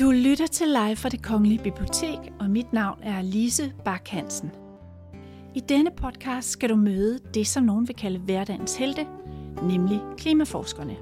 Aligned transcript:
Du 0.00 0.10
lytter 0.10 0.46
til 0.46 0.66
live 0.66 0.96
fra 0.96 1.08
det 1.08 1.22
Kongelige 1.22 1.62
Bibliotek, 1.62 2.18
og 2.40 2.50
mit 2.50 2.72
navn 2.72 2.98
er 3.02 3.22
Lise 3.22 3.72
Bak 3.84 4.08
Hansen. 4.08 4.50
I 5.54 5.60
denne 5.60 5.90
podcast 5.96 6.50
skal 6.50 6.68
du 6.68 6.76
møde 6.76 7.18
det, 7.34 7.46
som 7.46 7.64
nogen 7.64 7.88
vil 7.88 7.96
kalde 7.96 8.18
hverdagens 8.18 8.76
helte, 8.76 9.06
nemlig 9.62 10.00
klimaforskerne. 10.16 10.96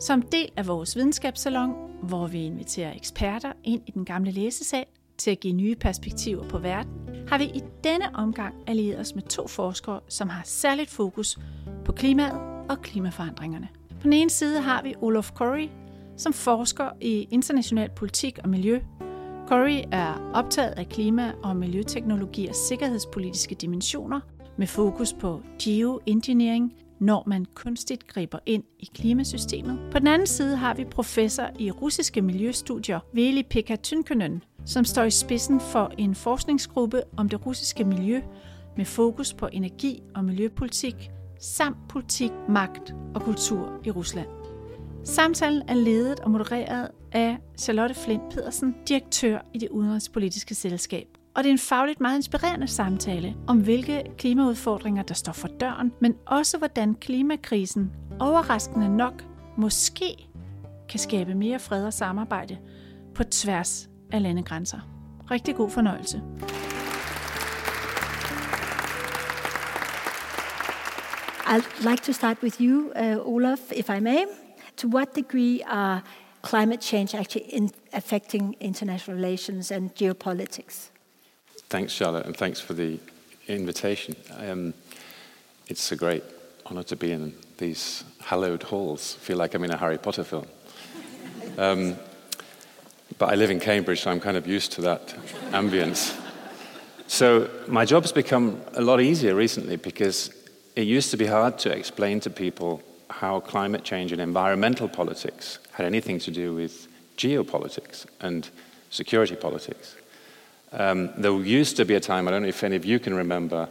Som 0.00 0.22
del 0.22 0.48
af 0.56 0.66
vores 0.66 0.96
videnskabssalon, 0.96 1.74
hvor 2.02 2.26
vi 2.26 2.44
inviterer 2.44 2.96
eksperter 2.96 3.52
ind 3.64 3.82
i 3.86 3.90
den 3.90 4.04
gamle 4.04 4.30
læsesal 4.30 4.84
til 5.18 5.30
at 5.30 5.40
give 5.40 5.54
nye 5.54 5.76
perspektiver 5.76 6.48
på 6.48 6.58
verden, 6.58 6.92
har 7.28 7.38
vi 7.38 7.44
i 7.44 7.62
denne 7.84 8.14
omgang 8.14 8.54
allieret 8.66 9.00
os 9.00 9.14
med 9.14 9.22
to 9.22 9.48
forskere, 9.48 10.00
som 10.08 10.28
har 10.28 10.42
særligt 10.44 10.90
fokus 10.90 11.38
på 11.84 11.92
klimaet 11.92 12.40
og 12.68 12.82
klimaforandringerne. 12.82 13.68
På 13.90 14.04
den 14.04 14.12
ene 14.12 14.30
side 14.30 14.60
har 14.60 14.82
vi 14.82 14.94
Olof 15.00 15.30
Corey, 15.30 15.68
som 16.20 16.32
forsker 16.32 16.88
i 17.00 17.28
international 17.30 17.90
politik 17.96 18.38
og 18.42 18.48
miljø. 18.48 18.80
Corey 19.48 19.82
er 19.92 20.30
optaget 20.34 20.70
af 20.70 20.88
klima- 20.88 21.32
og 21.42 21.56
miljøteknologiers 21.56 22.56
sikkerhedspolitiske 22.56 23.54
dimensioner 23.54 24.20
med 24.56 24.66
fokus 24.66 25.12
på 25.12 25.42
geoengineering, 25.62 26.72
når 26.98 27.22
man 27.26 27.46
kunstigt 27.54 28.06
griber 28.06 28.38
ind 28.46 28.64
i 28.78 28.88
klimasystemet. 28.94 29.78
På 29.92 29.98
den 29.98 30.06
anden 30.06 30.26
side 30.26 30.56
har 30.56 30.74
vi 30.74 30.84
professor 30.84 31.46
i 31.58 31.70
russiske 31.70 32.22
miljøstudier, 32.22 33.00
Veli 33.12 33.42
Pekka 33.42 33.76
Tynkönen, 33.76 34.42
som 34.66 34.84
står 34.84 35.02
i 35.02 35.10
spidsen 35.10 35.60
for 35.60 35.92
en 35.98 36.14
forskningsgruppe 36.14 37.02
om 37.16 37.28
det 37.28 37.46
russiske 37.46 37.84
miljø 37.84 38.20
med 38.76 38.84
fokus 38.84 39.34
på 39.34 39.48
energi- 39.52 40.02
og 40.14 40.24
miljøpolitik, 40.24 41.10
samt 41.40 41.76
politik, 41.88 42.32
magt 42.48 42.94
og 43.14 43.22
kultur 43.22 43.80
i 43.84 43.90
Rusland. 43.90 44.39
Samtalen 45.04 45.62
er 45.68 45.74
ledet 45.74 46.20
og 46.20 46.30
modereret 46.30 46.88
af 47.12 47.38
Charlotte 47.58 47.94
Flint 47.94 48.22
Pedersen, 48.30 48.74
direktør 48.88 49.38
i 49.54 49.58
det 49.58 49.68
udenrigspolitiske 49.68 50.54
selskab. 50.54 51.06
Og 51.34 51.44
det 51.44 51.48
er 51.48 51.52
en 51.52 51.58
fagligt 51.58 52.00
meget 52.00 52.16
inspirerende 52.16 52.68
samtale 52.68 53.36
om, 53.46 53.58
hvilke 53.58 54.02
klimaudfordringer, 54.18 55.02
der 55.02 55.14
står 55.14 55.32
for 55.32 55.48
døren, 55.48 55.92
men 56.00 56.14
også 56.26 56.58
hvordan 56.58 56.94
klimakrisen 56.94 57.90
overraskende 58.20 58.96
nok 58.96 59.24
måske 59.56 60.28
kan 60.88 61.00
skabe 61.00 61.34
mere 61.34 61.58
fred 61.58 61.84
og 61.84 61.92
samarbejde 61.92 62.58
på 63.14 63.24
tværs 63.24 63.88
af 64.12 64.22
landegrænser. 64.22 64.78
Rigtig 65.30 65.56
god 65.56 65.70
fornøjelse. 65.70 66.22
I'd 71.46 71.90
like 71.90 72.02
to 72.02 72.12
start 72.12 72.36
with 72.42 72.62
you, 72.62 72.92
uh, 72.96 73.34
Olaf, 73.34 73.72
if 73.76 73.88
I 73.88 74.00
may. 74.00 74.49
To 74.80 74.88
what 74.88 75.12
degree 75.12 75.62
are 75.64 76.02
climate 76.40 76.80
change 76.80 77.14
actually 77.14 77.42
in 77.52 77.70
affecting 77.92 78.56
international 78.60 79.14
relations 79.14 79.70
and 79.70 79.94
geopolitics? 79.94 80.88
Thanks, 81.68 81.92
Charlotte, 81.92 82.24
and 82.24 82.34
thanks 82.34 82.60
for 82.60 82.72
the 82.72 82.98
invitation. 83.46 84.16
Um, 84.38 84.72
it's 85.66 85.92
a 85.92 85.96
great 85.96 86.24
honour 86.64 86.84
to 86.84 86.96
be 86.96 87.12
in 87.12 87.34
these 87.58 88.04
hallowed 88.22 88.62
halls. 88.62 89.18
I 89.20 89.22
feel 89.22 89.36
like 89.36 89.52
I'm 89.52 89.64
in 89.64 89.70
a 89.70 89.76
Harry 89.76 89.98
Potter 89.98 90.24
film. 90.24 90.46
Um, 91.58 91.96
but 93.18 93.28
I 93.28 93.34
live 93.34 93.50
in 93.50 93.60
Cambridge, 93.60 94.00
so 94.00 94.10
I'm 94.10 94.20
kind 94.20 94.38
of 94.38 94.46
used 94.46 94.72
to 94.72 94.80
that 94.80 95.08
ambience. 95.50 96.18
So 97.06 97.50
my 97.68 97.84
job's 97.84 98.12
become 98.12 98.62
a 98.72 98.80
lot 98.80 99.02
easier 99.02 99.34
recently 99.34 99.76
because 99.76 100.30
it 100.74 100.86
used 100.86 101.10
to 101.10 101.18
be 101.18 101.26
hard 101.26 101.58
to 101.58 101.70
explain 101.70 102.20
to 102.20 102.30
people 102.30 102.82
how 103.10 103.40
climate 103.40 103.84
change 103.84 104.12
and 104.12 104.20
environmental 104.20 104.88
politics 104.88 105.58
had 105.72 105.86
anything 105.86 106.18
to 106.20 106.30
do 106.30 106.54
with 106.54 106.88
geopolitics 107.16 108.06
and 108.20 108.48
security 108.90 109.36
politics. 109.36 109.96
Um, 110.72 111.10
there 111.16 111.32
used 111.32 111.76
to 111.76 111.84
be 111.84 111.94
a 111.94 112.00
time, 112.00 112.28
I 112.28 112.30
don't 112.30 112.42
know 112.42 112.48
if 112.48 112.62
any 112.62 112.76
of 112.76 112.84
you 112.84 112.98
can 112.98 113.14
remember, 113.14 113.68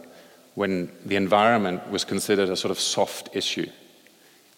when 0.54 0.92
the 1.06 1.16
environment 1.16 1.90
was 1.90 2.04
considered 2.04 2.48
a 2.48 2.56
sort 2.56 2.70
of 2.70 2.78
soft 2.78 3.30
issue. 3.32 3.68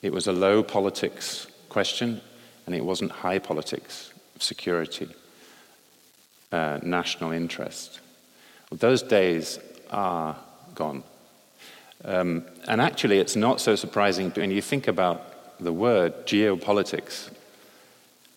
It 0.02 0.12
was 0.12 0.26
a 0.26 0.32
low 0.32 0.62
politics 0.62 1.46
question, 1.68 2.20
and 2.66 2.74
it 2.74 2.84
wasn't 2.84 3.12
high 3.12 3.38
politics, 3.38 4.12
security, 4.38 5.08
uh, 6.50 6.80
national 6.82 7.30
interest. 7.30 8.00
Well, 8.70 8.78
those 8.78 9.02
days 9.02 9.58
are 9.90 10.36
gone. 10.74 11.04
Um, 12.04 12.44
and 12.66 12.80
actually, 12.80 13.18
it's 13.18 13.36
not 13.36 13.60
so 13.60 13.76
surprising 13.76 14.30
when 14.30 14.50
you 14.50 14.62
think 14.62 14.88
about 14.88 15.58
the 15.60 15.72
word 15.72 16.26
geopolitics. 16.26 17.30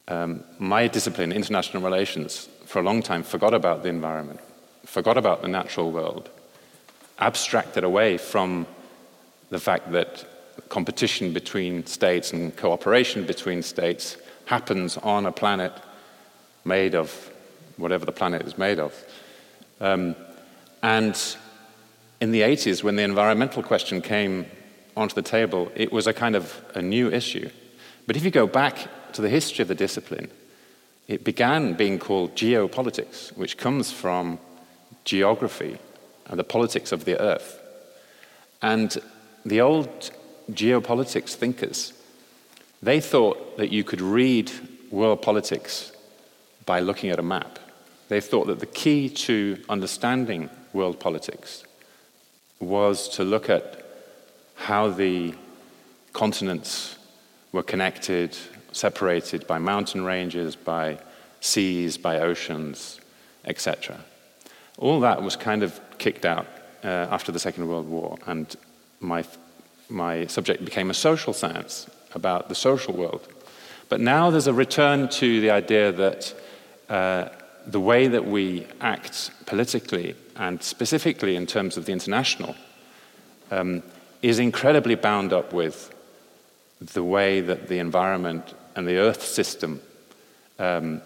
Um, 0.08 0.44
my 0.60 0.88
discipline, 0.88 1.32
international 1.32 1.82
relations, 1.82 2.48
for 2.66 2.80
a 2.80 2.84
long 2.84 3.02
time 3.02 3.24
forgot 3.24 3.54
about 3.54 3.84
the 3.84 3.90
environment, 3.90 4.40
forgot 4.86 5.18
about 5.18 5.42
the 5.42 5.48
natural 5.48 5.92
world, 5.92 6.30
abstracted 7.20 7.84
away 7.84 8.18
from 8.18 8.68
the 9.50 9.60
fact 9.60 9.92
that 9.92 10.26
competition 10.70 11.34
between 11.34 11.86
states 11.86 12.34
and 12.34 12.56
cooperation 12.56 13.26
between 13.26 13.62
states 13.62 14.18
happens 14.46 14.98
on 14.98 15.26
a 15.26 15.32
planet 15.32 15.74
made 16.66 16.96
of 16.96 17.32
whatever 17.78 18.06
the 18.06 18.12
planet 18.12 18.44
is 18.44 18.58
made 18.58 18.80
of. 18.80 18.94
Um, 19.82 20.16
and 20.82 21.16
in 22.22 22.32
the 22.32 22.42
80s, 22.42 22.84
when 22.84 22.96
the 22.96 23.04
environmental 23.04 23.62
question 23.62 24.02
came 24.02 24.46
onto 24.96 25.16
the 25.16 25.22
table, 25.22 25.72
it 25.76 25.92
was 25.92 26.08
a 26.08 26.14
kind 26.14 26.36
of 26.36 26.64
a 26.74 26.82
new 26.82 27.12
issue. 27.12 27.50
But 28.08 28.16
if 28.16 28.24
you 28.24 28.32
go 28.32 28.48
back 28.48 28.88
to 29.14 29.22
the 29.22 29.30
history 29.30 29.62
of 29.62 29.68
the 29.68 29.76
discipline, 29.76 30.30
it 31.08 31.24
began 31.24 31.74
being 31.74 32.00
called 32.00 32.36
geopolitics, 32.36 33.36
which 33.38 33.58
comes 33.58 33.92
from 33.92 34.40
geography 35.04 35.78
and 36.28 36.40
the 36.40 36.44
politics 36.44 36.92
of 36.92 37.06
the 37.06 37.20
earth. 37.20 37.62
And 38.62 38.98
the 39.46 39.62
old 39.62 40.12
geopolitics 40.52 41.36
thinkers, 41.36 41.94
they 42.82 43.00
thought 43.00 43.58
that 43.58 43.72
you 43.72 43.84
could 43.84 44.02
read 44.02 44.52
world 44.90 45.22
politics 45.22 45.92
by 46.66 46.80
looking 46.80 47.10
at 47.10 47.20
a 47.20 47.24
map. 47.24 47.60
They 48.08 48.22
thought 48.22 48.48
that 48.48 48.60
the 48.60 48.66
key 48.66 49.10
to 49.10 49.62
understanding 49.70 50.50
world 50.74 51.00
politics 51.00 51.65
was 52.60 53.10
to 53.10 53.24
look 53.24 53.50
at 53.50 53.86
how 54.56 54.90
the 54.90 55.34
continents 56.14 56.98
were 57.52 57.64
connected, 57.64 58.38
separated 58.72 59.46
by 59.48 59.58
mountain 59.60 60.04
ranges, 60.04 60.56
by 60.56 60.98
seas, 61.42 61.98
by 61.98 62.20
oceans, 62.20 63.00
etc. 63.46 64.00
All 64.78 65.00
that 65.02 65.22
was 65.22 65.36
kind 65.36 65.64
of 65.64 65.80
kicked 65.98 66.26
out 66.26 66.48
uh, 66.84 66.88
after 66.88 67.32
the 67.32 67.40
Second 67.40 67.68
World 67.68 67.88
War, 67.88 68.18
and 68.26 68.56
my, 69.00 69.24
my 69.90 70.26
subject 70.28 70.66
became 70.66 70.90
a 70.90 70.94
social 70.94 71.34
science 71.34 71.90
about 72.14 72.50
the 72.50 72.56
social 72.56 72.94
world. 72.94 73.28
But 73.90 74.02
now 74.02 74.32
there's 74.32 74.48
a 74.48 74.54
return 74.54 75.10
to 75.10 75.42
the 75.42 75.52
idea 75.52 75.92
that 75.92 76.34
uh, 76.90 77.30
the 77.68 77.80
way 77.80 78.08
that 78.08 78.26
we 78.26 78.68
act 78.82 79.32
politically 79.46 80.16
and 80.36 80.62
specifically 80.62 81.36
in 81.36 81.46
terms 81.46 81.78
of 81.78 81.86
the 81.86 81.92
international 81.92 82.56
um, 83.52 83.82
is 84.22 84.40
incredibly 84.40 84.96
bound 84.96 85.34
up 85.34 85.54
with 85.54 85.94
the 86.94 87.04
way 87.04 87.42
that 87.42 87.68
the 87.68 87.80
environment 87.80 88.54
and 88.76 88.88
the 88.88 88.98
earth 88.98 89.24
system 89.24 89.82
um, 90.60 91.02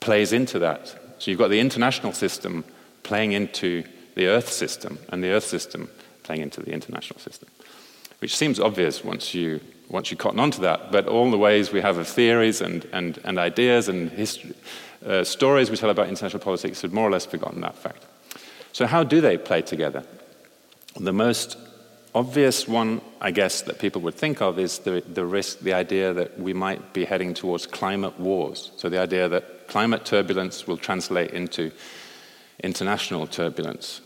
plays 0.00 0.32
into 0.32 0.58
that. 0.58 0.88
So 1.18 1.30
you've 1.30 1.38
got 1.38 1.48
the 1.48 1.60
international 1.60 2.12
system 2.12 2.64
playing 3.02 3.32
into 3.32 3.84
the 4.14 4.26
earth 4.26 4.50
system, 4.50 4.98
and 5.10 5.22
the 5.22 5.30
earth 5.30 5.44
system 5.44 5.88
playing 6.22 6.42
into 6.42 6.60
the 6.60 6.72
international 6.72 7.18
system, 7.20 7.48
which 8.18 8.36
seems 8.36 8.58
obvious 8.58 9.04
once 9.04 9.34
you, 9.34 9.60
once 9.88 10.10
you 10.10 10.16
cotton 10.16 10.40
onto 10.40 10.60
that, 10.62 10.90
but 10.90 11.06
all 11.06 11.30
the 11.30 11.38
ways 11.38 11.72
we 11.72 11.80
have 11.80 11.96
of 11.96 12.08
theories 12.08 12.60
and, 12.60 12.86
and, 12.92 13.18
and 13.24 13.38
ideas 13.38 13.88
and 13.88 14.10
history, 14.10 14.54
uh, 15.04 15.24
stories 15.24 15.70
we 15.70 15.76
tell 15.76 15.90
about 15.90 16.08
international 16.08 16.42
politics 16.42 16.82
had 16.82 16.92
more 16.92 17.08
or 17.08 17.10
less 17.10 17.26
forgotten 17.26 17.60
that 17.62 17.76
fact. 17.76 18.04
So, 18.72 18.86
how 18.86 19.02
do 19.02 19.20
they 19.20 19.36
play 19.36 19.62
together? 19.62 20.04
The 20.98 21.12
most 21.12 21.56
obvious 22.14 22.68
one, 22.68 23.00
I 23.20 23.30
guess, 23.30 23.62
that 23.62 23.78
people 23.78 24.02
would 24.02 24.14
think 24.14 24.40
of 24.40 24.58
is 24.58 24.80
the, 24.80 25.02
the 25.12 25.24
risk, 25.24 25.60
the 25.60 25.74
idea 25.74 26.12
that 26.12 26.38
we 26.38 26.52
might 26.52 26.92
be 26.92 27.04
heading 27.04 27.34
towards 27.34 27.66
climate 27.66 28.18
wars. 28.18 28.72
So, 28.76 28.88
the 28.88 29.00
idea 29.00 29.28
that 29.28 29.68
climate 29.68 30.04
turbulence 30.04 30.66
will 30.66 30.76
translate 30.76 31.30
into 31.30 31.70
international 32.62 33.26
turbulence. 33.26 34.00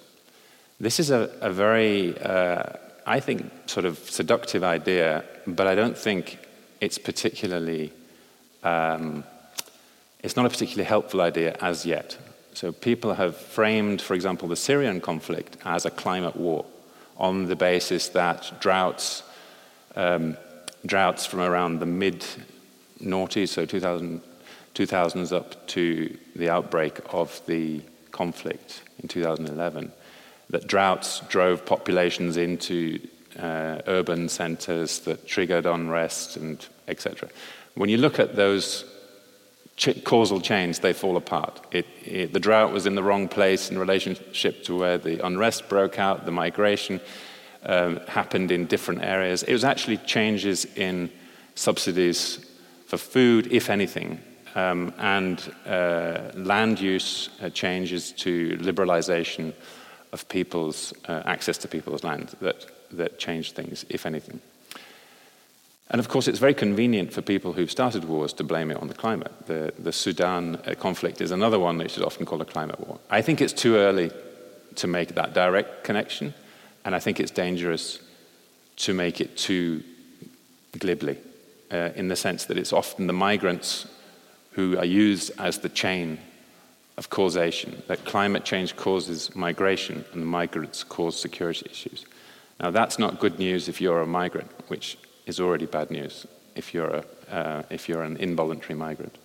This 0.81 1.01
is 1.01 1.11
a, 1.11 1.31
a 1.41 1.51
very, 1.51 2.19
uh, 2.21 2.65
I 3.07 3.21
think, 3.21 3.51
sort 3.67 3.87
of 3.87 3.99
seductive 3.99 4.65
idea, 4.65 5.25
but 5.47 5.67
I 5.67 5.75
don't 5.75 5.97
think 5.97 6.39
it's 6.81 6.99
particularly, 6.99 7.93
um, 8.63 9.25
it's 10.25 10.37
not 10.37 10.47
a 10.47 10.49
particularly 10.49 10.89
helpful 10.89 11.21
idea 11.21 11.55
as 11.61 11.85
yet. 11.85 12.17
So 12.55 12.73
people 12.73 13.13
have 13.13 13.37
framed, 13.37 14.01
for 14.01 14.15
example, 14.15 14.49
the 14.49 14.57
Syrian 14.57 15.03
conflict 15.03 15.59
as 15.67 15.85
a 15.85 15.91
climate 15.91 16.35
war 16.35 16.65
on 17.19 17.45
the 17.45 17.57
basis 17.57 18.09
that 18.09 18.51
droughts, 18.59 19.23
um, 19.97 20.39
droughts 20.87 21.27
from 21.27 21.41
around 21.41 21.79
the 21.79 21.87
mid 21.87 22.25
noughties, 23.03 23.51
so 23.51 23.67
2000, 23.67 24.23
2000s 24.75 25.31
up 25.31 25.67
to 25.69 26.17
the 26.35 26.49
outbreak 26.49 27.01
of 27.13 27.43
the 27.45 27.83
conflict 28.11 28.83
in 29.03 29.09
2011, 29.09 29.93
that 30.49 30.67
droughts 30.67 31.21
drove 31.29 31.67
populations 31.67 32.39
into 32.39 32.99
uh, 33.39 33.83
urban 33.89 34.31
centers 34.31 35.01
that 35.01 35.27
triggered 35.27 35.67
unrest 35.67 36.39
and 36.39 36.67
etc. 36.89 37.29
When 37.75 37.91
you 37.91 37.99
look 37.99 38.19
at 38.19 38.37
those 38.37 38.87
ch- 39.77 40.03
causal 40.05 40.41
chains, 40.41 40.79
they 40.79 40.93
fall 40.93 41.17
apart. 41.17 41.61
It, 41.73 41.87
it, 42.05 42.33
the 42.33 42.41
drought 42.41 42.73
was 42.73 42.87
in 42.87 42.95
the 42.95 43.03
wrong 43.03 43.29
place 43.29 43.71
in 43.71 43.79
relationship 43.79 44.65
to 44.65 44.77
where 44.77 44.99
the 44.99 45.25
unrest 45.25 45.69
broke 45.69 45.99
out, 45.99 46.25
the 46.25 46.33
migration 46.33 47.01
um, 47.65 47.97
happened 48.07 48.51
in 48.51 48.67
different 48.67 49.03
areas. 49.03 49.43
It 49.43 49.53
was 49.53 49.65
actually 49.65 49.99
changes 49.99 50.65
in 50.77 51.11
subsidies 51.55 52.45
for 52.87 52.99
food, 52.99 53.53
if 53.53 53.71
anything, 53.71 54.21
um, 54.55 54.93
and 54.99 55.55
uh, 55.67 56.31
land 56.35 56.81
use 56.81 57.31
uh, 57.41 57.49
changes 57.51 58.13
to 58.13 58.57
liberalization 58.59 59.53
of 60.13 60.29
people's 60.29 60.93
uh, 61.09 61.23
access 61.25 61.59
to 61.59 61.69
people's 61.69 62.05
land 62.05 62.37
that, 62.41 62.67
that 62.93 63.19
changed 63.19 63.57
things, 63.57 63.85
if 63.89 64.07
anything. 64.07 64.41
And 65.91 66.01
of 66.01 66.09
course, 66.09 66.29
it's 66.29 66.39
very 66.39 66.55
convenient 66.55 67.13
for 67.13 67.23
people 67.23 67.53
who've 67.53 67.71
started 67.71 68.05
wars 68.05 68.33
to 68.35 68.45
blame 68.45 68.71
it 68.71 68.79
on 68.79 68.89
the 68.89 68.95
climate. 68.95 69.33
The, 69.47 69.73
the 69.79 69.93
Sudan 69.93 70.57
uh, 70.57 70.75
conflict 70.75 71.21
is 71.21 71.31
another 71.31 71.59
one 71.59 71.79
which 71.79 71.97
is 71.97 72.03
often 72.03 72.25
called 72.25 72.43
a 72.43 72.47
climate 72.47 72.81
war. 72.81 72.99
I 73.11 73.23
think 73.23 73.41
it's 73.41 73.53
too 73.53 73.77
early 73.77 74.11
to 74.77 74.87
make 74.87 75.15
that 75.15 75.35
direct 75.35 75.85
connection, 75.85 76.35
and 76.85 76.95
I 76.95 77.01
think 77.01 77.21
it's 77.21 77.31
dangerous 77.31 78.01
to 78.77 78.95
make 78.95 79.21
it 79.21 79.37
too 79.37 79.85
glibly, 80.79 81.19
uh, 81.71 81.91
in 81.95 82.09
the 82.09 82.17
sense 82.17 82.47
that 82.47 82.59
it's 82.59 82.73
often 82.73 83.07
the 83.07 83.13
migrants 83.13 83.87
who 84.53 84.79
are 84.79 84.85
used 84.85 85.33
as 85.39 85.59
the 85.59 85.69
chain 85.69 86.19
of 86.97 87.11
causation, 87.11 87.83
that 87.89 88.05
climate 88.05 88.45
change 88.45 88.77
causes 88.77 89.35
migration 89.35 90.05
and 90.13 90.23
the 90.23 90.27
migrants 90.27 90.85
cause 90.85 91.21
security 91.21 91.67
issues. 91.71 92.07
Now, 92.61 92.71
that's 92.71 92.99
not 92.99 93.19
good 93.19 93.39
news 93.39 93.69
if 93.69 93.81
you're 93.81 94.01
a 94.01 94.07
migrant, 94.07 94.51
which 94.69 94.97
is 95.27 95.41
already 95.41 95.67
bad 95.67 95.91
news 95.91 96.27
if 96.55 96.73
you're, 96.73 96.89
a, 96.89 97.05
uh, 97.31 97.63
if 97.71 97.89
you're 97.89 98.03
an 98.03 98.17
involuntary 98.17 98.75
migrant. 98.75 99.17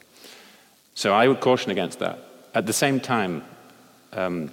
So 0.96 1.14
I 1.14 1.28
would 1.28 1.40
caution 1.40 1.72
against 1.72 2.00
that. 2.00 2.20
At 2.54 2.66
the 2.66 2.74
same 2.74 3.00
time, 3.00 3.44
um, 4.14 4.52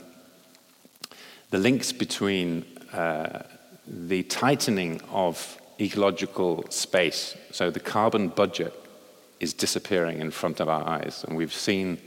the 1.50 1.58
links 1.58 1.92
between 1.92 2.64
uh, 2.92 3.42
the 3.86 4.22
tightening 4.24 5.00
of 5.10 5.58
ecological 5.80 6.64
space, 6.70 7.36
so 7.52 7.70
the 7.70 7.80
carbon 7.80 8.28
budget 8.28 8.74
is 9.40 9.52
disappearing 9.52 10.20
in 10.20 10.30
front 10.30 10.60
of 10.60 10.68
our 10.68 10.86
eyes. 10.88 11.24
And 11.26 11.36
we've 11.36 11.52
seen 11.52 11.98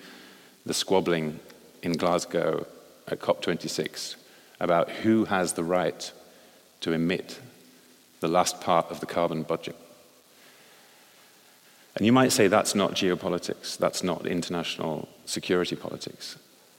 the 0.66 0.74
squabbling 0.74 1.40
in 1.82 1.94
Glasgow 1.94 2.66
at 3.08 3.20
COP26 3.20 4.16
about 4.60 4.90
who 4.90 5.26
has 5.26 5.54
the 5.54 5.64
right 5.64 6.12
to 6.82 6.94
emit 6.94 7.40
the 8.20 8.28
last 8.28 8.62
part 8.62 8.90
of 8.92 9.00
the 9.00 9.06
carbon 9.06 9.44
budget. 9.44 9.76
And 11.96 12.06
you 12.06 12.12
might 12.12 12.32
say 12.32 12.48
that's 12.48 12.76
not 12.76 12.94
geopolitics, 12.94 13.78
that's 13.78 14.04
not 14.04 14.26
international 14.26 15.10
security 15.26 15.76
politics. 15.76 16.38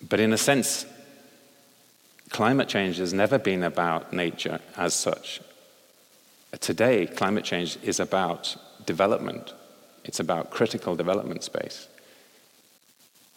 But 0.09 0.21
in 0.21 0.33
a 0.33 0.39
sense, 0.39 0.87
climate 2.31 2.69
change 2.69 2.97
has 2.99 3.13
never 3.13 3.39
been 3.39 3.63
about 3.63 4.13
nature 4.13 4.61
as 4.77 4.95
such. 4.95 5.41
Today, 6.61 7.07
climate 7.07 7.45
change 7.45 7.79
is 7.83 8.01
about 8.01 8.57
development 8.87 9.53
it's 10.05 10.21
about 10.21 10.51
critical 10.51 10.97
development 10.97 11.45
space. 11.45 11.89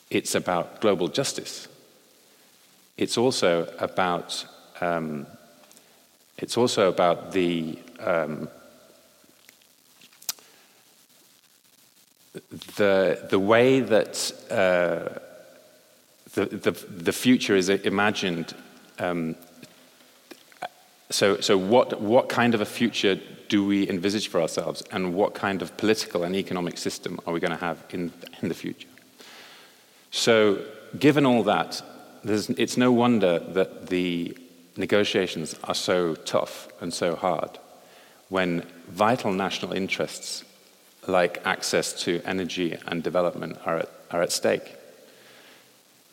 It's 0.10 0.36
about 0.36 0.82
global 0.82 1.08
justice. 1.08 1.68
It's 2.98 3.18
also 3.18 3.72
about 3.80 4.46
um, 4.82 5.28
it's 6.38 6.58
also 6.58 6.90
about 6.90 7.32
the 7.32 7.78
um, 8.00 8.48
the 12.76 13.28
the 13.30 13.40
way 13.40 13.80
that 13.80 14.32
uh, 14.50 15.20
the, 16.34 16.46
the 16.46 16.72
the 16.72 17.14
future 17.14 17.56
is 17.56 17.70
imagined. 17.70 18.54
Um, 19.00 19.36
so 21.10 21.40
so 21.40 21.58
what 21.58 22.02
what 22.02 22.30
kind 22.30 22.56
of 22.56 22.62
a 22.62 22.66
future 22.66 23.20
do 23.54 23.64
we 23.64 23.88
envisage 23.88 24.30
for 24.30 24.42
ourselves, 24.42 24.82
and 24.92 25.14
what 25.14 25.36
kind 25.36 25.62
of 25.62 25.78
political 25.78 26.24
and 26.24 26.36
economic 26.36 26.78
system 26.78 27.20
are 27.28 27.34
we 27.34 27.40
going 27.40 27.52
to 27.52 27.66
have 27.66 27.84
in, 27.92 28.12
in 28.42 28.50
the 28.50 28.56
future? 28.56 28.88
So, 30.10 30.66
given 30.98 31.26
all 31.26 31.44
that, 31.44 31.82
it's 32.24 32.78
no 32.78 32.92
wonder 32.92 33.40
that 33.40 33.88
the 33.88 34.36
negotiations 34.78 35.56
are 35.64 35.76
so 35.76 36.16
tough 36.16 36.68
and 36.82 36.94
so 36.94 37.16
hard 37.16 37.60
when 38.30 38.62
vital 38.88 39.32
national 39.32 39.74
interests 39.74 40.44
like 41.08 41.46
access 41.46 41.94
to 42.04 42.22
energy 42.26 42.78
and 42.88 43.04
development 43.04 43.58
are 43.66 43.80
at, 43.80 43.90
are 44.12 44.22
at 44.22 44.32
stake. 44.32 44.76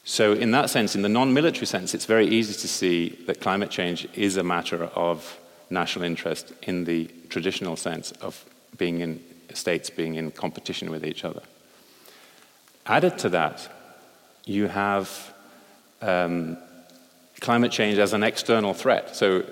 So, 0.04 0.32
in 0.32 0.50
that 0.50 0.70
sense, 0.70 0.96
in 0.96 1.02
the 1.02 1.08
non 1.08 1.32
military 1.32 1.66
sense, 1.66 1.94
it's 1.94 2.06
very 2.06 2.26
easy 2.26 2.54
to 2.54 2.68
see 2.68 3.10
that 3.26 3.40
climate 3.40 3.70
change 3.70 4.08
is 4.14 4.36
a 4.36 4.42
matter 4.42 4.84
of 4.84 5.38
national 5.68 6.04
interest 6.04 6.52
in 6.62 6.84
the 6.84 7.08
traditional 7.28 7.76
sense 7.76 8.10
of 8.20 8.44
being 8.76 9.00
in 9.00 9.20
states 9.54 9.90
being 9.90 10.14
in 10.14 10.30
competition 10.30 10.90
with 10.90 11.04
each 11.04 11.24
other. 11.24 11.42
Added 12.86 13.18
to 13.18 13.28
that, 13.30 13.68
you 14.46 14.68
have 14.68 15.34
um, 16.02 16.56
climate 17.40 17.72
change 17.72 17.98
as 17.98 18.12
an 18.12 18.22
external 18.22 18.74
threat. 18.74 19.16
So, 19.16 19.44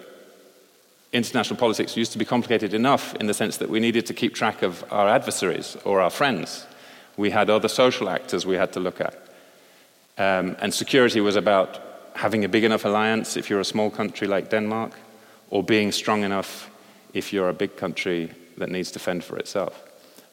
international 1.13 1.59
politics 1.59 1.97
used 1.97 2.13
to 2.13 2.19
be 2.19 2.25
complicated 2.25 2.75
enough 2.75 3.15
in 3.15 3.27
the 3.27 3.35
sense 3.35 3.57
that 3.57 3.71
we 3.71 3.81
needed 3.81 4.07
to 4.07 4.15
keep 4.15 4.35
track 4.35 4.63
of 4.63 4.85
our 4.93 5.09
adversaries 5.09 5.77
or 5.85 6.01
our 6.01 6.11
friends. 6.11 6.67
We 7.17 7.31
had 7.31 7.51
other 7.51 7.69
social 7.69 8.09
actors 8.09 8.45
we 8.45 8.57
had 8.57 8.73
to 8.75 8.81
look 8.81 9.01
at. 9.01 9.15
Um, 10.19 10.57
and 10.61 10.75
security 10.75 11.21
was 11.21 11.37
about 11.37 11.81
having 12.15 12.45
a 12.45 12.49
big 12.49 12.65
enough 12.65 12.85
alliance 12.85 13.37
if 13.37 13.49
you're 13.49 13.61
a 13.61 13.65
small 13.65 13.91
country 13.91 14.27
like 14.27 14.51
Denmark, 14.51 14.93
or 15.51 15.63
being 15.63 15.93
strong 15.93 16.25
enough 16.25 16.71
if 17.15 17.33
you're 17.33 17.49
a 17.49 17.55
big 17.55 17.77
country 17.77 18.31
that 18.59 18.69
needs 18.69 18.91
to 18.91 18.99
fend 18.99 19.25
for 19.25 19.39
itself. 19.39 19.83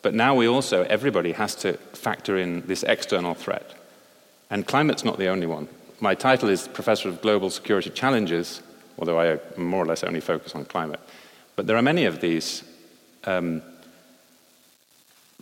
But 0.01 0.13
now 0.13 0.35
we 0.35 0.47
also, 0.47 0.83
everybody 0.83 1.31
has 1.31 1.55
to 1.55 1.73
factor 1.93 2.37
in 2.37 2.61
this 2.67 2.83
external 2.83 3.33
threat. 3.33 3.73
And 4.49 4.67
climate's 4.67 5.05
not 5.05 5.17
the 5.17 5.29
only 5.29 5.47
one. 5.47 5.67
My 6.01 6.13
title 6.13 6.49
is 6.49 6.67
Professor 6.67 7.07
of 7.07 7.21
Global 7.21 7.49
Security 7.49 7.89
Challenges, 7.89 8.61
although 8.99 9.19
I 9.19 9.39
more 9.57 9.81
or 9.81 9.85
less 9.85 10.03
only 10.03 10.19
focus 10.19 10.53
on 10.53 10.65
climate. 10.65 10.99
But 11.55 11.67
there 11.67 11.77
are 11.77 11.81
many 11.81 12.03
of 12.03 12.19
these 12.19 12.63
um, 13.23 13.61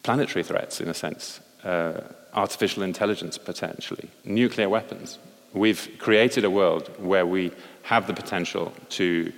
planetary 0.04 0.44
threats, 0.44 0.80
in 0.80 0.90
a 0.90 0.94
sense. 0.94 1.40
Uh, 1.64 2.02
artificial 2.36 2.84
intelligence, 2.84 3.38
potentially, 3.38 4.10
nuclear 4.26 4.70
weapons. 4.70 5.18
We've 5.54 5.90
created 5.98 6.46
a 6.46 6.50
world 6.52 6.92
where 7.00 7.26
we 7.26 7.52
have 7.84 8.06
the 8.06 8.14
potential 8.14 8.74
to 8.90 9.34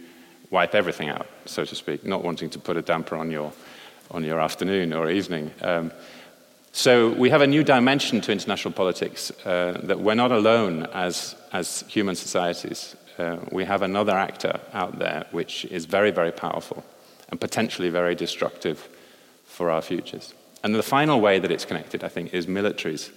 wipe 0.50 0.76
everything 0.76 1.10
out, 1.10 1.28
so 1.46 1.64
to 1.64 1.76
speak, 1.76 2.06
not 2.06 2.24
wanting 2.24 2.50
to 2.52 2.60
put 2.60 2.78
a 2.78 2.82
damper 2.82 3.16
on 3.16 3.32
your, 3.32 3.54
on 4.12 4.24
your 4.24 4.40
afternoon 4.42 4.92
or 4.92 5.10
evening. 5.10 5.52
Um, 5.62 5.92
so 6.76 7.08
we 7.08 7.30
have 7.30 7.40
a 7.40 7.48
new 7.48 7.64
dimension 7.64 8.20
to 8.20 8.34
international 8.34 8.74
politics 8.74 9.32
uh, 9.46 9.80
that 9.84 10.02
we're 10.02 10.14
not 10.14 10.34
alone 10.34 10.88
as, 10.94 11.34
as 11.54 11.86
human 11.88 12.16
societies. 12.16 12.98
Uh, 13.18 13.38
we 13.50 13.64
have 13.64 13.82
another 13.82 14.12
actor 14.12 14.60
out 14.74 15.00
there 15.00 15.26
which 15.32 15.64
is 15.64 15.86
very, 15.86 16.12
very 16.12 16.34
powerful 16.34 16.84
and 17.30 17.40
potentially 17.40 17.90
very 17.90 18.14
destructive 18.14 18.90
for 19.46 19.72
our 19.72 19.82
futures. 19.82 20.34
And 20.66 20.76
the 20.76 20.84
final 20.84 21.22
way 21.22 21.40
that 21.40 21.50
it's 21.50 21.64
connected, 21.64 22.04
I 22.04 22.10
think, 22.10 22.34
is 22.34 22.46
militaries. 22.46 23.10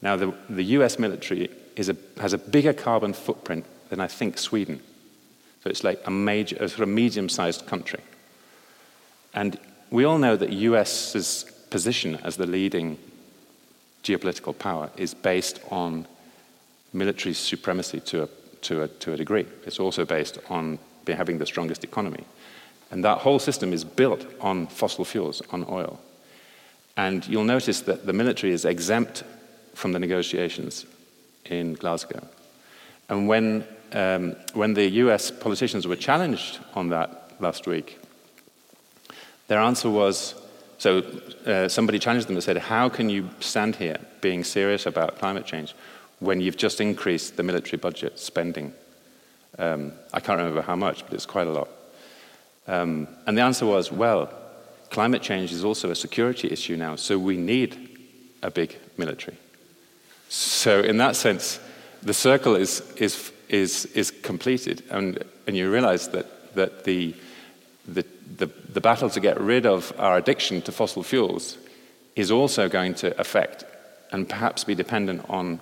Now, 0.00 0.14
the, 0.14 0.32
the 0.48 0.62
US 0.78 0.96
military 0.96 1.50
a, 1.76 1.96
has 2.20 2.32
a 2.32 2.38
bigger 2.38 2.72
carbon 2.72 3.12
footprint 3.12 3.64
than 3.88 3.98
I 3.98 4.06
think 4.06 4.38
Sweden. 4.38 4.80
So 5.64 5.70
it's 5.70 5.82
like 5.82 6.00
a 6.06 6.12
major, 6.12 6.58
a 6.60 6.68
sort 6.68 6.82
of 6.82 6.90
medium-sized 6.90 7.66
country. 7.66 8.04
And 9.34 9.58
we 9.90 10.04
all 10.04 10.18
know 10.18 10.36
that 10.36 10.52
US's 10.52 11.50
position 11.74 12.14
as 12.22 12.36
the 12.36 12.46
leading 12.46 12.96
geopolitical 14.04 14.56
power 14.56 14.90
is 14.96 15.12
based 15.12 15.58
on 15.72 16.06
military 16.92 17.34
supremacy 17.34 17.98
to 17.98 18.22
a, 18.22 18.28
to 18.60 18.82
a, 18.82 18.88
to 19.02 19.12
a 19.12 19.16
degree. 19.16 19.44
It's 19.66 19.80
also 19.80 20.04
based 20.04 20.38
on 20.48 20.78
having 21.08 21.38
the 21.38 21.46
strongest 21.46 21.82
economy. 21.82 22.24
And 22.92 23.04
that 23.04 23.18
whole 23.18 23.40
system 23.40 23.72
is 23.72 23.82
built 23.82 24.24
on 24.40 24.68
fossil 24.68 25.04
fuels, 25.04 25.42
on 25.50 25.66
oil. 25.68 25.98
And 26.96 27.26
you'll 27.26 27.42
notice 27.56 27.80
that 27.80 28.06
the 28.06 28.12
military 28.12 28.52
is 28.52 28.64
exempt 28.64 29.24
from 29.74 29.90
the 29.90 29.98
negotiations 29.98 30.86
in 31.46 31.74
Glasgow. 31.74 32.22
And 33.08 33.26
when 33.26 33.66
um, 33.90 34.36
when 34.52 34.74
the 34.74 34.86
US 35.02 35.32
politicians 35.32 35.88
were 35.88 35.96
challenged 35.96 36.60
on 36.74 36.90
that 36.90 37.32
last 37.40 37.66
week, 37.66 37.98
their 39.48 39.58
answer 39.58 39.90
was 39.90 40.34
So 40.84 41.02
uh, 41.46 41.66
somebody 41.66 41.98
challenged 41.98 42.28
them 42.28 42.36
and 42.36 42.44
said, 42.44 42.58
How 42.58 42.90
can 42.90 43.08
you 43.08 43.30
stand 43.40 43.76
here 43.76 43.96
being 44.20 44.44
serious 44.44 44.84
about 44.84 45.18
climate 45.18 45.46
change 45.46 45.74
when 46.20 46.42
you've 46.42 46.58
just 46.58 46.78
increased 46.78 47.38
the 47.38 47.42
military 47.42 47.78
budget 47.78 48.18
spending? 48.18 48.74
Um, 49.58 49.92
I 50.12 50.20
can't 50.20 50.36
remember 50.36 50.60
how 50.60 50.76
much, 50.76 51.06
but 51.06 51.14
it's 51.14 51.24
quite 51.24 51.46
a 51.46 51.52
lot. 51.52 51.68
Um, 52.66 53.08
and 53.26 53.34
the 53.34 53.40
answer 53.40 53.64
was, 53.64 53.90
Well, 53.90 54.28
climate 54.90 55.22
change 55.22 55.52
is 55.52 55.64
also 55.64 55.90
a 55.90 55.94
security 55.94 56.50
issue 56.50 56.76
now, 56.76 56.96
so 56.96 57.18
we 57.18 57.38
need 57.38 57.98
a 58.42 58.50
big 58.50 58.76
military. 58.98 59.38
So, 60.28 60.80
in 60.80 60.98
that 60.98 61.16
sense, 61.16 61.60
the 62.02 62.12
circle 62.12 62.56
is, 62.56 62.82
is, 62.96 63.32
is, 63.48 63.86
is 63.94 64.10
completed, 64.10 64.82
and, 64.90 65.24
and 65.46 65.56
you 65.56 65.72
realize 65.72 66.08
that, 66.08 66.54
that 66.56 66.84
the, 66.84 67.14
the, 67.88 68.04
the, 68.36 68.46
the 68.72 68.80
battle 68.80 69.10
to 69.10 69.20
get 69.20 69.40
rid 69.40 69.66
of 69.66 69.92
our 69.98 70.16
addiction 70.16 70.62
to 70.62 70.72
fossil 70.72 71.02
fuels 71.02 71.58
is 72.16 72.30
also 72.30 72.68
going 72.68 72.94
to 72.94 73.18
affect 73.20 73.64
and 74.12 74.28
perhaps 74.28 74.64
be 74.64 74.74
dependent 74.74 75.24
on 75.28 75.60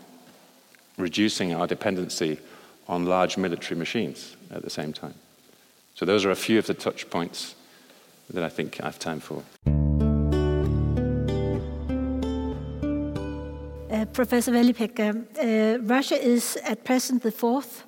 reducing 0.98 1.54
our 1.54 1.66
dependency 1.66 2.38
on 2.88 3.06
large 3.06 3.36
military 3.36 3.78
machines 3.78 4.36
at 4.50 4.62
the 4.62 4.70
same 4.70 4.92
time. 4.92 5.14
So, 5.94 6.04
those 6.04 6.24
are 6.24 6.30
a 6.30 6.36
few 6.36 6.58
of 6.58 6.66
the 6.66 6.74
touch 6.74 7.08
points 7.10 7.54
that 8.30 8.42
I 8.42 8.48
think 8.48 8.80
I 8.80 8.86
have 8.86 8.98
time 8.98 9.20
for. 9.20 9.42
Uh, 13.90 14.06
Professor 14.06 14.52
Veli-Pekka, 14.52 15.08
uh, 15.12 15.78
Russia 15.82 16.20
is 16.20 16.56
at 16.64 16.84
present 16.84 17.22
the 17.22 17.30
fourth 17.30 17.84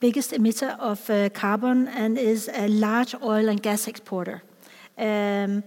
biggest 0.00 0.32
emitter 0.32 0.78
of 0.78 1.08
uh, 1.10 1.28
carbon 1.30 1.88
and 1.88 2.18
is 2.18 2.50
a 2.52 2.68
large 2.68 3.14
oil 3.22 3.48
and 3.48 3.62
gas 3.62 3.86
exporter. 3.86 4.42
Um, 4.98 5.62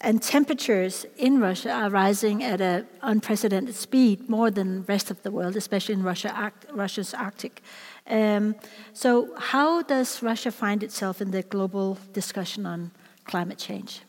and 0.00 0.22
temperatures 0.22 1.06
in 1.16 1.40
Russia 1.40 1.72
are 1.72 1.90
rising 1.90 2.44
at 2.44 2.60
an 2.60 2.86
unprecedented 3.02 3.74
speed, 3.74 4.28
more 4.28 4.50
than 4.50 4.76
the 4.76 4.80
rest 4.82 5.10
of 5.10 5.20
the 5.22 5.30
world, 5.30 5.56
especially 5.56 5.94
in 5.94 6.04
Russia, 6.04 6.52
Russia's 6.72 7.14
Arctic. 7.14 7.62
Um, 8.06 8.54
so, 8.92 9.34
how 9.36 9.82
does 9.82 10.22
Russia 10.22 10.52
find 10.52 10.82
itself 10.82 11.20
in 11.20 11.32
the 11.32 11.42
global 11.42 11.98
discussion 12.12 12.64
on 12.64 12.92
climate 13.24 13.58
change? 13.58 14.02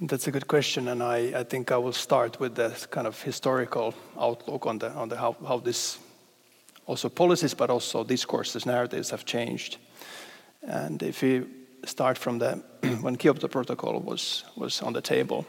That's 0.00 0.26
a 0.26 0.30
good 0.30 0.48
question, 0.48 0.88
and 0.88 1.02
I, 1.02 1.40
I 1.40 1.44
think 1.44 1.70
I 1.70 1.76
will 1.76 1.92
start 1.92 2.40
with 2.40 2.54
the 2.54 2.74
kind 2.90 3.06
of 3.06 3.22
historical 3.22 3.94
outlook 4.18 4.66
on 4.66 4.78
the 4.78 4.90
on 4.90 5.08
the 5.08 5.16
how, 5.16 5.36
how 5.46 5.58
this 5.58 5.98
also 6.86 7.08
policies, 7.08 7.54
but 7.54 7.70
also 7.70 8.04
discourses, 8.04 8.66
narratives 8.66 9.10
have 9.10 9.24
changed. 9.24 9.78
And 10.62 11.02
if 11.02 11.22
we 11.22 11.44
start 11.84 12.18
from 12.18 12.38
the 12.38 12.62
when 13.02 13.16
Kyoto 13.16 13.48
Protocol 13.48 14.00
was 14.00 14.44
was 14.56 14.82
on 14.82 14.92
the 14.92 15.00
table, 15.00 15.46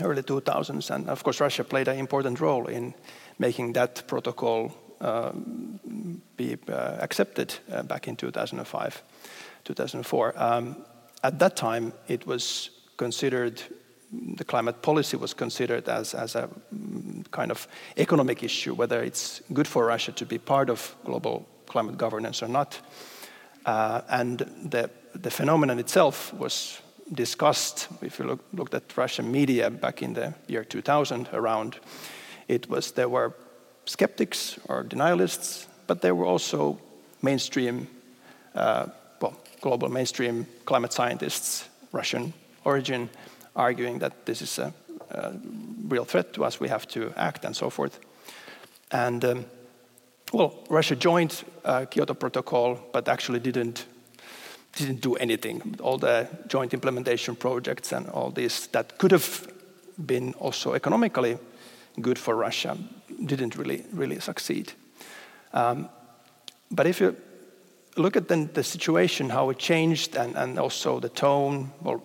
early 0.00 0.22
2000s, 0.22 0.90
and 0.90 1.08
of 1.08 1.22
course 1.22 1.40
Russia 1.40 1.64
played 1.64 1.88
an 1.88 1.98
important 1.98 2.40
role 2.40 2.66
in 2.66 2.94
making 3.38 3.72
that 3.74 4.06
protocol 4.06 4.72
uh, 5.00 5.32
be 6.36 6.56
uh, 6.68 6.96
accepted 7.00 7.54
uh, 7.72 7.82
back 7.82 8.08
in 8.08 8.16
2005, 8.16 9.02
2004. 9.64 10.34
Um, 10.36 10.76
at 11.24 11.38
that 11.38 11.56
time, 11.56 11.92
it 12.08 12.26
was 12.26 12.70
considered 12.96 13.62
the 14.12 14.44
climate 14.44 14.82
policy 14.82 15.16
was 15.16 15.34
considered 15.34 15.88
as, 15.88 16.14
as 16.14 16.34
a 16.34 16.48
mm, 16.74 17.30
kind 17.30 17.50
of 17.50 17.66
economic 17.96 18.42
issue, 18.42 18.74
whether 18.74 19.02
it's 19.02 19.40
good 19.52 19.66
for 19.66 19.86
Russia 19.86 20.12
to 20.12 20.26
be 20.26 20.38
part 20.38 20.68
of 20.68 20.94
global 21.04 21.46
climate 21.66 21.96
governance 21.96 22.42
or 22.42 22.48
not. 22.48 22.78
Uh, 23.64 24.02
and 24.08 24.38
the, 24.64 24.90
the 25.14 25.30
phenomenon 25.30 25.78
itself 25.78 26.34
was 26.34 26.80
discussed, 27.12 27.88
if 28.02 28.18
you 28.18 28.26
look, 28.26 28.44
looked 28.52 28.74
at 28.74 28.96
Russian 28.96 29.30
media 29.30 29.70
back 29.70 30.02
in 30.02 30.14
the 30.14 30.34
year 30.46 30.64
2000 30.64 31.28
around, 31.32 31.78
it 32.48 32.68
was 32.68 32.92
there 32.92 33.08
were 33.08 33.34
skeptics 33.86 34.58
or 34.68 34.84
denialists, 34.84 35.66
but 35.86 36.02
there 36.02 36.14
were 36.14 36.26
also 36.26 36.78
mainstream, 37.22 37.88
uh, 38.54 38.86
well, 39.20 39.36
global 39.60 39.88
mainstream 39.88 40.46
climate 40.64 40.92
scientists, 40.92 41.68
Russian 41.92 42.32
origin, 42.64 43.08
arguing 43.54 43.98
that 44.00 44.26
this 44.26 44.42
is 44.42 44.58
a, 44.58 44.72
a 45.10 45.32
real 45.88 46.04
threat 46.04 46.32
to 46.34 46.44
us, 46.44 46.60
we 46.60 46.68
have 46.68 46.86
to 46.88 47.12
act, 47.16 47.44
and 47.44 47.56
so 47.56 47.70
forth. 47.70 47.98
And 48.90 49.24
um, 49.24 49.44
well, 50.32 50.54
Russia 50.70 50.96
joined 50.96 51.44
uh, 51.64 51.84
Kyoto 51.86 52.14
Protocol, 52.14 52.78
but 52.92 53.08
actually 53.08 53.40
didn't 53.40 53.86
didn't 54.76 55.02
do 55.02 55.14
anything. 55.16 55.76
All 55.82 55.98
the 55.98 56.26
joint 56.48 56.72
implementation 56.72 57.36
projects 57.36 57.92
and 57.92 58.08
all 58.08 58.30
this 58.30 58.68
that 58.68 58.96
could 58.98 59.12
have 59.12 59.46
been 60.06 60.34
also 60.34 60.72
economically 60.72 61.36
good 62.00 62.18
for 62.18 62.34
Russia 62.34 62.78
didn't 63.26 63.56
really 63.56 63.84
really 63.92 64.20
succeed. 64.20 64.72
Um, 65.52 65.88
but 66.70 66.86
if 66.86 67.00
you 67.00 67.14
look 67.96 68.16
at 68.16 68.28
then 68.28 68.50
the 68.54 68.62
situation, 68.62 69.30
how 69.30 69.50
it 69.50 69.58
changed, 69.58 70.16
and, 70.16 70.36
and 70.36 70.58
also 70.58 71.00
the 71.00 71.10
tone, 71.10 71.70
well, 71.82 72.02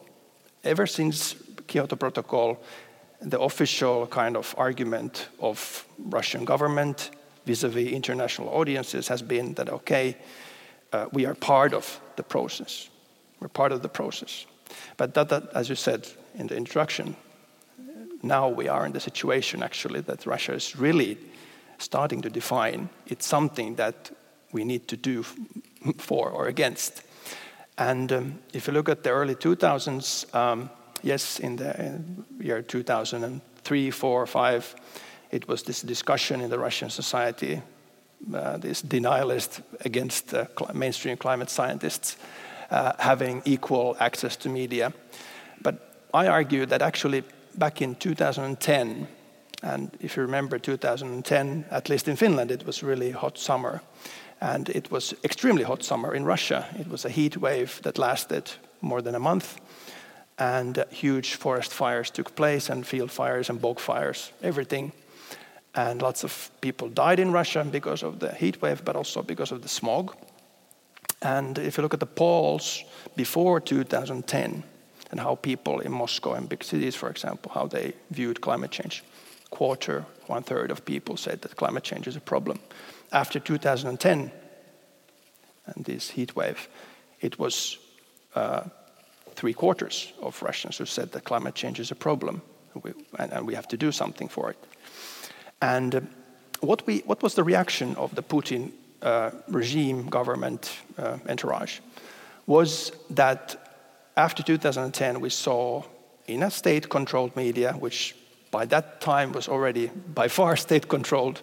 ever 0.67 0.85
since 0.85 1.35
Kyoto 1.67 1.95
Protocol, 1.95 2.57
the 3.21 3.39
official 3.39 4.07
kind 4.07 4.37
of 4.37 4.53
argument 4.57 5.27
of 5.39 5.85
Russian 5.97 6.45
government 6.45 7.09
vis-a-vis 7.45 7.91
international 7.91 8.49
audiences 8.49 9.07
has 9.07 9.21
been 9.21 9.53
that 9.53 9.69
okay, 9.69 10.17
uh, 10.93 11.05
we 11.11 11.25
are 11.25 11.33
part 11.33 11.73
of 11.73 11.99
the 12.15 12.23
process. 12.23 12.89
We're 13.39 13.47
part 13.47 13.71
of 13.71 13.81
the 13.81 13.89
process. 13.89 14.45
But 14.97 15.13
that, 15.13 15.29
that, 15.29 15.43
as 15.53 15.69
you 15.69 15.75
said 15.75 16.07
in 16.35 16.47
the 16.47 16.57
introduction, 16.57 17.15
now 18.21 18.49
we 18.49 18.67
are 18.67 18.85
in 18.85 18.91
the 18.91 18.99
situation 18.99 19.63
actually 19.63 20.01
that 20.01 20.25
Russia 20.25 20.53
is 20.53 20.75
really 20.75 21.17
starting 21.77 22.21
to 22.21 22.29
define 22.29 22.89
it's 23.05 23.25
something 23.25 23.75
that 23.75 24.11
we 24.51 24.63
need 24.63 24.87
to 24.87 24.97
do 24.97 25.23
for 25.97 26.29
or 26.29 26.47
against. 26.47 27.03
And 27.77 28.11
um, 28.11 28.39
if 28.53 28.67
you 28.67 28.73
look 28.73 28.89
at 28.89 29.03
the 29.03 29.11
early 29.11 29.35
2000s, 29.35 30.33
um, 30.33 30.69
yes, 31.03 31.39
in 31.39 31.57
the 31.57 32.01
year 32.39 32.61
2003, 32.61 33.91
4, 33.91 34.25
5, 34.25 34.75
it 35.31 35.47
was 35.47 35.63
this 35.63 35.81
discussion 35.81 36.41
in 36.41 36.49
the 36.49 36.57
Russian 36.57 36.89
society, 36.89 37.61
uh, 38.33 38.57
this 38.57 38.81
denialist 38.81 39.61
against 39.85 40.33
uh, 40.33 40.45
cl 40.57 40.73
mainstream 40.73 41.17
climate 41.17 41.49
scientists 41.49 42.17
uh, 42.71 42.93
having 42.97 43.41
equal 43.45 43.95
access 43.99 44.35
to 44.37 44.49
media. 44.49 44.91
But 45.61 45.75
I 46.13 46.27
argue 46.27 46.65
that 46.65 46.81
actually 46.81 47.23
back 47.55 47.81
in 47.81 47.95
2010, 47.95 49.07
and 49.63 49.97
if 49.99 50.15
you 50.15 50.23
remember 50.23 50.59
2010, 50.59 51.65
at 51.69 51.89
least 51.89 52.07
in 52.07 52.15
Finland, 52.15 52.51
it 52.51 52.65
was 52.65 52.83
really 52.83 53.11
hot 53.11 53.37
summer. 53.37 53.81
And 54.39 54.69
it 54.69 54.91
was 54.91 55.13
extremely 55.23 55.63
hot 55.63 55.83
summer 55.83 56.13
in 56.13 56.25
Russia. 56.25 56.67
It 56.79 56.87
was 56.87 57.05
a 57.05 57.09
heat 57.09 57.37
wave 57.37 57.81
that 57.83 57.97
lasted 57.97 58.51
more 58.81 59.01
than 59.01 59.15
a 59.15 59.19
month. 59.19 59.59
And 60.37 60.77
uh, 60.77 60.85
huge 60.91 61.35
forest 61.35 61.73
fires 61.73 62.11
took 62.11 62.35
place, 62.35 62.69
and 62.69 62.85
field 62.85 63.11
fires 63.11 63.49
and 63.49 63.59
bog 63.59 63.79
fires, 63.79 64.31
everything. 64.43 64.91
And 65.73 66.01
lots 66.01 66.23
of 66.23 66.51
people 66.61 66.89
died 66.89 67.19
in 67.19 67.31
Russia 67.31 67.63
because 67.63 68.03
of 68.03 68.19
the 68.19 68.33
heat 68.33 68.61
wave, 68.61 68.85
but 68.85 68.95
also 68.95 69.23
because 69.23 69.51
of 69.51 69.61
the 69.61 69.67
smog. 69.67 70.15
And 71.21 71.57
if 71.57 71.77
you 71.77 71.83
look 71.83 71.95
at 71.95 71.99
the 71.99 72.05
polls 72.05 72.83
before 73.15 73.59
2010 73.59 74.63
and 75.09 75.19
how 75.19 75.35
people 75.35 75.79
in 75.79 75.91
Moscow 75.91 76.33
and 76.33 76.47
big 76.47 76.63
cities, 76.63 76.95
for 76.95 77.09
example, 77.09 77.51
how 77.51 77.65
they 77.65 77.93
viewed 78.11 78.41
climate 78.41 78.69
change, 78.69 79.03
quarter, 79.49 80.05
one 80.27 80.43
third 80.43 80.69
of 80.69 80.85
people 80.85 81.17
said 81.17 81.41
that 81.41 81.55
climate 81.55 81.83
change 81.83 82.07
is 82.07 82.15
a 82.15 82.21
problem 82.21 82.59
after 83.11 83.39
2010 83.39 84.31
and 85.65 85.85
this 85.85 86.09
heat 86.09 86.35
wave, 86.35 86.67
it 87.21 87.39
was 87.39 87.77
uh, 88.35 88.63
three 89.35 89.53
quarters 89.53 90.13
of 90.21 90.41
Russians 90.41 90.77
who 90.77 90.85
said 90.85 91.11
that 91.11 91.23
climate 91.23 91.55
change 91.55 91.79
is 91.79 91.91
a 91.91 91.95
problem 91.95 92.41
and 92.73 92.83
we, 92.83 92.93
and, 93.19 93.33
and 93.33 93.47
we 93.47 93.55
have 93.55 93.67
to 93.67 93.77
do 93.77 93.91
something 93.91 94.27
for 94.27 94.49
it. 94.49 94.57
And 95.61 95.95
uh, 95.95 96.01
what, 96.59 96.85
we, 96.87 96.99
what 96.99 97.21
was 97.23 97.35
the 97.35 97.43
reaction 97.43 97.95
of 97.95 98.15
the 98.15 98.23
Putin 98.23 98.71
uh, 99.01 99.31
regime, 99.47 100.09
government, 100.09 100.75
uh, 100.97 101.17
entourage? 101.29 101.79
Was 102.45 102.91
that 103.11 103.55
after 104.15 104.41
2010 104.43 105.19
we 105.19 105.29
saw 105.29 105.83
in 106.27 106.43
a 106.43 106.51
state 106.51 106.89
controlled 106.89 107.35
media, 107.35 107.73
which 107.73 108.15
by 108.51 108.65
that 108.65 109.01
time 109.01 109.31
was 109.31 109.47
already 109.47 109.87
by 110.13 110.27
far 110.27 110.55
state 110.67 110.87
controlled, 110.87 111.41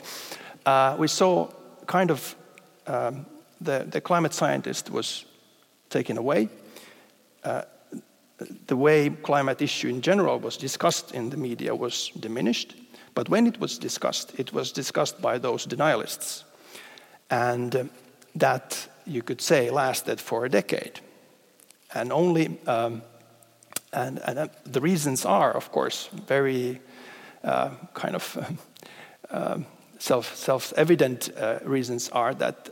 uh, 0.66 0.96
we 0.98 1.08
saw 1.08 1.48
kind 1.86 2.10
of 2.10 2.34
um, 2.86 3.26
the, 3.60 3.86
the 3.90 4.00
climate 4.00 4.34
scientist 4.34 4.90
was 4.90 5.24
taken 5.90 6.18
away. 6.18 6.48
Uh, 7.42 7.62
the 8.66 8.76
way 8.76 9.10
climate 9.10 9.62
issue 9.62 9.88
in 9.88 10.00
general 10.00 10.38
was 10.38 10.56
discussed 10.56 11.12
in 11.12 11.30
the 11.30 11.36
media 11.36 11.74
was 11.74 12.10
diminished. 12.20 12.74
But 13.14 13.28
when 13.28 13.46
it 13.46 13.60
was 13.60 13.78
discussed, 13.78 14.38
it 14.38 14.52
was 14.52 14.72
discussed 14.72 15.22
by 15.22 15.38
those 15.38 15.66
denialists. 15.66 16.44
And 17.30 17.76
uh, 17.76 17.84
that, 18.34 18.88
you 19.06 19.22
could 19.22 19.40
say, 19.40 19.70
lasted 19.70 20.20
for 20.20 20.44
a 20.44 20.48
decade. 20.48 21.00
And 21.94 22.12
only 22.12 22.58
um, 22.66 23.02
And, 23.94 24.20
and 24.26 24.38
uh, 24.38 24.48
the 24.64 24.80
reasons 24.80 25.24
are, 25.24 25.52
of 25.52 25.70
course, 25.70 26.08
very 26.26 26.80
uh, 27.44 27.70
kind 27.94 28.16
of 28.16 28.58
um, 29.30 29.66
self, 30.04 30.36
self-evident 30.36 31.30
uh, 31.36 31.58
reasons 31.64 32.10
are 32.10 32.34
that 32.34 32.70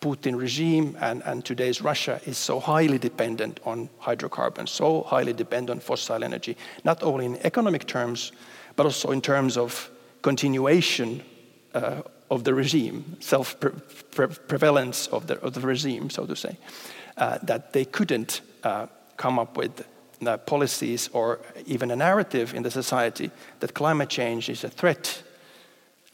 Putin 0.00 0.38
regime 0.38 0.96
and, 1.00 1.22
and 1.24 1.44
today's 1.44 1.80
Russia 1.82 2.20
is 2.26 2.38
so 2.38 2.60
highly 2.60 2.98
dependent 2.98 3.58
on 3.64 3.88
hydrocarbons, 3.98 4.70
so 4.70 5.02
highly 5.02 5.32
dependent 5.32 5.70
on 5.70 5.80
fossil 5.80 6.22
energy, 6.22 6.56
not 6.84 7.02
only 7.02 7.24
in 7.24 7.36
economic 7.44 7.86
terms, 7.86 8.32
but 8.76 8.86
also 8.86 9.10
in 9.10 9.20
terms 9.20 9.56
of 9.56 9.90
continuation 10.22 11.22
uh, 11.74 12.02
of 12.30 12.44
the 12.44 12.54
regime, 12.54 13.16
self 13.20 13.56
prevalence 14.48 15.08
of 15.08 15.26
the, 15.26 15.40
of 15.40 15.54
the 15.54 15.60
regime, 15.60 16.08
so 16.08 16.24
to 16.24 16.36
say, 16.36 16.56
uh, 17.16 17.38
that 17.42 17.72
they 17.72 17.84
couldn't 17.84 18.42
uh, 18.62 18.86
come 19.16 19.40
up 19.40 19.56
with 19.56 19.84
uh, 20.24 20.36
policies 20.36 21.08
or 21.12 21.40
even 21.66 21.90
a 21.90 21.96
narrative 21.96 22.54
in 22.54 22.62
the 22.62 22.70
society 22.70 23.30
that 23.58 23.74
climate 23.74 24.08
change 24.08 24.48
is 24.48 24.62
a 24.62 24.70
threat 24.70 25.24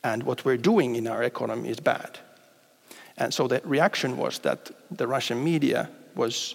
and 0.02 0.23
what 0.23 0.45
we're 0.45 0.57
doing 0.57 0.97
in 0.97 1.07
our 1.07 1.23
economy 1.23 1.69
is 1.69 1.80
bad. 1.80 2.19
And 3.16 3.35
so 3.35 3.49
the 3.49 3.61
reaction 3.64 4.16
was 4.16 4.38
that 4.40 4.71
the 4.90 5.07
Russian 5.07 5.45
media 5.45 5.88
was 6.14 6.54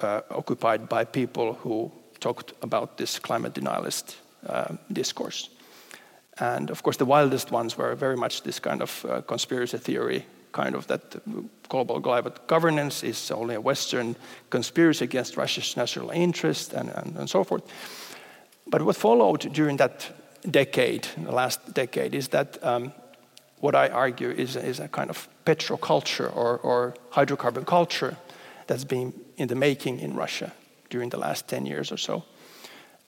uh, 0.00 0.20
occupied 0.30 0.88
by 0.88 1.04
people 1.04 1.54
who 1.54 1.90
talked 2.20 2.52
about 2.62 2.96
this 2.96 3.18
climate 3.18 3.54
denialist 3.54 4.16
uh, 4.46 4.76
discourse. 4.92 5.50
And 6.38 6.70
of 6.70 6.82
course, 6.82 6.96
the 6.96 7.04
wildest 7.04 7.50
ones 7.50 7.76
were 7.76 7.94
very 7.94 8.16
much 8.16 8.42
this 8.42 8.60
kind 8.60 8.82
of 8.82 9.04
uh, 9.04 9.20
conspiracy 9.22 9.78
theory, 9.78 10.26
kind 10.52 10.74
of 10.74 10.86
that 10.86 11.20
global 11.68 12.00
climate 12.00 12.46
governance 12.46 13.02
is 13.02 13.30
only 13.30 13.54
a 13.54 13.60
Western 13.60 14.16
conspiracy 14.48 15.04
against 15.04 15.36
Russia's 15.36 15.76
national 15.76 16.10
interest 16.10 16.72
and, 16.72 16.88
and, 16.90 17.16
and 17.16 17.28
so 17.28 17.44
forth. 17.44 17.62
But 18.66 18.82
what 18.82 18.96
followed 18.96 19.52
during 19.52 19.76
that 19.78 20.10
decade, 20.48 21.08
in 21.16 21.24
the 21.24 21.32
last 21.32 21.74
decade, 21.74 22.14
is 22.14 22.28
that 22.28 22.62
um, 22.64 22.92
what 23.58 23.74
I 23.74 23.88
argue 23.88 24.30
is, 24.30 24.56
is 24.56 24.80
a 24.80 24.88
kind 24.88 25.10
of 25.10 25.28
petroculture 25.44 26.34
or, 26.34 26.58
or 26.58 26.94
hydrocarbon 27.10 27.66
culture 27.66 28.16
that's 28.66 28.84
been 28.84 29.12
in 29.36 29.48
the 29.48 29.54
making 29.54 30.00
in 30.00 30.14
Russia 30.14 30.52
during 30.88 31.10
the 31.10 31.18
last 31.18 31.48
10 31.48 31.66
years 31.66 31.92
or 31.92 31.96
so. 31.96 32.24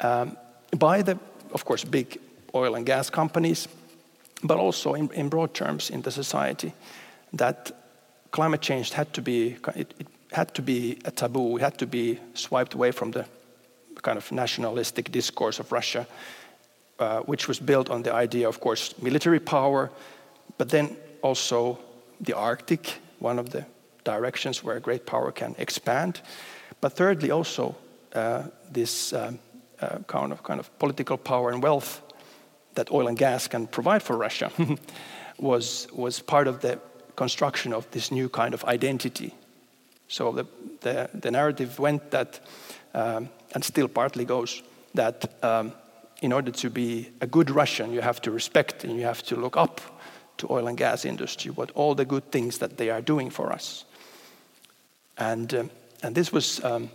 Um, 0.00 0.36
by 0.78 1.02
the, 1.02 1.18
of 1.52 1.64
course, 1.64 1.84
big 1.84 2.18
oil 2.54 2.74
and 2.74 2.86
gas 2.86 3.10
companies, 3.10 3.68
but 4.42 4.58
also 4.58 4.94
in, 4.94 5.10
in 5.12 5.28
broad 5.28 5.54
terms 5.54 5.90
in 5.90 6.02
the 6.02 6.10
society, 6.10 6.72
that 7.32 7.70
climate 8.30 8.60
change 8.60 8.92
had 8.92 9.12
to 9.14 9.22
be, 9.22 9.56
it, 9.74 9.94
it 9.98 10.06
had 10.32 10.54
to 10.54 10.62
be 10.62 10.98
a 11.04 11.10
taboo, 11.10 11.56
it 11.56 11.62
had 11.62 11.78
to 11.78 11.86
be 11.86 12.18
swiped 12.34 12.74
away 12.74 12.90
from 12.90 13.12
the 13.12 13.24
kind 14.02 14.18
of 14.18 14.32
nationalistic 14.32 15.12
discourse 15.12 15.60
of 15.60 15.70
Russia, 15.70 16.06
uh, 16.98 17.20
which 17.20 17.48
was 17.48 17.58
built 17.58 17.90
on 17.90 18.02
the 18.02 18.12
idea, 18.12 18.48
of 18.48 18.60
course, 18.60 18.94
military 19.00 19.40
power, 19.40 19.90
but 20.58 20.68
then 20.68 20.96
also 21.22 21.78
the 22.20 22.36
Arctic, 22.36 22.98
one 23.18 23.38
of 23.38 23.50
the 23.50 23.64
directions 24.04 24.62
where 24.64 24.80
great 24.80 25.06
power 25.06 25.32
can 25.32 25.54
expand. 25.58 26.20
But 26.80 26.92
thirdly, 26.94 27.30
also 27.30 27.76
uh, 28.14 28.44
this 28.70 29.12
um, 29.12 29.38
uh, 29.80 29.98
kind, 30.06 30.32
of, 30.32 30.42
kind 30.42 30.60
of 30.60 30.78
political 30.78 31.16
power 31.16 31.50
and 31.50 31.62
wealth 31.62 32.02
that 32.74 32.90
oil 32.90 33.08
and 33.08 33.18
gas 33.18 33.48
can 33.48 33.66
provide 33.66 34.02
for 34.02 34.16
Russia 34.16 34.50
was, 35.38 35.86
was 35.92 36.20
part 36.20 36.48
of 36.48 36.60
the 36.60 36.78
construction 37.16 37.72
of 37.72 37.90
this 37.90 38.10
new 38.10 38.28
kind 38.28 38.54
of 38.54 38.64
identity. 38.64 39.34
So 40.08 40.32
the, 40.32 40.46
the, 40.80 41.10
the 41.14 41.30
narrative 41.30 41.78
went 41.78 42.10
that, 42.10 42.40
um, 42.94 43.28
and 43.54 43.64
still 43.64 43.88
partly 43.88 44.24
goes, 44.24 44.62
that 44.94 45.42
um, 45.42 45.72
in 46.22 46.32
order 46.32 46.52
to 46.52 46.70
be 46.70 47.10
a 47.20 47.26
good 47.26 47.50
Russian, 47.50 47.92
you 47.92 48.00
have 48.00 48.22
to 48.22 48.30
respect 48.30 48.84
and 48.84 48.96
you 48.96 49.02
have 49.02 49.22
to 49.24 49.36
look 49.36 49.56
up 49.56 49.80
to 50.38 50.46
oil 50.50 50.68
and 50.68 50.78
gas 50.78 51.04
industry, 51.04 51.50
what 51.50 51.72
all 51.72 51.96
the 51.96 52.04
good 52.04 52.30
things 52.30 52.58
that 52.58 52.76
they 52.78 52.90
are 52.90 53.02
doing 53.02 53.28
for 53.28 53.52
us. 53.52 53.84
And, 55.18 55.52
um, 55.52 55.70
and 56.02 56.14
this 56.14 56.32
was, 56.32 56.64
um, 56.64 56.90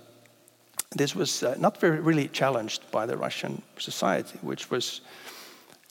this 0.96 1.14
was 1.14 1.44
uh, 1.44 1.56
not 1.60 1.80
very 1.82 2.00
really 2.00 2.30
challenged 2.30 2.90
by 2.90 3.06
the 3.06 3.18
Russian 3.18 3.62
society, 3.78 4.40
which 4.42 4.72
was 4.72 5.02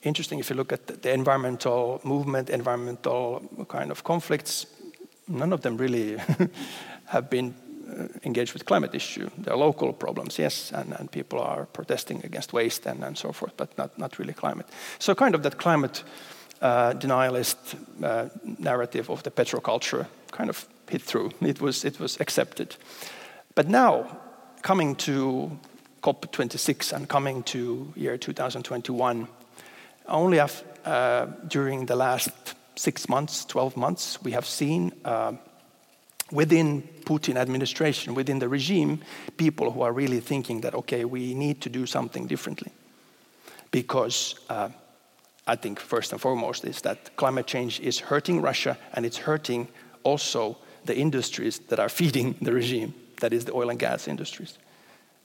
interesting 0.02 0.38
if 0.38 0.48
you 0.48 0.56
look 0.56 0.72
at 0.72 0.86
the 1.02 1.12
environmental 1.12 2.00
movement, 2.04 2.48
environmental 2.48 3.42
kind 3.68 3.90
of 3.90 4.02
conflicts, 4.02 4.66
none 5.28 5.52
of 5.52 5.60
them 5.60 5.76
really 5.76 6.16
have 7.04 7.28
been 7.28 7.50
uh, 7.50 7.65
engaged 8.24 8.52
with 8.52 8.64
climate 8.64 8.94
issue. 8.94 9.30
There 9.38 9.54
are 9.54 9.58
local 9.58 9.92
problems, 9.92 10.38
yes, 10.38 10.72
and, 10.72 10.92
and 10.98 11.10
people 11.10 11.40
are 11.40 11.66
protesting 11.66 12.24
against 12.24 12.52
waste 12.52 12.86
and, 12.86 13.04
and 13.04 13.16
so 13.16 13.32
forth, 13.32 13.56
but 13.56 13.76
not, 13.78 13.98
not 13.98 14.18
really 14.18 14.32
climate. 14.32 14.66
So 14.98 15.14
kind 15.14 15.34
of 15.34 15.42
that 15.42 15.58
climate 15.58 16.02
uh, 16.60 16.94
denialist 16.94 17.56
uh, 18.02 18.28
narrative 18.58 19.10
of 19.10 19.22
the 19.22 19.30
petroculture 19.30 20.06
kind 20.30 20.50
of 20.50 20.66
hit 20.88 21.02
through. 21.02 21.30
It 21.40 21.60
was, 21.60 21.84
it 21.84 22.00
was 22.00 22.20
accepted. 22.20 22.76
But 23.54 23.68
now, 23.68 24.18
coming 24.62 24.96
to 24.96 25.58
COP26 26.02 26.92
and 26.92 27.08
coming 27.08 27.42
to 27.44 27.92
year 27.96 28.18
2021, 28.18 29.28
only 30.08 30.38
have, 30.38 30.62
uh, 30.84 31.26
during 31.48 31.86
the 31.86 31.96
last 31.96 32.30
six 32.76 33.08
months, 33.08 33.44
12 33.44 33.76
months, 33.76 34.22
we 34.22 34.32
have 34.32 34.46
seen 34.46 34.92
uh, 35.04 35.32
within 36.30 36.82
Putin 37.04 37.36
administration, 37.36 38.14
within 38.14 38.38
the 38.38 38.48
regime, 38.48 39.00
people 39.36 39.70
who 39.70 39.82
are 39.82 39.92
really 39.92 40.20
thinking 40.20 40.60
that, 40.62 40.74
okay, 40.74 41.04
we 41.04 41.34
need 41.34 41.60
to 41.60 41.68
do 41.68 41.86
something 41.86 42.26
differently. 42.26 42.72
Because 43.70 44.34
uh, 44.48 44.68
I 45.46 45.56
think 45.56 45.78
first 45.78 46.12
and 46.12 46.20
foremost 46.20 46.64
is 46.64 46.80
that 46.82 47.16
climate 47.16 47.46
change 47.46 47.80
is 47.80 47.98
hurting 48.00 48.42
Russia 48.42 48.76
and 48.94 49.06
it's 49.06 49.18
hurting 49.18 49.68
also 50.02 50.56
the 50.84 50.96
industries 50.96 51.60
that 51.68 51.78
are 51.78 51.88
feeding 52.00 52.34
the 52.42 52.52
regime, 52.52 52.94
that 53.20 53.32
is 53.32 53.44
the 53.44 53.52
oil 53.52 53.70
and 53.70 53.78
gas 53.78 54.08
industries. 54.08 54.58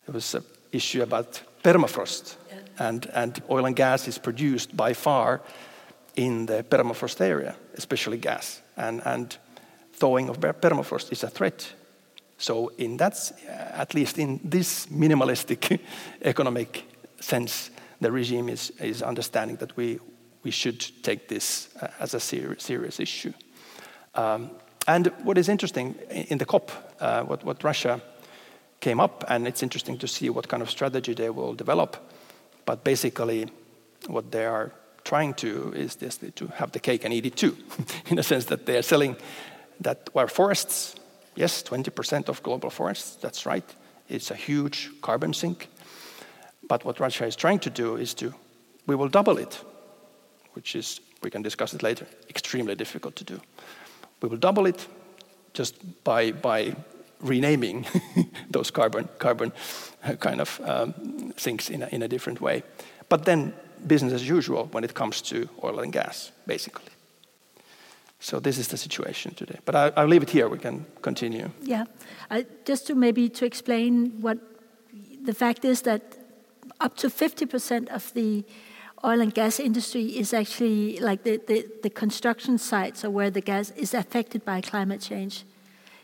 There 0.05 0.13
was 0.13 0.35
an 0.35 0.43
issue 0.71 1.03
about 1.03 1.41
permafrost, 1.63 2.35
and, 2.79 3.05
and 3.13 3.41
oil 3.49 3.65
and 3.65 3.75
gas 3.75 4.07
is 4.07 4.17
produced 4.17 4.75
by 4.75 4.93
far 4.93 5.41
in 6.15 6.45
the 6.47 6.63
permafrost 6.63 7.21
area, 7.21 7.55
especially 7.75 8.17
gas. 8.17 8.61
And, 8.75 9.01
and 9.05 9.37
thawing 10.01 10.29
of 10.29 10.39
permafrost 10.39 11.11
is 11.11 11.23
a 11.23 11.29
threat. 11.29 11.73
So, 12.37 12.71
in 12.77 12.97
that, 12.97 13.31
at 13.73 13.93
least 13.93 14.17
in 14.17 14.39
this 14.43 14.87
minimalistic 14.87 15.79
economic 16.21 16.83
sense, 17.19 17.69
the 17.99 18.11
regime 18.11 18.49
is, 18.49 18.71
is 18.79 19.03
understanding 19.03 19.57
that 19.57 19.77
we, 19.77 19.99
we 20.43 20.51
should 20.51 20.79
take 21.03 21.27
this 21.27 21.69
uh, 21.81 21.87
as 21.99 22.15
a 22.15 22.19
ser 22.19 22.55
serious 22.57 22.99
issue. 22.99 23.33
Um, 24.15 24.49
and 24.87 25.11
what 25.23 25.37
is 25.37 25.49
interesting 25.49 25.93
in 26.09 26.39
the 26.39 26.45
COP, 26.45 26.71
uh, 26.99 27.21
what, 27.21 27.43
what 27.43 27.63
Russia 27.63 28.01
came 28.79 28.99
up, 28.99 29.23
and 29.27 29.47
it's 29.47 29.61
interesting 29.61 29.99
to 29.99 30.07
see 30.07 30.31
what 30.31 30.47
kind 30.47 30.63
of 30.63 30.69
strategy 30.69 31.13
they 31.13 31.29
will 31.29 31.53
develop. 31.53 31.95
But 32.65 32.83
basically, 32.83 33.45
what 34.07 34.31
they 34.31 34.45
are 34.47 34.71
trying 35.03 35.35
to 35.35 35.73
is 35.75 35.95
this 35.95 36.19
to 36.35 36.47
have 36.47 36.71
the 36.71 36.79
cake 36.79 37.05
and 37.05 37.13
eat 37.13 37.25
it 37.25 37.35
too, 37.35 37.55
in 38.09 38.19
a 38.19 38.23
sense 38.23 38.45
that 38.45 38.65
they 38.65 38.77
are 38.77 38.83
selling 38.83 39.15
that 39.81 40.09
our 40.15 40.27
forests, 40.27 40.95
yes, 41.35 41.63
20% 41.63 42.29
of 42.29 42.41
global 42.43 42.69
forests, 42.69 43.15
that's 43.15 43.45
right, 43.45 43.75
it's 44.09 44.31
a 44.31 44.35
huge 44.35 44.89
carbon 45.01 45.33
sink. 45.33 45.67
But 46.67 46.85
what 46.85 46.99
Russia 46.99 47.25
is 47.25 47.35
trying 47.35 47.59
to 47.59 47.69
do 47.69 47.97
is 47.97 48.13
to, 48.15 48.33
we 48.87 48.95
will 48.95 49.09
double 49.09 49.37
it 49.37 49.63
which 50.53 50.75
is, 50.75 50.99
we 51.23 51.29
can 51.29 51.41
discuss 51.41 51.73
it 51.73 51.83
later, 51.83 52.05
extremely 52.29 52.75
difficult 52.75 53.15
to 53.15 53.23
do. 53.23 53.39
We 54.21 54.29
will 54.29 54.37
double 54.37 54.65
it 54.65 54.87
just 55.53 56.03
by, 56.03 56.31
by 56.31 56.75
renaming 57.19 57.85
those 58.49 58.71
carbon, 58.71 59.07
carbon 59.17 59.51
uh, 60.03 60.15
kind 60.15 60.41
of 60.41 60.61
um, 60.63 61.33
things 61.37 61.69
in 61.69 61.83
a, 61.83 61.87
in 61.87 62.03
a 62.03 62.07
different 62.07 62.41
way. 62.41 62.63
But 63.09 63.25
then 63.25 63.53
business 63.85 64.13
as 64.13 64.27
usual 64.27 64.67
when 64.71 64.83
it 64.83 64.93
comes 64.93 65.21
to 65.23 65.49
oil 65.63 65.79
and 65.79 65.91
gas, 65.91 66.31
basically. 66.45 66.91
So 68.21 68.39
this 68.39 68.57
is 68.59 68.67
the 68.67 68.77
situation 68.77 69.33
today. 69.33 69.57
But 69.65 69.75
I, 69.75 70.03
will 70.03 70.07
leave 70.07 70.21
it 70.21 70.29
here. 70.29 70.47
We 70.47 70.59
can 70.59 70.85
continue. 71.01 71.49
Yeah, 71.63 71.85
uh, 72.29 72.43
just 72.65 72.85
to 72.87 72.95
maybe 72.95 73.29
to 73.29 73.45
explain 73.45 74.21
what 74.21 74.37
the 75.25 75.33
fact 75.33 75.65
is 75.65 75.81
that 75.81 76.01
up 76.79 76.95
to 76.97 77.09
50% 77.09 77.89
of 77.89 78.13
the 78.13 78.45
oil 79.03 79.21
and 79.21 79.33
gas 79.33 79.59
industry 79.59 80.05
is 80.05 80.33
actually 80.33 80.99
like 80.99 81.23
the, 81.23 81.41
the, 81.47 81.65
the 81.81 81.89
construction 81.89 82.59
sites 82.59 83.03
or 83.03 83.09
where 83.09 83.31
the 83.31 83.41
gas 83.41 83.71
is 83.71 83.95
affected 83.95 84.45
by 84.45 84.61
climate 84.61 85.01
change. 85.01 85.43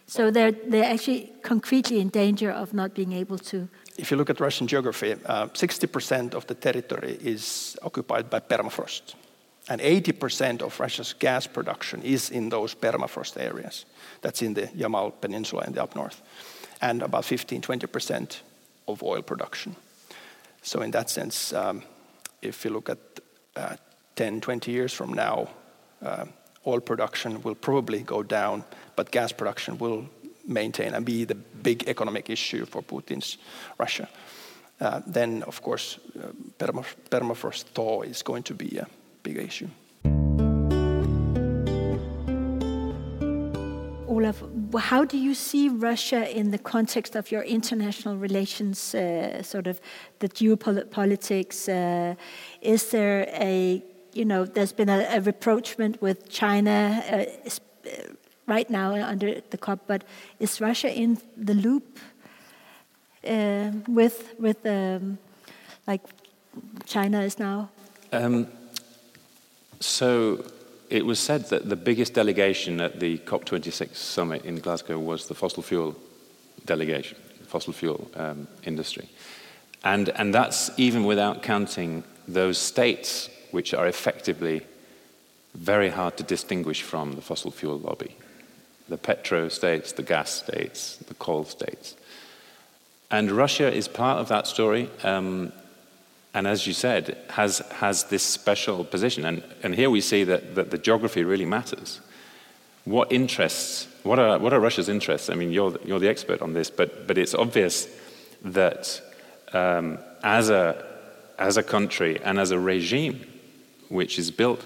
So 0.07 0.31
they're, 0.31 0.53
they're 0.53 0.91
actually 0.91 1.33
concretely 1.43 1.99
in 1.99 2.09
danger 2.09 2.49
of 2.49 2.73
not 2.73 2.95
being 2.95 3.11
able 3.11 3.37
to. 3.39 3.67
If 3.97 4.09
you 4.09 4.17
look 4.17 4.29
at 4.31 4.39
Russian 4.39 4.65
geography, 4.65 5.13
uh, 5.25 5.47
60% 5.47 6.33
of 6.33 6.47
the 6.47 6.55
territory 6.55 7.19
is 7.21 7.77
occupied 7.83 8.29
by 8.29 8.39
permafrost. 8.39 9.13
And 9.69 9.81
80% 9.81 10.61
of 10.61 10.79
Russia's 10.79 11.13
gas 11.13 11.45
production 11.45 12.01
is 12.01 12.29
in 12.29 12.49
those 12.49 12.73
permafrost 12.73 13.37
areas. 13.37 13.85
That's 14.21 14.41
in 14.41 14.53
the 14.53 14.67
Yamal 14.67 15.11
Peninsula 15.19 15.63
in 15.67 15.73
the 15.73 15.83
up 15.83 15.95
north. 15.95 16.21
And 16.81 17.01
about 17.01 17.25
15, 17.25 17.61
20% 17.61 18.39
of 18.87 19.03
oil 19.03 19.21
production. 19.21 19.75
So, 20.61 20.81
in 20.81 20.91
that 20.91 21.09
sense, 21.09 21.53
um, 21.53 21.83
if 22.41 22.63
you 22.63 22.71
look 22.71 22.89
at 22.89 22.97
uh, 23.55 23.75
10, 24.15 24.41
20 24.41 24.71
years 24.71 24.93
from 24.93 25.13
now, 25.13 25.49
uh, 26.01 26.25
oil 26.65 26.79
production 26.79 27.41
will 27.41 27.55
probably 27.55 28.01
go 28.01 28.23
down, 28.23 28.63
but 28.95 29.11
gas 29.11 29.31
production 29.31 29.77
will 29.77 30.05
maintain 30.45 30.93
and 30.93 31.05
be 31.05 31.25
the 31.25 31.35
big 31.35 31.87
economic 31.87 32.29
issue 32.29 32.65
for 32.65 32.81
Putin's 32.81 33.37
Russia. 33.77 34.07
Uh, 34.79 35.01
then, 35.07 35.43
of 35.43 35.61
course, 35.61 35.99
uh, 36.19 36.31
permafrost 37.09 37.63
thaw 37.73 38.01
is 38.03 38.21
going 38.21 38.43
to 38.43 38.53
be 38.53 38.77
a 38.77 38.87
big 39.23 39.37
issue. 39.37 39.69
Olaf, 44.17 44.41
how 44.79 45.05
do 45.05 45.17
you 45.17 45.35
see 45.35 45.69
Russia 45.69 46.27
in 46.35 46.49
the 46.49 46.57
context 46.57 47.15
of 47.15 47.31
your 47.31 47.43
international 47.43 48.17
relations, 48.17 48.95
uh, 48.95 49.43
sort 49.43 49.67
of 49.67 49.79
the 50.19 50.29
geopolitics? 50.29 51.69
Uh, 51.69 52.15
is 52.61 52.89
there 52.89 53.27
a, 53.33 53.83
you 54.13 54.25
know, 54.25 54.43
there's 54.43 54.71
been 54.71 54.89
a, 54.89 55.05
a 55.11 55.21
reproachment 55.21 56.01
with 56.01 56.29
China 56.29 57.03
uh, 57.11 57.15
uh 57.15 57.89
right 58.47 58.69
now 58.69 58.93
under 58.93 59.41
the 59.49 59.57
COP, 59.57 59.79
but 59.87 60.03
is 60.39 60.61
Russia 60.61 60.89
in 60.89 61.19
the 61.35 61.53
loop 61.53 61.99
uh, 63.27 63.71
with, 63.87 64.33
with 64.39 64.65
um, 64.65 65.17
like 65.85 66.01
China 66.85 67.21
is 67.21 67.37
now? 67.37 67.69
Um, 68.11 68.47
so 69.79 70.45
it 70.89 71.05
was 71.05 71.19
said 71.19 71.49
that 71.49 71.69
the 71.69 71.75
biggest 71.75 72.13
delegation 72.13 72.81
at 72.81 72.99
the 72.99 73.17
COP26 73.19 73.95
summit 73.95 74.45
in 74.45 74.59
Glasgow 74.59 74.99
was 74.99 75.27
the 75.27 75.35
fossil 75.35 75.63
fuel 75.63 75.95
delegation, 76.65 77.17
fossil 77.45 77.73
fuel 77.73 78.09
um, 78.15 78.47
industry. 78.63 79.09
And, 79.83 80.09
and 80.09 80.33
that's 80.33 80.71
even 80.77 81.03
without 81.03 81.43
counting 81.43 82.03
those 82.27 82.57
states 82.57 83.29
which 83.51 83.73
are 83.73 83.87
effectively 83.87 84.61
very 85.55 85.89
hard 85.89 86.17
to 86.17 86.23
distinguish 86.23 86.81
from 86.81 87.13
the 87.13 87.21
fossil 87.21 87.51
fuel 87.51 87.79
lobby 87.79 88.15
the 88.89 88.97
petro 88.97 89.49
states, 89.49 89.91
the 89.91 90.03
gas 90.03 90.31
states, 90.31 90.97
the 91.07 91.13
coal 91.15 91.43
states. 91.43 91.95
And 93.11 93.31
Russia 93.31 93.71
is 93.71 93.87
part 93.87 94.19
of 94.19 94.29
that 94.29 94.47
story. 94.47 94.89
Um, 95.03 95.51
and 96.37 96.45
as 96.45 96.67
you 96.67 96.73
said, 96.73 97.17
has, 97.29 97.63
has 97.71 98.03
this 98.03 98.21
special 98.21 98.85
position. 98.85 99.25
And, 99.25 99.43
and 99.63 99.73
here 99.73 99.89
we 99.89 100.01
see 100.01 100.23
that, 100.25 100.53
that 100.53 100.69
the 100.69 100.77
geography 100.77 101.23
really 101.23 101.45
matters. 101.45 101.99
What 102.85 103.11
interests, 103.11 103.87
what 104.03 104.19
are, 104.19 104.37
what 104.37 104.53
are 104.53 104.59
Russia's 104.59 104.87
interests? 104.87 105.31
I 105.31 105.33
mean, 105.33 105.51
you're, 105.51 105.75
you're 105.83 105.97
the 105.97 106.09
expert 106.09 106.43
on 106.43 106.53
this, 106.53 106.69
but, 106.69 107.07
but 107.07 107.17
it's 107.17 107.33
obvious 107.33 107.87
that 108.43 109.01
um, 109.51 109.97
as, 110.21 110.51
a, 110.51 110.85
as 111.39 111.57
a 111.57 111.63
country 111.63 112.21
and 112.23 112.37
as 112.37 112.51
a 112.51 112.59
regime 112.59 113.25
which 113.89 114.19
is 114.19 114.29
built 114.29 114.63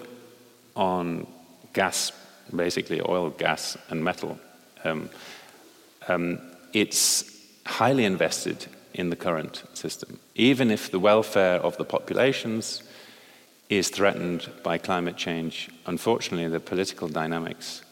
on 0.76 1.26
gas, 1.72 2.12
basically 2.54 3.00
oil, 3.00 3.30
gas, 3.30 3.78
and 3.88 4.04
metal, 4.04 4.38
um, 4.84 5.10
um, 6.10 6.42
it's 6.74 7.34
highly 7.66 8.04
invested 8.04 8.68
in 8.94 9.10
the 9.10 9.16
current 9.16 9.64
system. 9.74 10.20
Even 10.36 10.72
if 10.72 10.92
the 10.92 11.00
welfare 11.00 11.60
of 11.60 11.78
the 11.78 11.86
populations 11.86 12.84
is 13.70 13.90
threatened 13.90 14.50
by 14.64 14.78
climate 14.78 15.16
change, 15.16 15.70
unfortunately, 15.86 16.48
the 16.48 16.60
political 16.60 17.08
dynamics, 17.08 17.84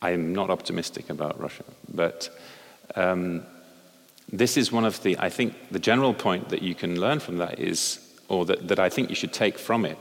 I'm 0.00 0.34
not 0.34 0.50
optimistic 0.50 1.10
about 1.10 1.40
Russia. 1.40 1.64
But 1.92 2.30
um, 2.96 3.42
this 4.32 4.56
is 4.56 4.72
one 4.72 4.84
of 4.84 5.02
the, 5.02 5.18
I 5.18 5.28
think, 5.28 5.54
the 5.70 5.78
general 5.78 6.14
point 6.14 6.48
that 6.48 6.62
you 6.62 6.74
can 6.74 7.00
learn 7.00 7.20
from 7.20 7.38
that 7.38 7.58
is, 7.58 8.00
or 8.28 8.44
that, 8.46 8.68
that 8.68 8.78
I 8.78 8.88
think 8.88 9.10
you 9.10 9.14
should 9.14 9.32
take 9.32 9.58
from 9.58 9.84
it, 9.84 9.98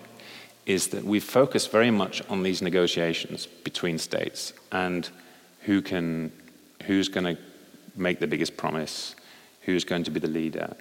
is 0.66 0.88
that 0.90 1.04
we 1.04 1.20
focus 1.20 1.68
very 1.68 1.92
much 1.92 2.22
on 2.30 2.44
these 2.44 2.62
negotiations 2.62 3.46
between 3.46 3.98
states 3.98 4.54
and 4.72 5.10
who 5.62 5.82
can, 5.82 6.32
who's 6.86 7.10
going 7.10 7.36
to 7.36 7.42
make 7.96 8.20
the 8.20 8.28
biggest 8.28 8.56
promise, 8.56 9.16
who's 9.66 9.84
going 9.84 10.04
to 10.04 10.12
be 10.12 10.20
the 10.20 10.28
leader. 10.28 10.76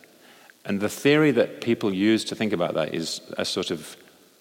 And 0.65 0.81
the 0.81 0.89
theory 0.89 1.33
that 1.33 1.61
people 1.61 1.93
use 1.93 2.25
to 2.25 2.35
think 2.35 2.53
about 2.53 2.75
that 2.75 2.95
is 2.95 3.21
a 3.37 3.45
sort 3.45 3.71
of 3.71 3.97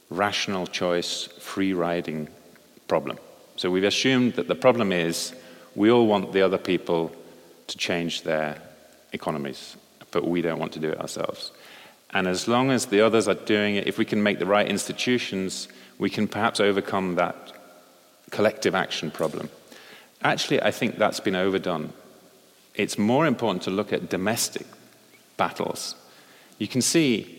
rational 0.09 0.67
choice, 0.67 1.27
free 1.39 1.73
riding 1.73 2.27
problem. 2.87 3.17
So 3.55 3.71
we've 3.71 3.83
assumed 3.83 4.33
that 4.33 4.47
the 4.47 4.55
problem 4.55 4.91
is 4.91 5.33
we 5.75 5.89
all 5.89 6.05
want 6.05 6.33
the 6.33 6.41
other 6.41 6.57
people 6.57 7.11
to 7.67 7.77
change 7.77 8.23
their 8.23 8.61
economies, 9.13 9.77
but 10.11 10.27
we 10.27 10.41
don't 10.41 10.59
want 10.59 10.73
to 10.73 10.79
do 10.79 10.89
it 10.89 10.99
ourselves. 10.99 11.51
And 12.11 12.27
as 12.27 12.47
long 12.47 12.71
as 12.71 12.87
the 12.87 13.01
others 13.01 13.27
are 13.27 13.35
doing 13.35 13.75
it, 13.75 13.87
if 13.87 13.97
we 13.97 14.05
can 14.05 14.21
make 14.21 14.39
the 14.39 14.45
right 14.45 14.67
institutions, 14.67 15.69
we 15.97 16.09
can 16.09 16.27
perhaps 16.27 16.59
overcome 16.59 17.15
that 17.15 17.53
collective 18.31 18.75
action 18.75 19.11
problem. 19.11 19.49
Actually, 20.21 20.61
I 20.61 20.71
think 20.71 20.97
that's 20.97 21.19
been 21.19 21.35
overdone 21.35 21.93
it's 22.75 22.97
more 22.97 23.25
important 23.25 23.63
to 23.63 23.71
look 23.71 23.91
at 23.93 24.09
domestic 24.09 24.65
battles. 25.37 25.95
You 26.57 26.67
can 26.67 26.81
see 26.81 27.37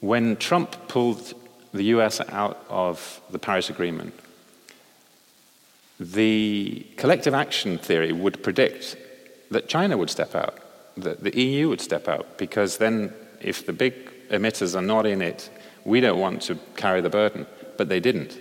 when 0.00 0.36
Trump 0.36 0.88
pulled 0.88 1.34
the 1.72 1.84
US 1.94 2.20
out 2.20 2.64
of 2.68 3.20
the 3.30 3.38
Paris 3.38 3.70
Agreement, 3.70 4.12
the 5.98 6.86
collective 6.96 7.34
action 7.34 7.78
theory 7.78 8.12
would 8.12 8.42
predict 8.42 8.96
that 9.50 9.68
China 9.68 9.96
would 9.96 10.10
step 10.10 10.34
out, 10.34 10.58
that 10.96 11.22
the 11.22 11.36
EU 11.38 11.68
would 11.68 11.80
step 11.80 12.08
out, 12.08 12.38
because 12.38 12.78
then 12.78 13.12
if 13.40 13.66
the 13.66 13.72
big 13.72 13.94
emitters 14.30 14.74
are 14.74 14.82
not 14.82 15.06
in 15.06 15.20
it, 15.22 15.50
we 15.84 16.00
don't 16.00 16.18
want 16.18 16.42
to 16.42 16.58
carry 16.76 17.00
the 17.00 17.10
burden. 17.10 17.46
But 17.76 17.88
they 17.88 18.00
didn't. 18.00 18.38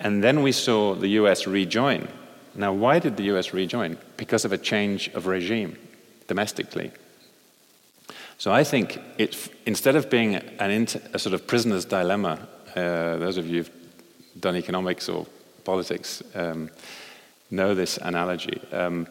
And 0.00 0.22
then 0.22 0.42
we 0.42 0.52
saw 0.52 0.94
the 0.94 1.08
US 1.20 1.46
rejoin 1.46 2.08
now, 2.56 2.72
why 2.72 2.98
did 2.98 3.16
the 3.16 3.24
US 3.34 3.52
rejoin? 3.52 3.98
Because 4.16 4.44
of 4.44 4.52
a 4.52 4.58
change 4.58 5.08
of 5.08 5.26
regime 5.26 5.76
domestically. 6.28 6.92
So 8.38 8.52
I 8.52 8.64
think 8.64 9.00
it, 9.18 9.48
instead 9.66 9.96
of 9.96 10.10
being 10.10 10.34
an 10.34 10.86
a 11.12 11.18
sort 11.18 11.34
of 11.34 11.46
prisoner's 11.46 11.84
dilemma, 11.84 12.46
uh, 12.74 13.16
those 13.16 13.36
of 13.36 13.46
you 13.46 13.58
who've 13.58 13.70
done 14.40 14.56
economics 14.56 15.08
or 15.08 15.26
politics 15.64 16.22
um, 16.34 16.70
know 17.50 17.74
this 17.74 17.98
analogy. 17.98 18.60
Um, 18.72 19.06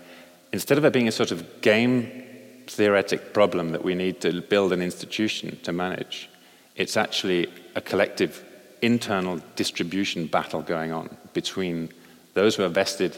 instead 0.52 0.78
of 0.78 0.86
it 0.86 0.94
being 0.94 1.08
a 1.08 1.12
sort 1.12 1.32
of 1.32 1.62
game 1.62 2.24
theoretic 2.68 3.34
problem 3.34 3.72
that 3.72 3.84
we 3.84 3.96
need 3.96 4.22
to 4.22 4.42
build 4.42 4.74
an 4.74 4.82
institution 4.82 5.58
to 5.64 5.72
manage, 5.72 6.30
it's 6.76 6.98
actually 6.98 7.48
a 7.76 7.82
collective 7.82 8.44
internal 8.82 9.40
distribution 9.56 10.28
battle 10.28 10.62
going 10.62 10.92
on 10.92 11.16
between 11.34 11.90
those 12.34 12.56
who 12.56 12.64
are 12.64 12.70
vested 12.70 13.18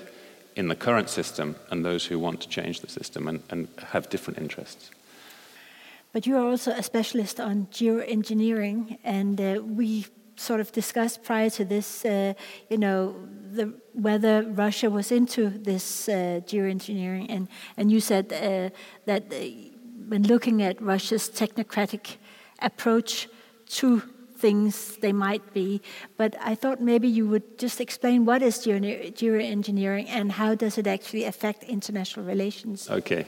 in 0.56 0.68
the 0.68 0.76
current 0.76 1.10
system 1.10 1.56
and 1.70 1.84
those 1.84 2.06
who 2.06 2.18
want 2.18 2.42
to 2.42 2.50
change 2.50 2.80
the 2.80 2.90
system 2.90 3.28
and, 3.28 3.44
and 3.50 3.68
have 3.92 4.10
different 4.10 4.40
interests. 4.40 4.92
But 6.14 6.26
you 6.26 6.38
are 6.38 6.48
also 6.48 6.72
a 6.72 6.82
specialist 6.82 7.40
on 7.40 7.68
geoengineering, 7.72 8.98
and 9.04 9.42
uh, 9.42 9.62
we 9.62 10.06
sort 10.38 10.62
of 10.62 10.72
discussed 10.72 11.24
prior 11.24 11.50
to 11.50 11.66
this, 11.66 12.06
uh, 12.06 12.34
you 12.70 12.78
know, 12.78 13.16
the, 13.52 13.74
whether 13.94 14.44
Russia 14.44 14.90
was 14.90 15.12
into 15.12 15.50
this 15.50 16.08
uh, 16.08 16.40
geoengineering, 16.46 17.26
and 17.30 17.50
and 17.76 17.92
you 17.92 18.00
said 18.00 18.32
uh, 18.32 18.70
that 19.06 19.24
uh, 19.34 19.36
when 20.08 20.24
looking 20.24 20.62
at 20.62 20.82
Russia's 20.82 21.30
technocratic 21.30 22.18
approach 22.60 23.28
to 23.68 24.02
things 24.46 24.98
they 25.06 25.14
might 25.28 25.46
be. 25.60 25.82
But 26.22 26.32
I 26.52 26.54
thought 26.62 26.78
maybe 26.92 27.08
you 27.18 27.26
would 27.32 27.48
just 27.66 27.78
explain 27.82 28.18
what 28.30 28.42
is 28.50 28.56
geoengineering 29.22 30.06
and 30.18 30.32
how 30.42 30.52
does 30.64 30.78
it 30.82 30.88
actually 30.96 31.24
affect 31.34 31.60
international 31.78 32.24
relations? 32.34 32.78
Okay. 33.00 33.24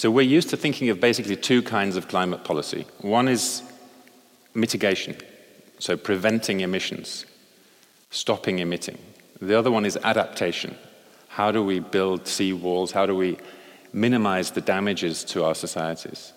So 0.00 0.10
we're 0.16 0.32
used 0.38 0.48
to 0.52 0.56
thinking 0.56 0.88
of 0.92 0.96
basically 1.08 1.36
two 1.36 1.60
kinds 1.76 1.96
of 1.98 2.08
climate 2.14 2.42
policy. 2.50 2.82
One 3.18 3.28
is 3.36 3.62
mitigation, 4.54 5.14
so 5.78 5.96
preventing 5.96 6.60
emissions, 6.60 7.26
stopping 8.10 8.56
emitting. 8.60 8.98
The 9.42 9.58
other 9.58 9.70
one 9.70 9.84
is 9.84 9.96
adaptation. 10.12 10.76
How 11.28 11.52
do 11.52 11.62
we 11.62 11.80
build 11.80 12.26
sea 12.26 12.52
walls? 12.54 12.92
How 12.92 13.06
do 13.10 13.14
we 13.24 13.36
minimize 13.92 14.52
the 14.52 14.64
damages 14.74 15.24
to 15.32 15.44
our 15.44 15.54
societies? 15.54 16.32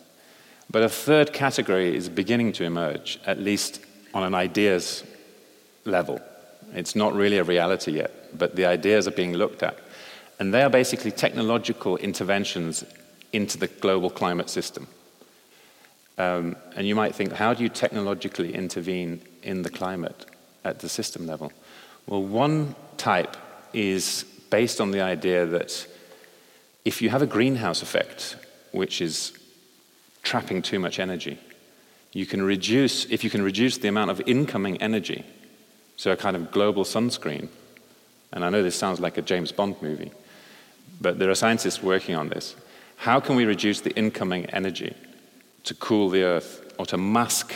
But 0.69 0.83
a 0.83 0.89
third 0.89 1.31
category 1.31 1.95
is 1.95 2.09
beginning 2.09 2.51
to 2.57 2.63
emerge, 2.65 3.19
at 3.25 3.39
least 3.39 3.86
on 4.13 4.23
an 4.23 4.35
ideas 4.35 5.03
level. 5.85 6.19
It's 6.73 6.95
not 6.95 7.13
really 7.13 7.37
a 7.37 7.43
reality 7.43 7.91
yet, 7.91 8.37
but 8.37 8.55
the 8.55 8.65
ideas 8.65 9.07
are 9.07 9.11
being 9.11 9.33
looked 9.33 9.63
at. 9.63 9.77
And 10.39 10.53
they 10.53 10.61
are 10.61 10.69
basically 10.69 11.11
technological 11.11 11.97
interventions 11.97 12.83
into 13.33 13.57
the 13.57 13.67
global 13.67 14.09
climate 14.09 14.49
system. 14.49 14.87
Um, 16.17 16.55
and 16.75 16.87
you 16.87 16.95
might 16.95 17.15
think, 17.15 17.33
how 17.33 17.53
do 17.53 17.63
you 17.63 17.69
technologically 17.69 18.53
intervene 18.53 19.21
in 19.43 19.61
the 19.61 19.69
climate 19.69 20.25
at 20.63 20.79
the 20.79 20.89
system 20.89 21.27
level? 21.27 21.51
Well, 22.07 22.23
one 22.23 22.75
type 22.97 23.37
is 23.73 24.25
based 24.49 24.81
on 24.81 24.91
the 24.91 25.01
idea 25.01 25.45
that 25.45 25.87
if 26.85 27.01
you 27.01 27.09
have 27.09 27.21
a 27.21 27.27
greenhouse 27.27 27.81
effect, 27.81 28.37
which 28.71 29.01
is 29.01 29.33
trapping 30.23 30.61
too 30.61 30.79
much 30.79 30.99
energy. 30.99 31.39
You 32.13 32.25
can 32.25 32.41
reduce, 32.41 33.05
if 33.05 33.23
you 33.23 33.29
can 33.29 33.41
reduce 33.41 33.77
the 33.77 33.87
amount 33.87 34.11
of 34.11 34.21
incoming 34.25 34.81
energy, 34.81 35.23
so 35.95 36.11
a 36.11 36.17
kind 36.17 36.35
of 36.35 36.51
global 36.51 36.83
sunscreen, 36.83 37.49
and 38.31 38.43
I 38.43 38.49
know 38.49 38.63
this 38.63 38.75
sounds 38.75 38.99
like 38.99 39.17
a 39.17 39.21
James 39.21 39.51
Bond 39.51 39.75
movie, 39.81 40.11
but 40.99 41.19
there 41.19 41.29
are 41.29 41.35
scientists 41.35 41.81
working 41.81 42.15
on 42.15 42.29
this. 42.29 42.55
How 42.97 43.19
can 43.19 43.35
we 43.35 43.45
reduce 43.45 43.81
the 43.81 43.95
incoming 43.95 44.47
energy 44.47 44.95
to 45.63 45.73
cool 45.75 46.09
the 46.09 46.23
earth 46.23 46.73
or 46.79 46.85
to 46.87 46.97
mask, 46.97 47.53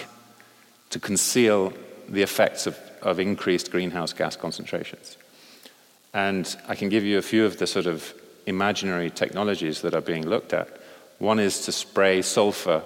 to 0.91 0.99
conceal 0.99 1.73
the 2.07 2.21
effects 2.21 2.67
of, 2.67 2.77
of 3.01 3.19
increased 3.19 3.71
greenhouse 3.71 4.13
gas 4.13 4.35
concentrations? 4.35 5.17
And 6.13 6.55
I 6.67 6.75
can 6.75 6.89
give 6.89 7.03
you 7.03 7.17
a 7.17 7.21
few 7.21 7.45
of 7.45 7.57
the 7.57 7.67
sort 7.67 7.85
of 7.85 8.13
imaginary 8.45 9.09
technologies 9.09 9.81
that 9.81 9.93
are 9.93 10.01
being 10.01 10.27
looked 10.27 10.53
at. 10.53 10.67
One 11.19 11.39
is 11.39 11.65
to 11.65 11.71
spray 11.71 12.21
sulfur 12.21 12.83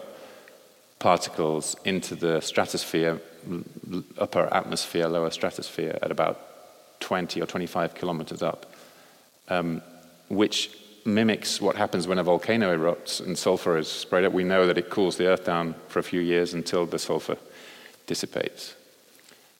particles 1.05 1.75
into 1.85 2.15
the 2.15 2.41
stratosphere, 2.41 3.21
upper 4.17 4.51
atmosphere, 4.51 5.07
lower 5.07 5.29
stratosphere, 5.29 5.99
at 6.01 6.09
about 6.09 6.35
20 6.99 7.39
or 7.39 7.45
25 7.45 7.93
kilometers 7.93 8.41
up, 8.41 8.73
um, 9.49 9.83
which 10.29 10.71
mimics 11.05 11.61
what 11.61 11.75
happens 11.75 12.07
when 12.07 12.17
a 12.17 12.23
volcano 12.23 12.75
erupts 12.75 13.23
and 13.23 13.37
sulfur 13.37 13.77
is 13.77 13.87
sprayed 13.87 14.25
up. 14.25 14.33
We 14.33 14.43
know 14.43 14.65
that 14.65 14.79
it 14.79 14.89
cools 14.89 15.15
the 15.15 15.27
earth 15.27 15.45
down 15.45 15.75
for 15.89 15.99
a 15.99 16.03
few 16.03 16.21
years 16.21 16.55
until 16.55 16.87
the 16.87 16.97
sulfur 16.97 17.37
dissipates. 18.07 18.73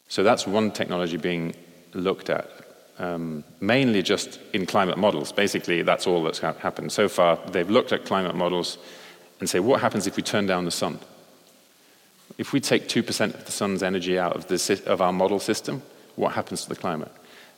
So 0.08 0.24
that's 0.24 0.48
one 0.48 0.72
technology 0.72 1.18
being 1.18 1.54
looked 1.94 2.32
at, 2.32 2.50
um, 2.98 3.44
mainly 3.62 4.02
just 4.02 4.40
in 4.54 4.66
climate 4.66 4.98
models. 4.98 5.32
Basically, 5.32 5.84
that's 5.84 6.08
all 6.08 6.24
that's 6.24 6.40
ha- 6.40 6.54
happened. 6.54 6.92
So 6.92 7.08
far, 7.08 7.38
they've 7.52 7.70
looked 7.70 7.92
at 7.92 8.04
climate 8.04 8.36
models 8.36 8.80
and 9.40 9.48
say, 9.48 9.60
what 9.60 9.80
happens 9.80 10.08
if 10.08 10.18
we 10.18 10.24
turn 10.24 10.48
down 10.48 10.66
the 10.66 10.72
sun? 10.72 10.98
If 12.38 12.54
we 12.54 12.60
take 12.60 12.88
2% 12.88 13.34
of 13.34 13.46
the 13.46 13.52
sun's 13.52 13.84
energy 13.84 14.20
out 14.20 14.36
of, 14.36 14.48
the, 14.48 14.84
of 14.86 15.02
our 15.02 15.14
model 15.14 15.40
system, 15.40 15.82
what 16.16 16.34
happens 16.34 16.64
to 16.64 16.70
the 16.70 16.76
climate? 16.76 17.12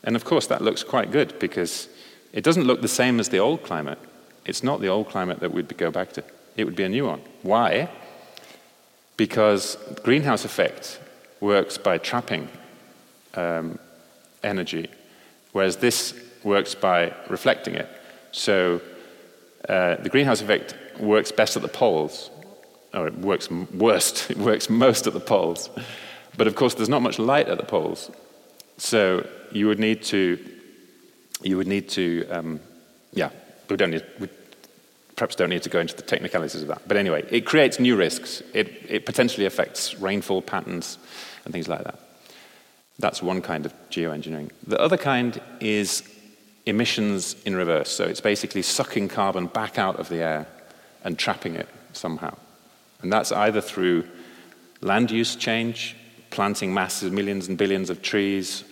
And 0.04 0.16
of 0.16 0.26
course, 0.26 0.48
that 0.48 0.62
looks 0.62 0.84
quite 0.84 1.12
good 1.12 1.38
because 1.40 1.90
it 2.34 2.44
doesn't 2.44 2.64
look 2.64 2.82
the 2.82 2.88
same 2.88 3.20
as 3.20 3.30
the 3.30 3.40
old 3.40 3.64
climate. 3.64 4.00
It's 4.46 4.64
not 4.64 4.82
the 4.82 4.88
old 4.88 5.10
climate 5.10 5.40
that 5.40 5.52
we'd 5.52 5.76
go 5.78 5.92
back 5.92 6.14
to. 6.14 6.24
It 6.56 6.66
would 6.66 6.76
be 6.76 6.84
a 6.84 6.90
new 6.90 7.06
one. 7.06 7.22
Why? 7.42 7.90
Because 9.16 9.78
greenhouse 10.04 10.46
effect 10.46 11.00
works 11.40 11.78
by 11.78 11.98
trapping 11.98 12.50
um, 13.36 13.80
energy, 14.44 14.90
whereas 15.52 15.78
this 15.78 16.14
works 16.44 16.76
by 16.76 17.14
reflecting 17.30 17.76
it. 17.76 17.90
So 18.32 18.82
uh, 19.68 19.96
the 19.96 20.10
greenhouse 20.10 20.42
effect 20.42 20.76
works 21.00 21.32
best 21.32 21.56
at 21.56 21.62
the 21.62 21.68
poles, 21.68 22.30
or 22.98 23.08
it 23.08 23.18
works 23.18 23.50
worst, 23.50 24.30
it 24.32 24.38
works 24.38 24.70
most 24.70 25.08
at 25.08 25.14
the 25.14 25.20
poles. 25.20 25.70
But 26.36 26.48
of 26.48 26.56
course, 26.56 26.74
there's 26.76 26.90
not 26.90 27.02
much 27.02 27.20
light 27.20 27.48
at 27.48 27.58
the 27.58 27.66
poles. 27.66 28.12
So 28.78 29.28
you 29.52 29.68
would 29.68 29.80
need 29.80 30.04
to, 30.04 30.38
you 31.42 31.58
would 31.58 31.68
need 31.68 31.90
to, 31.90 32.28
um, 32.30 32.60
yeah, 33.14 33.30
we 33.70 33.76
don't 33.76 33.92
need, 33.92 34.06
we 34.20 34.30
perhaps 35.16 35.36
don't 35.36 35.50
need 35.50 35.64
to 35.64 35.70
go 35.70 35.80
into 35.80 35.96
the 35.96 36.04
technicalities 36.04 36.62
of 36.62 36.68
that. 36.68 36.88
But 36.88 36.98
anyway, 36.98 37.26
it 37.30 37.46
creates 37.46 37.80
new 37.80 37.96
risks. 37.96 38.44
It, 38.54 38.68
it 38.88 39.06
potentially 39.06 39.48
affects 39.48 39.96
rainfall 39.96 40.44
patterns 40.44 41.00
and 41.44 41.54
things 41.54 41.68
like 41.68 41.84
that. 41.84 42.00
That's 43.00 43.22
one 43.22 43.42
kind 43.42 43.66
of 43.66 43.74
geoengineering. 43.90 44.52
The 44.66 44.80
other 44.80 44.98
kind 44.98 45.42
is 45.60 46.04
emissions 46.68 47.36
in 47.46 47.56
reverse. 47.56 47.90
So 47.90 48.04
it's 48.04 48.22
basically 48.22 48.62
sucking 48.62 49.08
carbon 49.08 49.48
back 49.48 49.80
out 49.80 50.00
of 50.00 50.10
the 50.10 50.18
air 50.18 50.48
and 51.04 51.18
trapping 51.18 51.56
it 51.56 51.68
somehow. 51.94 52.36
And 53.02 53.12
that's 53.12 53.32
either 53.32 53.62
through 53.62 54.08
land 54.82 55.12
use 55.12 55.36
change, 55.36 55.96
planting 56.30 56.74
masses, 56.74 57.12
millions 57.12 57.48
and 57.48 57.58
billions 57.58 57.90
of 57.90 58.02
trees, 58.02 58.64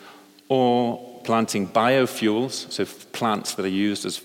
or 0.49 1.21
planting 1.23 1.67
biofuels, 1.67 2.71
so 2.71 2.85
plants 3.11 3.55
that 3.55 3.65
are 3.65 3.69
used 3.69 4.05
as, 4.05 4.21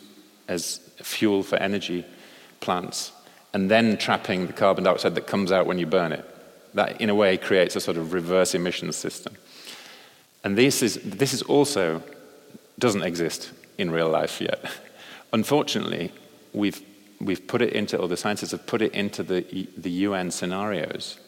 as 0.49 0.79
fuel 1.03 1.43
for 1.43 1.57
energy 1.57 2.05
plants, 2.61 3.13
and 3.53 3.71
then 3.71 3.97
trapping 3.97 4.47
the 4.47 4.53
carbon 4.53 4.85
dioxide 4.85 5.15
that 5.15 5.27
comes 5.27 5.51
out 5.51 5.67
when 5.67 5.79
you 5.79 5.87
burn 5.87 6.13
it. 6.13 6.25
That, 6.75 7.01
in 7.01 7.11
a 7.11 7.15
way, 7.15 7.37
creates 7.37 7.75
a 7.75 7.81
sort 7.81 7.97
of 7.97 8.13
reverse 8.13 8.55
emissions 8.55 8.97
system. 8.97 9.35
And 10.45 10.57
this 10.57 10.83
is, 10.83 11.01
this 11.03 11.33
is 11.33 11.43
also 11.43 12.03
doesn't 12.79 13.03
exist 13.03 13.51
in 13.79 13.91
real 13.91 14.09
life 14.09 14.41
yet. 14.41 14.65
Unfortunately, 15.33 16.13
we've, 16.53 16.83
we've 17.21 17.47
put 17.47 17.63
it 17.63 17.73
into, 17.73 17.99
or 17.99 18.09
the 18.09 18.17
scientists 18.17 18.53
have 18.53 18.67
put 18.67 18.83
it 18.83 18.93
into 18.93 19.23
the, 19.23 19.69
the 19.77 19.91
UN 19.91 20.31
scenarios 20.31 21.19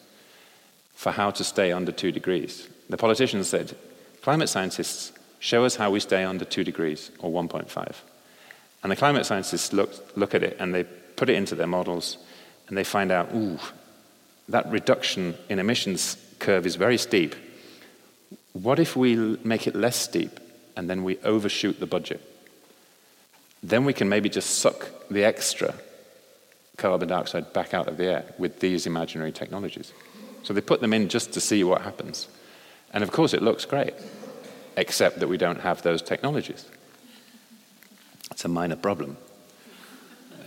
for 0.95 1.11
how 1.11 1.31
to 1.31 1.43
stay 1.43 1.71
under 1.71 1.91
two 1.91 2.11
degrees. 2.11 2.67
The 2.89 2.97
politicians 2.97 3.47
said, 3.47 3.75
climate 4.21 4.49
scientists, 4.49 5.11
show 5.39 5.65
us 5.65 5.75
how 5.75 5.91
we 5.91 5.99
stay 5.99 6.23
under 6.23 6.45
two 6.45 6.63
degrees 6.63 7.11
or 7.19 7.31
1.5. 7.31 7.95
And 8.81 8.91
the 8.91 8.95
climate 8.95 9.25
scientists 9.25 9.73
look, 9.73 10.17
look 10.17 10.33
at 10.33 10.43
it 10.43 10.57
and 10.59 10.73
they 10.73 10.83
put 10.83 11.29
it 11.29 11.35
into 11.35 11.55
their 11.55 11.67
models 11.67 12.17
and 12.67 12.77
they 12.77 12.83
find 12.83 13.11
out, 13.11 13.33
ooh, 13.33 13.59
that 14.49 14.69
reduction 14.71 15.35
in 15.49 15.59
emissions 15.59 16.17
curve 16.39 16.65
is 16.65 16.75
very 16.75 16.97
steep. 16.97 17.35
What 18.53 18.79
if 18.79 18.95
we 18.95 19.15
make 19.43 19.67
it 19.67 19.75
less 19.75 19.95
steep 19.95 20.39
and 20.75 20.89
then 20.89 21.03
we 21.03 21.17
overshoot 21.19 21.79
the 21.79 21.85
budget? 21.85 22.21
Then 23.63 23.85
we 23.85 23.93
can 23.93 24.09
maybe 24.09 24.29
just 24.29 24.59
suck 24.59 24.89
the 25.09 25.23
extra 25.23 25.73
carbon 26.77 27.07
dioxide 27.07 27.53
back 27.53 27.73
out 27.73 27.87
of 27.87 27.97
the 27.97 28.05
air 28.05 28.25
with 28.37 28.59
these 28.59 28.85
imaginary 28.85 29.31
technologies. 29.31 29.93
So 30.43 30.53
they 30.53 30.61
put 30.61 30.81
them 30.81 30.93
in 30.93 31.07
just 31.07 31.31
to 31.33 31.39
see 31.39 31.63
what 31.63 31.81
happens. 31.81 32.27
And 32.91 33.03
of 33.03 33.11
course, 33.11 33.33
it 33.33 33.41
looks 33.41 33.65
great, 33.65 33.93
except 34.75 35.19
that 35.19 35.29
we 35.29 35.37
don't 35.37 35.61
have 35.61 35.81
those 35.81 36.01
technologies. 36.01 36.65
It's 38.31 38.43
a 38.43 38.49
minor 38.49 38.75
problem. 38.75 39.17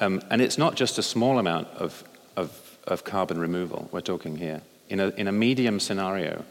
Um, 0.00 0.20
and 0.30 0.42
it's 0.42 0.58
not 0.58 0.74
just 0.74 0.98
a 0.98 1.02
small 1.02 1.38
amount 1.38 1.68
of, 1.68 2.04
of, 2.36 2.78
of, 2.86 3.04
carbon 3.04 3.38
removal 3.40 3.88
we're 3.92 4.02
talking 4.02 4.36
here. 4.36 4.60
In 4.90 5.00
a, 5.00 5.08
in 5.08 5.26
a 5.26 5.32
medium 5.32 5.80
scenario, 5.80 6.44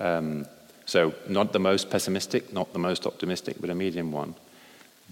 um, 0.00 0.46
so 0.86 1.12
not 1.28 1.52
the 1.52 1.58
most 1.58 1.90
pessimistic, 1.90 2.52
not 2.52 2.72
the 2.72 2.78
most 2.78 3.06
optimistic, 3.06 3.56
but 3.60 3.68
a 3.68 3.74
medium 3.74 4.10
one, 4.10 4.34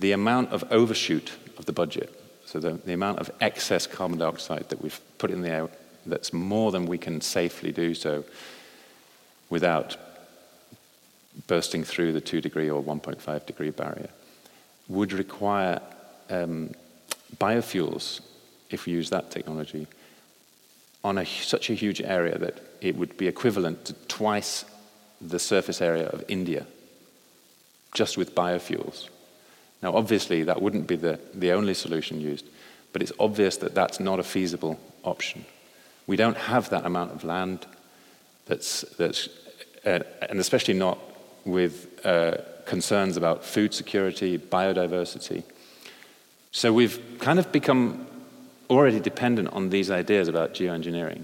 the 0.00 0.12
amount 0.12 0.50
of 0.50 0.64
overshoot 0.70 1.32
of 1.58 1.66
the 1.66 1.72
budget, 1.72 2.12
so 2.46 2.58
the, 2.58 2.72
the 2.72 2.94
amount 2.94 3.18
of 3.18 3.30
excess 3.40 3.86
carbon 3.86 4.18
dioxide 4.18 4.68
that 4.70 4.82
we've 4.82 5.00
put 5.18 5.30
in 5.30 5.42
the 5.42 5.50
air, 5.50 5.68
that's 6.06 6.32
more 6.32 6.72
than 6.72 6.86
we 6.86 6.98
can 6.98 7.20
safely 7.20 7.70
do 7.70 7.94
so 7.94 8.24
without 9.50 9.96
bursting 11.46 11.84
through 11.84 12.12
the 12.12 12.20
2 12.20 12.40
degree 12.40 12.70
or 12.70 12.82
1.5 12.82 13.46
degree 13.46 13.70
barrier, 13.70 14.08
would 14.88 15.12
require 15.12 15.80
um, 16.30 16.70
biofuels, 17.36 18.20
if 18.70 18.86
we 18.86 18.92
use 18.92 19.10
that 19.10 19.30
technology, 19.30 19.86
on 21.04 21.18
a, 21.18 21.26
such 21.26 21.70
a 21.70 21.74
huge 21.74 22.00
area 22.00 22.38
that 22.38 22.58
it 22.80 22.96
would 22.96 23.16
be 23.16 23.28
equivalent 23.28 23.84
to 23.84 23.92
twice 24.08 24.64
the 25.20 25.38
surface 25.38 25.82
area 25.82 26.08
of 26.08 26.24
India, 26.28 26.66
just 27.92 28.16
with 28.16 28.34
biofuels. 28.34 29.08
Now, 29.82 29.94
obviously, 29.94 30.42
that 30.44 30.60
wouldn't 30.60 30.86
be 30.86 30.96
the, 30.96 31.18
the 31.34 31.52
only 31.52 31.74
solution 31.74 32.20
used, 32.20 32.46
but 32.92 33.02
it's 33.02 33.12
obvious 33.18 33.56
that 33.58 33.74
that's 33.74 34.00
not 34.00 34.20
a 34.20 34.22
feasible 34.22 34.78
option. 35.04 35.44
We 36.06 36.16
don't 36.16 36.36
have 36.36 36.70
that 36.70 36.84
amount 36.84 37.12
of 37.12 37.24
land 37.24 37.66
that's, 38.46 38.82
that's 38.98 39.28
uh, 39.86 40.00
and 40.28 40.38
especially 40.40 40.74
not 40.74 40.98
with 41.44 42.04
uh, 42.04 42.38
concerns 42.66 43.16
about 43.16 43.44
food 43.44 43.72
security, 43.72 44.38
biodiversity. 44.38 45.44
So 46.52 46.72
we've 46.72 47.00
kind 47.20 47.38
of 47.38 47.50
become 47.52 48.06
already 48.68 49.00
dependent 49.00 49.52
on 49.52 49.70
these 49.70 49.90
ideas 49.90 50.28
about 50.28 50.54
geoengineering. 50.54 51.22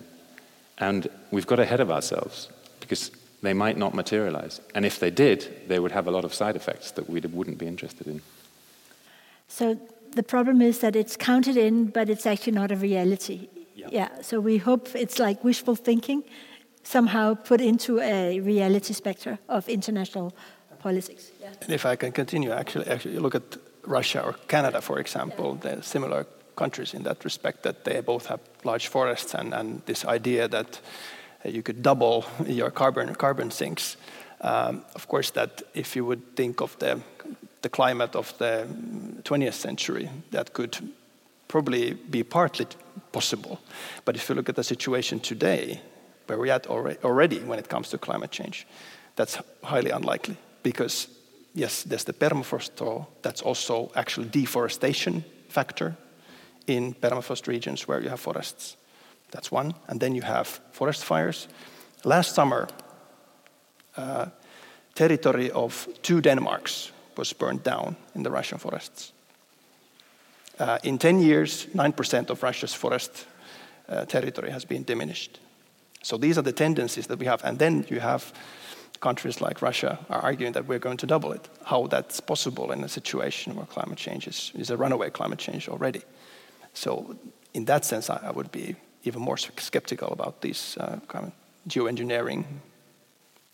And 0.79 1.09
we've 1.31 1.47
got 1.47 1.59
ahead 1.59 1.81
of 1.81 1.91
ourselves 1.91 2.49
because 2.81 3.11
they 3.43 3.55
might 3.55 3.77
not 3.77 3.95
materialize. 3.95 4.61
And 4.75 4.85
if 4.85 4.99
they 4.99 5.11
did, 5.11 5.69
they 5.69 5.79
would 5.79 5.93
have 5.93 6.07
a 6.07 6.11
lot 6.11 6.25
of 6.25 6.35
side 6.35 6.57
effects 6.57 6.91
that 6.93 7.09
we 7.09 7.21
wouldn't 7.21 7.59
be 7.59 7.67
interested 7.67 8.07
in. 8.07 8.23
So 9.49 9.79
the 10.13 10.23
problem 10.23 10.63
is 10.63 10.79
that 10.79 10.97
it's 10.97 11.17
counted 11.17 11.57
in, 11.57 11.87
but 11.87 12.09
it's 12.09 12.27
actually 12.27 12.53
not 12.53 12.71
a 12.71 12.77
reality. 12.77 13.49
Yeah. 13.75 13.89
yeah. 13.93 14.23
So 14.23 14.41
we 14.41 14.59
hope 14.59 14.89
it's 14.95 15.19
like 15.19 15.45
wishful 15.45 15.77
thinking, 15.77 16.25
somehow 16.83 17.35
put 17.35 17.61
into 17.61 18.01
a 18.01 18.41
reality 18.41 18.95
spectre 18.95 19.39
of 19.49 19.69
international 19.69 20.35
politics. 20.79 21.31
Yeah. 21.41 21.53
And 21.63 21.73
if 21.73 21.85
I 21.85 21.97
can 21.97 22.13
continue, 22.13 22.51
actually, 22.53 22.87
actually 22.87 23.19
look 23.19 23.35
at 23.35 23.57
Russia 23.85 24.23
or 24.23 24.35
Canada, 24.49 24.81
for 24.81 24.99
example, 24.99 25.47
yeah. 25.47 25.61
they're 25.63 25.83
similar 25.83 26.27
countries 26.57 26.95
in 26.95 27.03
that 27.03 27.25
respect 27.25 27.63
that 27.63 27.85
they 27.85 28.01
both 28.01 28.27
have 28.27 28.41
large 28.65 28.89
forests 28.89 29.35
and, 29.35 29.55
and 29.55 29.83
this 29.87 30.05
idea 30.05 30.49
that 30.49 30.81
you 31.45 31.63
could 31.63 31.83
double 31.83 32.25
your 32.47 32.71
carbon 32.71 33.15
carbon 33.15 33.51
sinks. 33.51 33.97
Um, 34.41 34.85
of 34.95 35.07
course, 35.09 35.31
that 35.33 35.63
if 35.75 35.97
you 35.97 36.05
would 36.05 36.37
think 36.37 36.61
of 36.61 36.77
the 36.79 37.01
the 37.67 37.71
climate 37.71 38.15
of 38.15 38.33
the 38.39 38.65
20th 39.23 39.55
century, 39.55 40.09
that 40.31 40.53
could 40.53 40.77
probably 41.49 41.95
be 42.11 42.23
partly 42.23 42.67
possible. 43.11 43.59
But 44.05 44.15
if 44.15 44.29
you 44.29 44.37
look 44.37 44.49
at 44.49 44.55
the 44.55 44.63
situation 44.63 45.21
today, 45.21 45.81
where 46.27 46.39
we're 46.39 46.55
at 46.55 46.67
already 47.05 47.39
when 47.41 47.59
it 47.59 47.69
comes 47.69 47.89
to 47.89 47.99
climate 47.99 48.31
change, 48.31 48.67
that's 49.17 49.39
highly 49.65 49.91
unlikely 49.91 50.37
because 50.63 51.09
yes, 51.55 51.83
there's 51.83 52.05
the 52.05 52.13
permafrost 52.13 52.77
thaw. 52.77 53.05
That's 53.23 53.43
also 53.43 53.91
actually 53.95 54.29
deforestation 54.29 55.25
factor 55.49 55.97
in 56.67 56.95
permafrost 56.95 57.49
regions 57.49 57.89
where 57.89 58.01
you 58.01 58.11
have 58.11 58.21
forests. 58.21 58.77
That's 59.33 59.51
one. 59.51 59.75
And 59.89 60.01
then 60.01 60.15
you 60.15 60.23
have 60.23 60.61
forest 60.73 61.05
fires. 61.05 61.49
Last 62.05 62.35
summer, 62.35 62.69
uh, 63.97 64.27
territory 64.95 65.51
of 65.51 65.89
two 66.03 66.21
Denmarks 66.21 66.93
was 67.17 67.33
burned 67.33 67.63
down 67.63 67.97
in 68.15 68.23
the 68.23 68.31
Russian 68.31 68.59
forests. 68.59 69.13
Uh, 70.59 70.79
in 70.83 70.99
10 70.99 71.21
years, 71.21 71.67
9% 71.75 72.31
of 72.31 72.43
Russia's 72.43 72.75
forest 72.75 73.27
uh, 73.89 74.05
territory 74.07 74.51
has 74.51 74.65
been 74.65 74.85
diminished. 74.85 75.39
So 76.03 76.17
these 76.17 76.39
are 76.39 76.43
the 76.43 76.53
tendencies 76.53 77.07
that 77.09 77.19
we 77.19 77.27
have. 77.27 77.45
And 77.45 77.59
then 77.59 77.85
you 77.91 78.01
have 78.01 78.33
countries 79.01 79.41
like 79.41 79.61
Russia 79.61 79.99
are 80.09 80.21
arguing 80.21 80.53
that 80.53 80.67
we're 80.67 80.79
going 80.79 80.97
to 80.99 81.07
double 81.07 81.33
it. 81.33 81.49
How 81.65 81.87
that's 81.87 82.21
possible 82.21 82.73
in 82.73 82.85
a 82.85 82.89
situation 82.89 83.55
where 83.57 83.67
climate 83.67 83.99
change 83.99 84.27
is, 84.27 84.53
is 84.55 84.71
a 84.71 84.77
runaway 84.77 85.11
climate 85.11 85.39
change 85.39 85.69
already. 85.69 86.03
So, 86.75 87.17
in 87.53 87.65
that 87.67 87.85
sense, 87.85 88.11
I, 88.11 88.21
I 88.23 88.31
would 88.31 88.53
be 88.53 88.77
even 89.05 89.23
more 89.23 89.37
skeptical 89.37 90.09
about 90.09 90.41
these 90.41 90.77
uh, 90.79 90.99
kind 91.09 91.27
of 91.27 91.33
geoengineering 91.69 92.45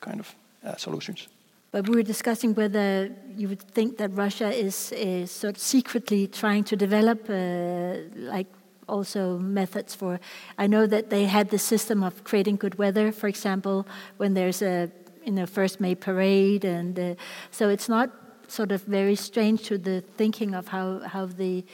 kind 0.00 0.20
of 0.20 0.34
uh, 0.64 0.76
solutions. 0.76 1.28
But 1.72 1.88
we 1.88 1.96
were 1.96 2.02
discussing 2.02 2.54
whether 2.54 3.10
you 3.34 3.48
would 3.48 3.62
think 3.62 3.96
that 3.96 4.10
Russia 4.14 4.52
is, 4.52 4.92
is 4.92 5.30
sort 5.30 5.56
of 5.56 5.62
secretly 5.62 6.26
trying 6.26 6.64
to 6.64 6.76
develop, 6.76 7.28
uh, 7.30 7.96
like 8.14 8.46
also 8.88 9.38
methods 9.38 9.94
for. 9.94 10.20
I 10.58 10.66
know 10.66 10.86
that 10.86 11.08
they 11.08 11.24
had 11.24 11.48
the 11.48 11.58
system 11.58 12.04
of 12.04 12.24
creating 12.24 12.56
good 12.56 12.76
weather, 12.76 13.10
for 13.10 13.26
example, 13.26 13.86
when 14.18 14.34
there's 14.34 14.60
a 14.60 14.90
you 15.24 15.32
know 15.32 15.46
first 15.46 15.80
May 15.80 15.94
parade, 15.94 16.64
and 16.64 16.98
uh, 16.98 17.14
so 17.50 17.70
it's 17.70 17.88
not 17.88 18.10
sort 18.48 18.70
of 18.70 18.82
very 18.82 19.14
strange 19.14 19.62
to 19.62 19.78
the 19.78 20.02
thinking 20.18 20.54
of 20.54 20.68
how 20.68 20.98
how 21.00 21.24
the 21.26 21.64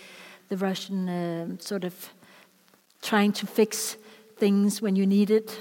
the 0.49 0.57
Russian 0.57 1.09
uh, 1.09 1.57
sort 1.59 1.85
of 1.85 1.95
trying 3.03 3.33
to 3.33 3.47
fix 3.47 3.97
things 4.39 4.83
when 4.83 4.97
you 4.97 5.07
need 5.07 5.31
it. 5.31 5.59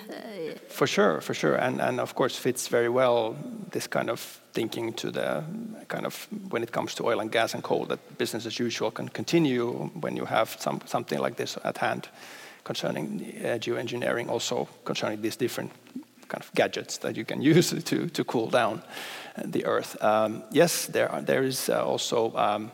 For 0.69 0.87
sure, 0.87 1.21
for 1.21 1.33
sure, 1.33 1.55
and 1.55 1.81
and 1.81 1.99
of 1.99 2.13
course 2.13 2.39
fits 2.39 2.69
very 2.69 2.89
well 2.89 3.35
this 3.71 3.87
kind 3.87 4.09
of 4.09 4.19
thinking 4.53 4.93
to 4.93 5.11
the 5.11 5.43
kind 5.87 6.05
of 6.05 6.27
when 6.51 6.63
it 6.63 6.71
comes 6.71 6.95
to 6.95 7.03
oil 7.03 7.19
and 7.19 7.31
gas 7.31 7.53
and 7.53 7.63
coal 7.63 7.85
that 7.85 7.99
business 8.17 8.45
as 8.45 8.59
usual 8.59 8.91
can 8.91 9.09
continue 9.09 9.89
when 10.01 10.17
you 10.17 10.25
have 10.25 10.55
some 10.59 10.79
something 10.85 11.19
like 11.19 11.35
this 11.35 11.57
at 11.63 11.77
hand 11.77 12.09
concerning 12.63 13.21
uh, 13.45 13.57
geoengineering, 13.59 14.29
also 14.29 14.67
concerning 14.83 15.21
these 15.21 15.37
different 15.37 15.71
kind 16.27 16.43
of 16.43 16.51
gadgets 16.53 16.97
that 16.97 17.15
you 17.15 17.25
can 17.25 17.41
use 17.57 17.83
to 17.83 18.07
to 18.09 18.23
cool 18.23 18.49
down 18.49 18.81
the 19.51 19.65
earth. 19.65 19.95
Um, 20.01 20.43
yes, 20.51 20.87
there 20.87 21.11
are, 21.11 21.21
there 21.21 21.47
is 21.47 21.69
uh, 21.69 21.91
also. 21.91 22.31
Um, 22.35 22.71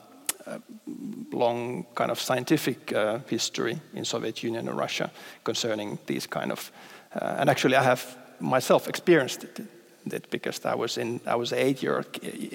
long 1.32 1.86
kind 1.95 2.12
of 2.12 2.19
scientific 2.19 2.93
uh, 2.93 3.19
history 3.27 3.79
in 3.93 4.06
Soviet 4.06 4.43
Union 4.43 4.67
and 4.67 4.77
Russia 4.77 5.12
concerning 5.43 5.99
these 6.06 6.27
kind 6.27 6.51
of, 6.51 6.71
uh, 7.15 7.36
and 7.39 7.49
actually 7.49 7.75
I 7.75 7.84
have 7.84 8.17
myself 8.39 8.88
experienced 8.88 9.43
it, 9.43 9.60
it, 10.12 10.29
because 10.29 10.65
I 10.65 10.75
was 10.75 10.97
in 10.97 11.19
I 11.25 11.36
was 11.36 11.51
an 11.51 11.60
eight 11.60 11.82
year 11.82 12.06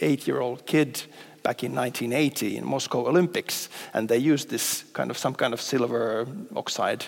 eight 0.03 0.27
year 0.27 0.41
old 0.41 0.67
kid 0.67 1.03
back 1.43 1.63
in 1.63 1.75
1980 1.75 2.57
in 2.57 2.65
Moscow 2.65 3.07
Olympics, 3.09 3.69
and 3.95 4.09
they 4.09 4.19
used 4.19 4.49
this 4.49 4.85
kind 4.93 5.11
of 5.11 5.19
some 5.19 5.35
kind 5.35 5.55
of 5.55 5.61
silver 5.61 6.27
oxide. 6.55 7.07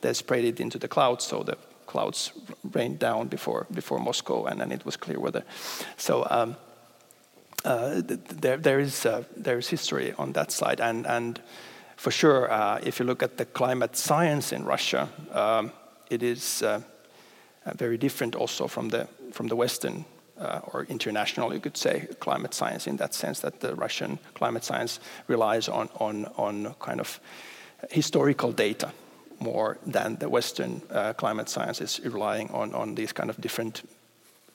They 0.00 0.14
sprayed 0.14 0.44
it 0.44 0.60
into 0.60 0.78
the 0.78 0.88
clouds, 0.88 1.24
so 1.24 1.42
the 1.42 1.56
clouds 1.86 2.32
rained 2.72 2.98
down 2.98 3.28
before 3.28 3.66
before 3.70 4.00
Moscow, 4.00 4.46
and 4.46 4.60
then 4.60 4.72
it 4.72 4.84
was 4.84 4.96
clear 4.96 5.20
weather. 5.20 5.44
So. 5.96 6.26
Um, 6.30 6.56
uh, 7.64 8.02
there, 8.04 8.56
there, 8.56 8.80
is, 8.80 9.06
uh, 9.06 9.24
there 9.36 9.58
is 9.58 9.68
history 9.68 10.14
on 10.18 10.32
that 10.32 10.50
side. 10.50 10.80
And, 10.80 11.06
and 11.06 11.40
for 11.96 12.10
sure, 12.10 12.50
uh, 12.50 12.80
if 12.82 12.98
you 12.98 13.04
look 13.04 13.22
at 13.22 13.36
the 13.36 13.44
climate 13.44 13.96
science 13.96 14.52
in 14.52 14.64
Russia, 14.64 15.08
um, 15.32 15.72
it 16.10 16.22
is 16.22 16.62
uh, 16.62 16.80
uh, 17.64 17.74
very 17.74 17.96
different 17.96 18.34
also 18.34 18.66
from 18.66 18.88
the, 18.88 19.08
from 19.32 19.48
the 19.48 19.56
Western 19.56 20.04
uh, 20.38 20.60
or 20.72 20.84
international, 20.84 21.54
you 21.54 21.60
could 21.60 21.76
say, 21.76 22.08
climate 22.18 22.54
science 22.54 22.86
in 22.86 22.96
that 22.96 23.14
sense 23.14 23.40
that 23.40 23.60
the 23.60 23.74
Russian 23.76 24.18
climate 24.34 24.64
science 24.64 24.98
relies 25.28 25.68
on, 25.68 25.88
on, 26.00 26.26
on 26.36 26.74
kind 26.80 27.00
of 27.00 27.20
historical 27.90 28.50
data 28.50 28.90
more 29.38 29.78
than 29.86 30.16
the 30.16 30.28
Western 30.28 30.80
climate 31.16 31.48
science 31.48 31.80
is 31.80 32.00
relying 32.04 32.48
on, 32.50 32.74
on 32.74 32.94
these 32.94 33.12
kind 33.12 33.28
of 33.28 33.40
different 33.40 33.82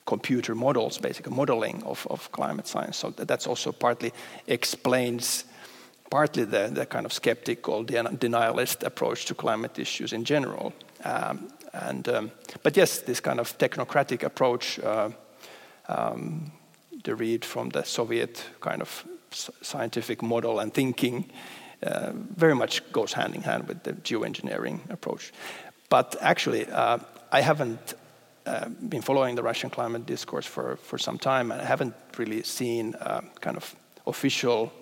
computer 0.08 0.54
models, 0.54 0.98
basically 0.98 1.36
modeling 1.36 1.82
of, 1.84 2.06
of 2.10 2.30
climate 2.32 2.66
science. 2.66 2.96
So 2.96 3.10
that's 3.10 3.46
also 3.46 3.72
partly 3.72 4.12
explains 4.46 5.44
partly 6.10 6.44
the, 6.44 6.70
the 6.72 6.86
kind 6.86 7.04
of 7.04 7.12
skeptical 7.12 7.84
denialist 7.84 8.82
approach 8.86 9.26
to 9.26 9.34
climate 9.34 9.78
issues 9.78 10.12
in 10.12 10.24
general. 10.24 10.72
Um, 11.04 11.48
and, 11.72 12.08
um, 12.08 12.30
but 12.62 12.76
yes, 12.76 13.00
this 13.00 13.20
kind 13.20 13.38
of 13.38 13.58
technocratic 13.58 14.22
approach, 14.22 14.78
uh, 14.78 15.10
um, 15.88 16.52
derived 17.04 17.44
from 17.44 17.70
the 17.70 17.82
Soviet 17.84 18.44
kind 18.60 18.80
of 18.80 19.04
scientific 19.60 20.22
model 20.22 20.60
and 20.60 20.72
thinking, 20.72 21.30
uh, 21.82 22.12
very 22.36 22.54
much 22.54 22.82
goes 22.92 23.12
hand 23.12 23.34
in 23.34 23.42
hand 23.42 23.68
with 23.68 23.82
the 23.82 23.92
geoengineering 23.92 24.80
approach. 24.90 25.32
But 25.90 26.16
actually, 26.20 26.66
uh, 26.66 26.98
I 27.30 27.42
haven't 27.42 27.94
uh, 28.48 28.68
been 28.88 29.02
following 29.02 29.36
the 29.36 29.42
Russian 29.42 29.70
climate 29.70 30.06
discourse 30.06 30.46
for, 30.46 30.76
for 30.76 30.98
some 30.98 31.18
time, 31.18 31.52
and 31.52 31.60
I 31.60 31.64
haven't 31.64 31.94
really 32.16 32.42
seen 32.42 32.94
uh, 32.94 33.20
kind 33.40 33.56
of 33.56 33.74
official 34.06 34.72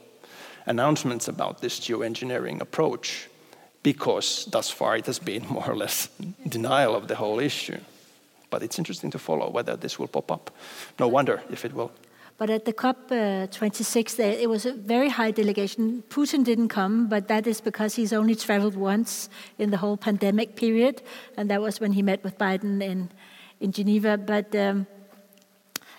announcements 0.66 1.28
about 1.28 1.60
this 1.60 1.80
geoengineering 1.80 2.60
approach 2.60 3.28
because 3.82 4.46
thus 4.50 4.70
far 4.70 4.96
it 4.96 5.06
has 5.06 5.18
been 5.18 5.46
more 5.50 5.68
or 5.68 5.76
less 5.76 6.08
denial 6.48 6.94
of 6.94 7.08
the 7.08 7.16
whole 7.16 7.40
issue. 7.40 7.78
But 8.50 8.62
it's 8.62 8.78
interesting 8.78 9.10
to 9.10 9.18
follow 9.18 9.50
whether 9.50 9.76
this 9.76 9.98
will 9.98 10.08
pop 10.08 10.30
up. 10.30 10.50
No 10.98 11.08
wonder 11.08 11.42
if 11.50 11.64
it 11.64 11.72
will. 11.72 11.90
But 12.38 12.50
at 12.50 12.64
the 12.66 12.72
COP26, 12.72 14.20
uh, 14.20 14.22
it 14.22 14.48
was 14.48 14.66
a 14.66 14.74
very 14.74 15.08
high 15.08 15.30
delegation. 15.30 16.02
Putin 16.10 16.44
didn't 16.44 16.68
come, 16.68 17.08
but 17.08 17.28
that 17.28 17.46
is 17.46 17.62
because 17.62 17.94
he's 17.94 18.12
only 18.12 18.34
traveled 18.34 18.76
once 18.76 19.30
in 19.58 19.70
the 19.70 19.78
whole 19.78 19.96
pandemic 19.96 20.54
period, 20.54 21.02
and 21.36 21.50
that 21.50 21.62
was 21.62 21.80
when 21.80 21.92
he 21.92 22.02
met 22.02 22.22
with 22.22 22.36
Biden 22.36 22.82
in 22.82 23.08
in 23.60 23.72
Geneva, 23.72 24.16
but 24.16 24.54
um, 24.54 24.86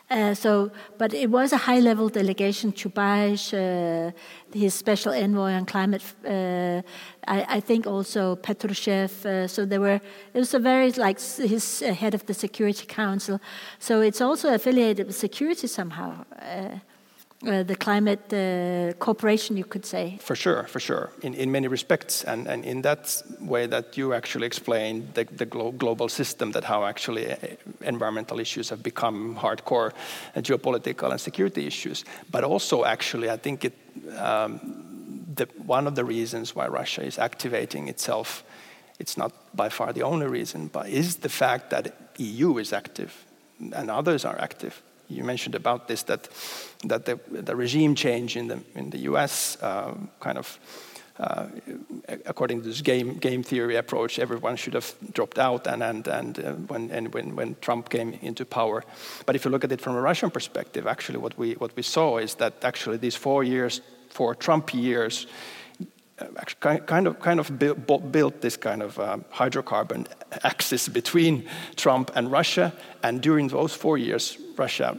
uh, 0.09 0.33
so, 0.33 0.71
but 0.97 1.13
it 1.13 1.29
was 1.29 1.51
a 1.51 1.57
high-level 1.57 2.07
delegation. 2.09 2.71
Chubais, 2.71 3.53
uh, 3.53 4.11
his 4.53 4.73
special 4.73 5.11
envoy 5.11 5.51
on 5.51 5.65
climate, 5.65 6.01
uh, 6.25 6.81
I, 7.27 7.57
I, 7.57 7.59
think 7.59 7.85
also 7.85 8.37
Patrushev. 8.37 9.25
Uh, 9.25 9.47
so 9.47 9.65
there 9.65 9.81
were. 9.81 9.99
It 10.33 10.39
was 10.39 10.53
a 10.53 10.59
very 10.59 10.93
like 10.93 11.19
his 11.19 11.81
head 11.81 12.13
of 12.13 12.25
the 12.25 12.33
Security 12.33 12.85
Council. 12.85 13.41
So 13.79 13.99
it's 13.99 14.21
also 14.21 14.53
affiliated 14.53 15.07
with 15.07 15.15
security 15.17 15.67
somehow. 15.67 16.23
Uh, 17.45 17.61
the 17.61 17.75
climate 17.75 18.33
uh, 18.33 18.93
cooperation, 18.97 19.57
you 19.57 19.63
could 19.63 19.85
say. 19.85 20.17
For 20.21 20.35
sure, 20.35 20.63
for 20.63 20.79
sure, 20.79 21.11
in, 21.21 21.35
in 21.35 21.51
many 21.51 21.67
respects. 21.67 22.23
And, 22.23 22.47
and 22.47 22.65
in 22.65 22.81
that 22.81 23.21
way 23.39 23.67
that 23.67 23.95
you 23.95 24.13
actually 24.13 24.47
explained 24.47 25.13
the, 25.13 25.25
the 25.25 25.45
glo 25.45 25.71
global 25.71 26.09
system, 26.09 26.51
that 26.53 26.63
how 26.63 26.83
actually 26.83 27.31
uh, 27.31 27.35
environmental 27.81 28.39
issues 28.39 28.69
have 28.69 28.81
become 28.81 29.35
hardcore 29.35 29.91
uh, 30.35 30.41
geopolitical 30.41 31.11
and 31.11 31.21
security 31.21 31.67
issues. 31.67 32.05
But 32.31 32.43
also, 32.43 32.85
actually, 32.85 33.29
I 33.29 33.37
think 33.37 33.65
it, 33.65 33.73
um, 34.17 34.59
the, 35.35 35.47
one 35.63 35.85
of 35.85 35.93
the 35.93 36.03
reasons 36.03 36.55
why 36.55 36.67
Russia 36.67 37.03
is 37.03 37.19
activating 37.19 37.87
itself, 37.87 38.43
it's 38.97 39.15
not 39.15 39.31
by 39.55 39.69
far 39.69 39.93
the 39.93 40.01
only 40.01 40.25
reason, 40.25 40.69
but 40.69 40.89
is 40.89 41.17
the 41.17 41.29
fact 41.29 41.69
that 41.69 41.93
EU 42.17 42.57
is 42.57 42.73
active 42.73 43.25
and 43.73 43.91
others 43.91 44.25
are 44.25 44.41
active 44.41 44.81
you 45.09 45.23
mentioned 45.23 45.55
about 45.55 45.87
this 45.87 46.03
that 46.03 46.29
that 46.85 47.05
the, 47.05 47.19
the 47.29 47.55
regime 47.55 47.95
change 47.95 48.35
in 48.35 48.47
the 48.47 48.59
in 48.75 48.89
the 48.89 48.99
U.S. 49.09 49.57
Uh, 49.61 49.93
kind 50.19 50.37
of. 50.37 50.59
Uh, 51.19 51.47
according 52.27 52.61
to 52.61 52.67
this 52.67 52.81
game 52.81 53.17
game 53.17 53.41
theory 53.41 53.75
approach, 53.75 54.19
everyone 54.19 54.55
should 54.55 54.75
have 54.75 54.93
dropped 55.13 55.39
out, 55.39 55.65
and 55.65 55.81
and 55.81 56.07
and 56.07 56.39
uh, 56.39 56.51
when 56.67 56.91
and 56.91 57.11
when 57.11 57.35
when 57.35 57.55
Trump 57.59 57.89
came 57.89 58.13
into 58.21 58.45
power. 58.45 58.83
But 59.25 59.35
if 59.35 59.43
you 59.43 59.49
look 59.49 59.63
at 59.63 59.71
it 59.71 59.81
from 59.81 59.95
a 59.95 60.01
Russian 60.01 60.29
perspective, 60.29 60.85
actually, 60.85 61.17
what 61.17 61.35
we 61.35 61.53
what 61.53 61.75
we 61.75 61.81
saw 61.81 62.19
is 62.19 62.35
that 62.35 62.63
actually 62.63 62.97
these 62.97 63.17
four 63.17 63.43
years, 63.43 63.81
four 64.09 64.35
Trump 64.35 64.75
years, 64.75 65.25
uh, 66.19 66.25
kind 66.59 67.07
of 67.07 67.19
kind 67.19 67.39
of 67.39 67.59
built, 67.59 68.11
built 68.11 68.41
this 68.41 68.57
kind 68.57 68.83
of 68.83 68.99
um, 68.99 69.25
hydrocarbon 69.33 70.05
axis 70.43 70.87
between 70.89 71.43
Trump 71.75 72.11
and 72.15 72.31
Russia, 72.31 72.71
and 73.01 73.21
during 73.21 73.49
those 73.49 73.73
four 73.73 73.97
years, 73.97 74.37
Russia 74.59 74.97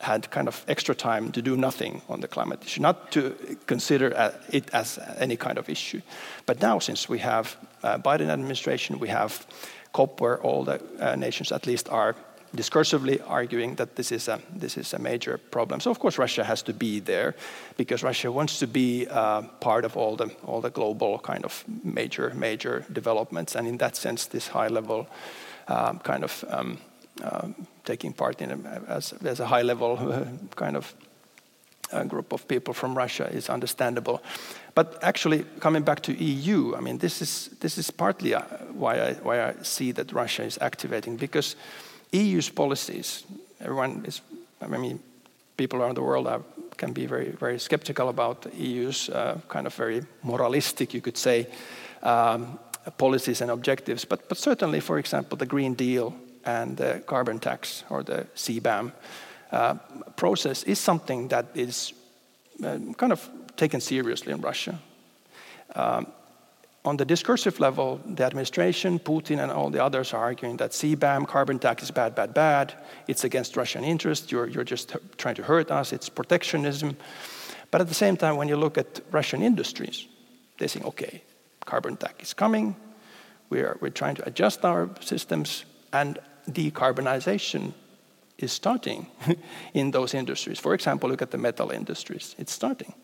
had 0.00 0.30
kind 0.30 0.48
of 0.48 0.64
extra 0.68 0.94
time 0.94 1.32
to 1.32 1.42
do 1.42 1.56
nothing 1.56 2.02
on 2.08 2.20
the 2.20 2.28
climate 2.28 2.62
issue, 2.64 2.82
not 2.82 3.10
to 3.12 3.34
consider 3.66 4.08
it 4.52 4.68
as 4.72 4.98
any 5.18 5.36
kind 5.36 5.58
of 5.58 5.68
issue. 5.68 6.00
But 6.46 6.60
now, 6.60 6.78
since 6.78 7.08
we 7.08 7.18
have 7.20 7.56
uh, 7.82 7.98
Biden 7.98 8.28
administration, 8.28 8.98
we 8.98 9.08
have 9.08 9.46
COP, 9.92 10.20
where 10.20 10.40
all 10.42 10.64
the 10.64 10.80
uh, 11.00 11.16
nations 11.16 11.52
at 11.52 11.66
least 11.66 11.88
are 11.88 12.14
discursively 12.56 13.20
arguing 13.26 13.76
that 13.76 13.96
this 13.96 14.12
is 14.12 14.28
a 14.28 14.38
this 14.60 14.76
is 14.76 14.94
a 14.94 14.98
major 14.98 15.38
problem. 15.50 15.80
So 15.80 15.90
of 15.90 15.98
course 15.98 16.18
Russia 16.18 16.44
has 16.44 16.62
to 16.62 16.72
be 16.72 17.00
there 17.00 17.34
because 17.76 18.06
Russia 18.06 18.30
wants 18.30 18.58
to 18.58 18.66
be 18.66 19.06
uh, 19.10 19.42
part 19.60 19.84
of 19.84 19.96
all 19.96 20.16
the 20.16 20.30
all 20.46 20.60
the 20.60 20.70
global 20.70 21.18
kind 21.18 21.44
of 21.44 21.64
major 21.82 22.32
major 22.34 22.84
developments, 22.92 23.56
and 23.56 23.66
in 23.66 23.78
that 23.78 23.96
sense, 23.96 24.26
this 24.26 24.48
high 24.48 24.68
level 24.68 25.06
um, 25.68 25.98
kind 25.98 26.24
of 26.24 26.44
um, 26.48 26.78
taking 27.84 28.12
part 28.12 28.40
in 28.40 28.50
a, 28.50 28.82
as, 28.88 29.12
as 29.24 29.40
a 29.40 29.46
high 29.46 29.62
level 29.62 29.96
kind 30.56 30.76
of 30.76 30.94
uh, 31.92 32.04
group 32.04 32.32
of 32.32 32.46
people 32.48 32.74
from 32.74 32.96
Russia 32.96 33.28
is 33.30 33.48
understandable. 33.48 34.22
But 34.74 34.98
actually, 35.02 35.44
coming 35.60 35.82
back 35.82 36.00
to 36.02 36.12
EU, 36.12 36.74
I 36.74 36.80
mean, 36.80 36.98
this 36.98 37.22
is, 37.22 37.50
this 37.60 37.78
is 37.78 37.90
partly 37.90 38.34
uh, 38.34 38.42
why 38.72 39.00
I, 39.00 39.12
why 39.14 39.42
I 39.42 39.54
see 39.62 39.92
that 39.92 40.12
Russia 40.12 40.42
is 40.42 40.58
activating, 40.60 41.16
because 41.16 41.56
EU's 42.12 42.50
policies, 42.50 43.24
everyone 43.60 44.04
is, 44.06 44.20
I 44.60 44.66
mean, 44.66 45.00
people 45.56 45.80
around 45.80 45.96
the 45.96 46.02
world 46.02 46.26
are, 46.26 46.42
can 46.76 46.92
be 46.92 47.06
very, 47.06 47.30
very 47.30 47.58
skeptical 47.58 48.08
about 48.08 48.46
EU's 48.54 49.08
uh, 49.08 49.38
kind 49.48 49.66
of 49.66 49.74
very 49.74 50.02
moralistic, 50.22 50.92
you 50.94 51.00
could 51.00 51.16
say, 51.16 51.46
um, 52.02 52.58
policies 52.98 53.40
and 53.40 53.50
objectives. 53.50 54.04
But, 54.04 54.28
but 54.28 54.38
certainly, 54.38 54.80
for 54.80 54.98
example, 54.98 55.36
the 55.36 55.46
Green 55.46 55.74
Deal 55.74 56.14
and 56.44 56.76
the 56.76 57.02
carbon 57.06 57.38
tax 57.38 57.84
or 57.90 58.02
the 58.02 58.26
CBAM 58.34 58.92
uh, 59.52 59.74
process 60.16 60.62
is 60.64 60.78
something 60.78 61.28
that 61.28 61.46
is 61.54 61.92
uh, 62.64 62.78
kind 62.96 63.12
of 63.12 63.28
taken 63.56 63.80
seriously 63.80 64.32
in 64.32 64.40
Russia. 64.40 64.78
Um, 65.74 66.06
on 66.84 66.98
the 66.98 67.04
discursive 67.04 67.60
level, 67.60 68.00
the 68.04 68.24
administration, 68.24 68.98
Putin, 68.98 69.42
and 69.42 69.50
all 69.50 69.70
the 69.70 69.82
others 69.82 70.12
are 70.12 70.22
arguing 70.22 70.58
that 70.58 70.72
CBAM, 70.72 71.26
carbon 71.26 71.58
tax, 71.58 71.82
is 71.82 71.90
bad, 71.90 72.14
bad, 72.14 72.34
bad. 72.34 72.74
It's 73.08 73.24
against 73.24 73.56
Russian 73.56 73.84
interest. 73.84 74.30
You're, 74.30 74.46
you're 74.48 74.64
just 74.64 74.94
trying 75.16 75.36
to 75.36 75.42
hurt 75.42 75.70
us. 75.70 75.92
It's 75.92 76.10
protectionism. 76.10 76.96
But 77.70 77.80
at 77.80 77.88
the 77.88 77.94
same 77.94 78.18
time, 78.18 78.36
when 78.36 78.48
you 78.48 78.56
look 78.56 78.76
at 78.76 79.00
Russian 79.10 79.40
industries, 79.42 80.06
they 80.58 80.66
say, 80.66 80.80
okay, 80.84 81.22
carbon 81.64 81.96
tax 81.96 82.28
is 82.28 82.34
coming. 82.34 82.76
We 83.48 83.60
are, 83.60 83.78
we're 83.80 83.88
trying 83.88 84.16
to 84.16 84.26
adjust 84.26 84.64
our 84.64 84.90
systems. 85.00 85.64
And 85.92 86.18
decarbonization 86.50 87.72
is 88.38 88.52
starting 88.52 89.06
in 89.74 89.90
those 89.90 90.14
industries. 90.14 90.58
For 90.58 90.74
example, 90.74 91.08
look 91.08 91.22
at 91.22 91.30
the 91.30 91.38
metal 91.38 91.70
industries, 91.70 92.34
it's 92.38 92.52
starting. 92.52 92.94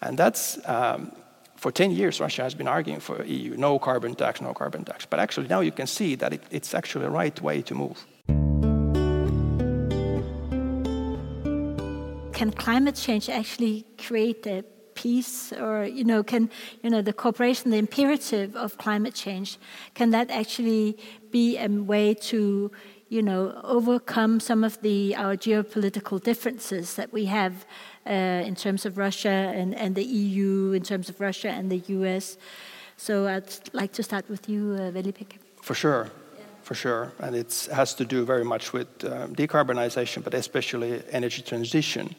And 0.00 0.18
that's, 0.18 0.58
um, 0.68 1.12
for 1.56 1.72
10 1.72 1.90
years, 1.90 2.20
Russia 2.20 2.42
has 2.42 2.54
been 2.54 2.68
arguing 2.68 3.00
for 3.00 3.24
EU 3.24 3.56
no 3.56 3.78
carbon 3.78 4.14
tax, 4.14 4.40
no 4.40 4.52
carbon 4.52 4.84
tax. 4.84 5.06
But 5.06 5.20
actually, 5.20 5.48
now 5.48 5.60
you 5.60 5.72
can 5.72 5.86
see 5.86 6.14
that 6.16 6.32
it, 6.32 6.42
it's 6.50 6.74
actually 6.74 7.04
the 7.04 7.10
right 7.10 7.40
way 7.40 7.62
to 7.62 7.74
move. 7.74 8.06
Can 12.32 12.50
climate 12.50 12.96
change 12.96 13.30
actually 13.30 13.86
create 13.96 14.46
a 14.46 14.62
peace 14.96 15.52
or 15.52 15.84
you 15.84 16.04
know 16.10 16.22
can 16.32 16.50
you 16.82 16.90
know 16.90 17.02
the 17.02 17.12
cooperation 17.12 17.70
the 17.70 17.76
imperative 17.86 18.56
of 18.56 18.76
climate 18.78 19.14
change 19.14 19.58
can 19.94 20.10
that 20.10 20.28
actually 20.30 20.96
be 21.30 21.56
a 21.58 21.68
way 21.68 22.14
to 22.14 22.70
you 23.08 23.22
know 23.22 23.40
overcome 23.62 24.40
some 24.40 24.64
of 24.64 24.80
the 24.82 25.14
our 25.14 25.36
geopolitical 25.36 26.16
differences 26.30 26.94
that 26.94 27.12
we 27.12 27.26
have 27.26 27.54
uh, 28.06 28.48
in 28.48 28.54
terms 28.54 28.86
of 28.86 28.98
Russia 28.98 29.36
and, 29.58 29.74
and 29.74 29.94
the 29.94 30.04
EU 30.04 30.72
in 30.72 30.82
terms 30.82 31.08
of 31.08 31.20
Russia 31.20 31.50
and 31.50 31.70
the 31.70 31.82
US 31.96 32.36
so 32.96 33.28
I'd 33.28 33.52
like 33.72 33.92
to 33.92 34.02
start 34.02 34.24
with 34.28 34.48
you 34.48 34.76
uh, 34.80 34.90
Veli-Pekka 34.90 35.38
for 35.62 35.74
sure. 35.74 36.10
For 36.62 36.74
sure. 36.74 37.12
And 37.20 37.36
it 37.36 37.68
has 37.72 37.94
to 37.94 38.04
do 38.04 38.24
very 38.24 38.44
much 38.44 38.72
with 38.72 38.88
um, 39.04 39.36
decarbonization, 39.36 40.24
but 40.24 40.34
especially 40.34 41.00
energy 41.12 41.40
transition 41.40 42.16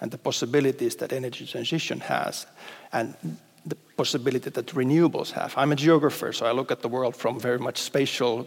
and 0.00 0.10
the 0.10 0.18
possibilities 0.18 0.96
that 0.96 1.12
energy 1.12 1.46
transition 1.46 2.00
has 2.00 2.46
and 2.92 3.14
the 3.66 3.76
possibility 3.96 4.50
that 4.50 4.66
renewables 4.66 5.32
have. 5.32 5.54
I'm 5.56 5.72
a 5.72 5.76
geographer, 5.76 6.32
so 6.32 6.46
I 6.46 6.52
look 6.52 6.70
at 6.70 6.82
the 6.82 6.88
world 6.88 7.16
from 7.16 7.40
very 7.40 7.58
much 7.58 7.78
spatial 7.78 8.46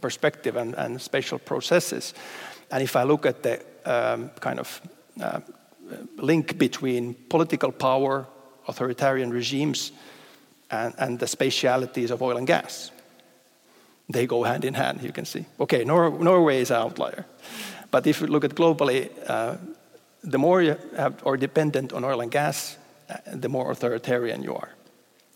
perspective 0.00 0.56
and, 0.56 0.74
and 0.74 1.00
spatial 1.00 1.38
processes. 1.38 2.14
And 2.70 2.82
if 2.82 2.94
I 2.94 3.02
look 3.02 3.26
at 3.26 3.42
the 3.42 3.60
um, 3.84 4.30
kind 4.40 4.60
of 4.60 4.80
uh, 5.20 5.40
link 6.16 6.58
between 6.58 7.14
political 7.28 7.72
power, 7.72 8.26
authoritarian 8.68 9.30
regimes, 9.30 9.92
and, 10.70 10.94
and, 10.98 11.18
the 11.18 11.26
spatialities 11.26 12.10
of 12.10 12.22
oil 12.22 12.38
and 12.38 12.46
gas, 12.46 12.90
they 14.08 14.26
go 14.26 14.42
hand 14.42 14.64
in 14.64 14.72
hand, 14.72 15.02
you 15.02 15.12
can 15.12 15.26
see. 15.26 15.44
Okay, 15.60 15.84
Nor 15.84 16.18
Norway 16.18 16.60
is 16.60 16.70
an 16.70 16.76
outlier. 16.76 17.26
But 17.90 18.06
if 18.06 18.22
you 18.22 18.26
look 18.26 18.44
at 18.44 18.54
globally, 18.54 19.10
uh, 19.28 19.56
the 20.22 20.38
more 20.38 20.62
you 20.62 20.76
have, 20.96 21.26
are 21.26 21.36
dependent 21.36 21.92
on 21.92 22.04
oil 22.04 22.20
and 22.20 22.30
gas, 22.30 22.76
uh, 23.10 23.16
the 23.32 23.48
more 23.48 23.70
authoritarian 23.70 24.42
you 24.42 24.54
are. 24.54 24.70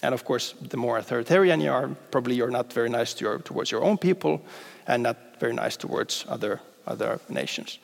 And 0.02 0.14
of 0.14 0.24
course, 0.24 0.54
the 0.60 0.76
more 0.76 0.98
authoritarian 0.98 1.60
you 1.60 1.72
are, 1.72 1.88
probably 2.10 2.36
you're 2.36 2.50
not 2.50 2.72
very 2.72 2.88
nice 2.88 3.14
to 3.14 3.24
your, 3.24 3.38
towards 3.38 3.70
your 3.70 3.82
own 3.82 3.98
people 3.98 4.42
and 4.86 5.02
not 5.02 5.16
very 5.40 5.54
nice 5.54 5.76
towards 5.76 6.24
other, 6.28 6.60
other 6.86 7.18
nations. 7.28 7.78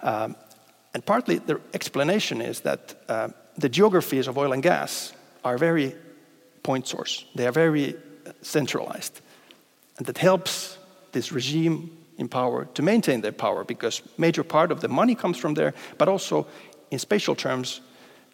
Um, 0.00 0.36
and 0.94 1.04
partly 1.04 1.38
the 1.38 1.60
explanation 1.72 2.40
is 2.40 2.60
that 2.60 2.94
uh, 3.08 3.28
the 3.56 3.68
geographies 3.68 4.28
of 4.28 4.36
oil 4.36 4.52
and 4.52 4.62
gas 4.62 5.12
are 5.44 5.58
very 5.58 5.94
point 6.62 6.86
source, 6.86 7.24
they 7.34 7.46
are 7.46 7.52
very 7.52 7.96
centralized. 8.42 9.20
And 9.98 10.06
that 10.06 10.18
helps 10.18 10.78
this 11.12 11.32
regime 11.32 11.90
in 12.18 12.28
power 12.28 12.66
to 12.74 12.82
maintain 12.82 13.20
their 13.20 13.32
power 13.32 13.64
because 13.64 14.02
major 14.18 14.44
part 14.44 14.70
of 14.70 14.80
the 14.80 14.88
money 14.88 15.14
comes 15.14 15.38
from 15.38 15.54
there 15.54 15.74
but 15.98 16.08
also 16.08 16.46
in 16.90 16.98
spatial 16.98 17.34
terms 17.34 17.80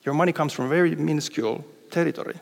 your 0.05 0.15
money 0.15 0.33
comes 0.33 0.53
from 0.53 0.69
very 0.69 0.95
minuscule 0.95 1.65
territory. 1.91 2.37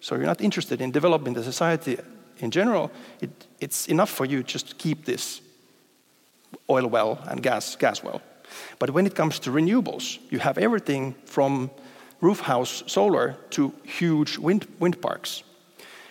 So 0.00 0.16
you're 0.16 0.26
not 0.26 0.40
interested 0.40 0.80
in 0.80 0.90
developing 0.90 1.34
the 1.34 1.42
society 1.42 1.98
in 2.38 2.50
general. 2.50 2.90
It, 3.20 3.30
it's 3.60 3.86
enough 3.86 4.10
for 4.10 4.24
you 4.24 4.42
just 4.42 4.70
to 4.70 4.74
keep 4.74 5.04
this 5.04 5.40
oil 6.68 6.86
well 6.88 7.18
and 7.28 7.42
gas, 7.42 7.76
gas 7.76 8.02
well. 8.02 8.20
But 8.78 8.90
when 8.90 9.06
it 9.06 9.14
comes 9.14 9.38
to 9.40 9.50
renewables 9.50 10.18
you 10.30 10.40
have 10.40 10.58
everything 10.58 11.14
from 11.24 11.70
roof 12.20 12.40
house 12.40 12.82
solar 12.86 13.36
to 13.50 13.72
huge 13.84 14.38
wind, 14.38 14.66
wind 14.78 15.00
parks. 15.00 15.42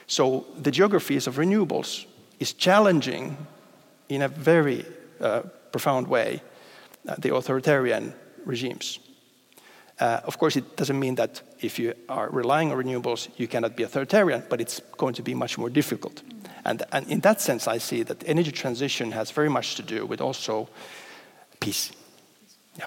So 0.07 0.45
the 0.57 0.71
geographies 0.71 1.27
of 1.27 1.35
renewables 1.35 2.05
is 2.39 2.53
challenging 2.53 3.37
in 4.15 4.21
a 4.21 4.27
very 4.27 4.85
uh, 5.21 5.41
profound 5.71 6.07
way 6.07 6.41
uh, 7.07 7.15
the 7.17 7.33
authoritarian 7.33 8.13
regimes. 8.45 8.99
Uh, 9.99 10.19
of 10.25 10.37
course, 10.37 10.55
it 10.55 10.75
doesn't 10.75 10.99
mean 10.99 11.15
that 11.15 11.41
if 11.59 11.79
you 11.79 11.93
are 12.09 12.29
relying 12.29 12.71
on 12.71 12.77
renewables, 12.77 13.29
you 13.37 13.47
cannot 13.47 13.75
be 13.75 13.83
authoritarian, 13.83 14.43
but 14.49 14.59
it's 14.59 14.81
going 14.97 15.13
to 15.13 15.21
be 15.21 15.33
much 15.33 15.57
more 15.57 15.69
difficult. 15.69 16.23
And, 16.65 16.83
and 16.91 17.07
in 17.07 17.21
that 17.21 17.39
sense, 17.39 17.67
I 17.67 17.79
see 17.79 18.03
that 18.03 18.23
energy 18.27 18.51
transition 18.51 19.11
has 19.11 19.31
very 19.31 19.49
much 19.49 19.75
to 19.75 19.83
do 19.83 20.05
with 20.05 20.21
also 20.21 20.69
peace. 21.59 21.91
Yeah. 22.77 22.85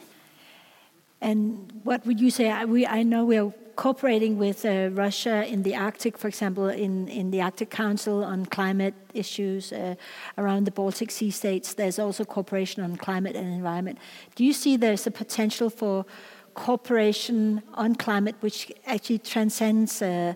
And 1.20 1.72
what 1.84 2.04
would 2.06 2.20
you 2.20 2.30
say? 2.30 2.50
I, 2.50 2.64
We, 2.64 2.86
I 2.86 3.02
know 3.02 3.24
we 3.24 3.38
are 3.38 3.52
cooperating 3.76 4.38
with 4.38 4.64
uh, 4.64 4.90
Russia 4.92 5.46
in 5.46 5.62
the 5.62 5.74
Arctic, 5.76 6.18
for 6.18 6.28
example, 6.28 6.68
in, 6.68 7.08
in 7.08 7.30
the 7.30 7.40
Arctic 7.42 7.70
Council 7.70 8.24
on 8.24 8.46
climate 8.46 8.94
issues 9.12 9.72
uh, 9.72 9.94
around 10.38 10.64
the 10.64 10.70
Baltic 10.70 11.10
Sea 11.10 11.30
states. 11.30 11.74
There's 11.74 11.98
also 11.98 12.24
cooperation 12.24 12.82
on 12.82 12.96
climate 12.96 13.36
and 13.36 13.46
environment. 13.52 13.98
Do 14.34 14.44
you 14.44 14.52
see 14.52 14.76
there's 14.76 15.06
a 15.06 15.10
potential 15.10 15.70
for 15.70 16.06
cooperation 16.54 17.62
on 17.74 17.94
climate 17.94 18.36
which 18.40 18.72
actually 18.86 19.18
transcends 19.18 20.00
uh, 20.00 20.34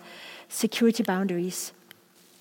security 0.48 1.02
boundaries? 1.02 1.72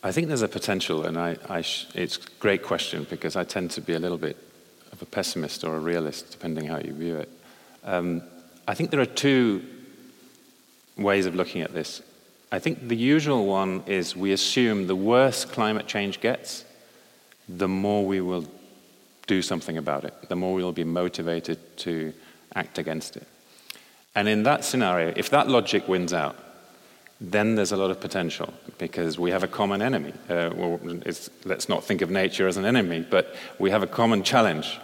I 0.04 0.12
think 0.12 0.28
there's 0.28 0.42
a 0.42 0.48
potential, 0.48 1.06
and 1.06 1.18
I, 1.18 1.38
I 1.50 1.60
it's 1.96 2.18
a 2.18 2.22
great 2.40 2.64
question 2.64 3.06
because 3.10 3.36
I 3.36 3.44
tend 3.44 3.72
to 3.72 3.82
be 3.82 3.94
a 3.94 4.00
little 4.00 4.18
bit 4.18 4.38
of 4.92 5.02
a 5.02 5.06
pessimist 5.06 5.64
or 5.64 5.76
a 5.76 5.80
realist, 5.80 6.32
depending 6.32 6.66
how 6.66 6.80
you 6.80 6.94
view 6.94 7.18
it. 7.18 7.30
Um, 7.84 8.22
I 8.68 8.74
think 8.74 8.92
there 8.92 9.00
are 9.00 9.06
two 9.06 9.66
ways 10.98 11.26
of 11.26 11.36
looking 11.36 11.62
at 11.62 11.74
this. 11.74 12.02
I 12.52 12.60
think 12.60 12.88
the 12.88 12.96
usual 12.96 13.46
one 13.46 13.84
is 13.88 14.16
we 14.16 14.32
assume 14.32 14.88
the 14.88 14.96
worse 14.96 15.46
climate 15.46 15.88
change 15.88 16.22
gets, 16.22 16.64
the 17.50 17.68
more 17.68 18.06
we 18.06 18.22
will 18.22 18.46
do 19.28 19.42
something 19.42 19.78
about 19.78 20.06
it, 20.06 20.14
the 20.30 20.36
more 20.36 20.54
we 20.54 20.64
will 20.64 20.72
be 20.72 20.86
motivated 20.86 21.60
to 21.78 22.14
act 22.56 22.78
against 22.78 23.18
it. 23.18 23.28
And 24.16 24.28
in 24.28 24.44
that 24.44 24.64
scenario, 24.64 25.14
if 25.16 25.30
that 25.30 25.48
logic 25.48 25.88
wins 25.88 26.14
out, 26.14 26.38
then 27.20 27.56
there's 27.56 27.72
a 27.72 27.78
lot 27.78 27.92
of 27.92 28.00
potential 28.00 28.54
because 28.78 29.20
we 29.20 29.32
have 29.32 29.44
a 29.44 29.48
common 29.48 29.82
enemy. 29.82 30.14
Uh, 30.30 30.52
well, 30.56 30.80
let's 31.46 31.70
not 31.70 31.84
think 31.84 32.02
of 32.02 32.10
nature 32.10 32.48
as 32.48 32.58
an 32.58 32.66
enemy, 32.66 33.06
but 33.10 33.36
we 33.60 33.72
have 33.72 33.84
a 33.84 33.88
common 33.88 34.24
challenge. 34.24 34.80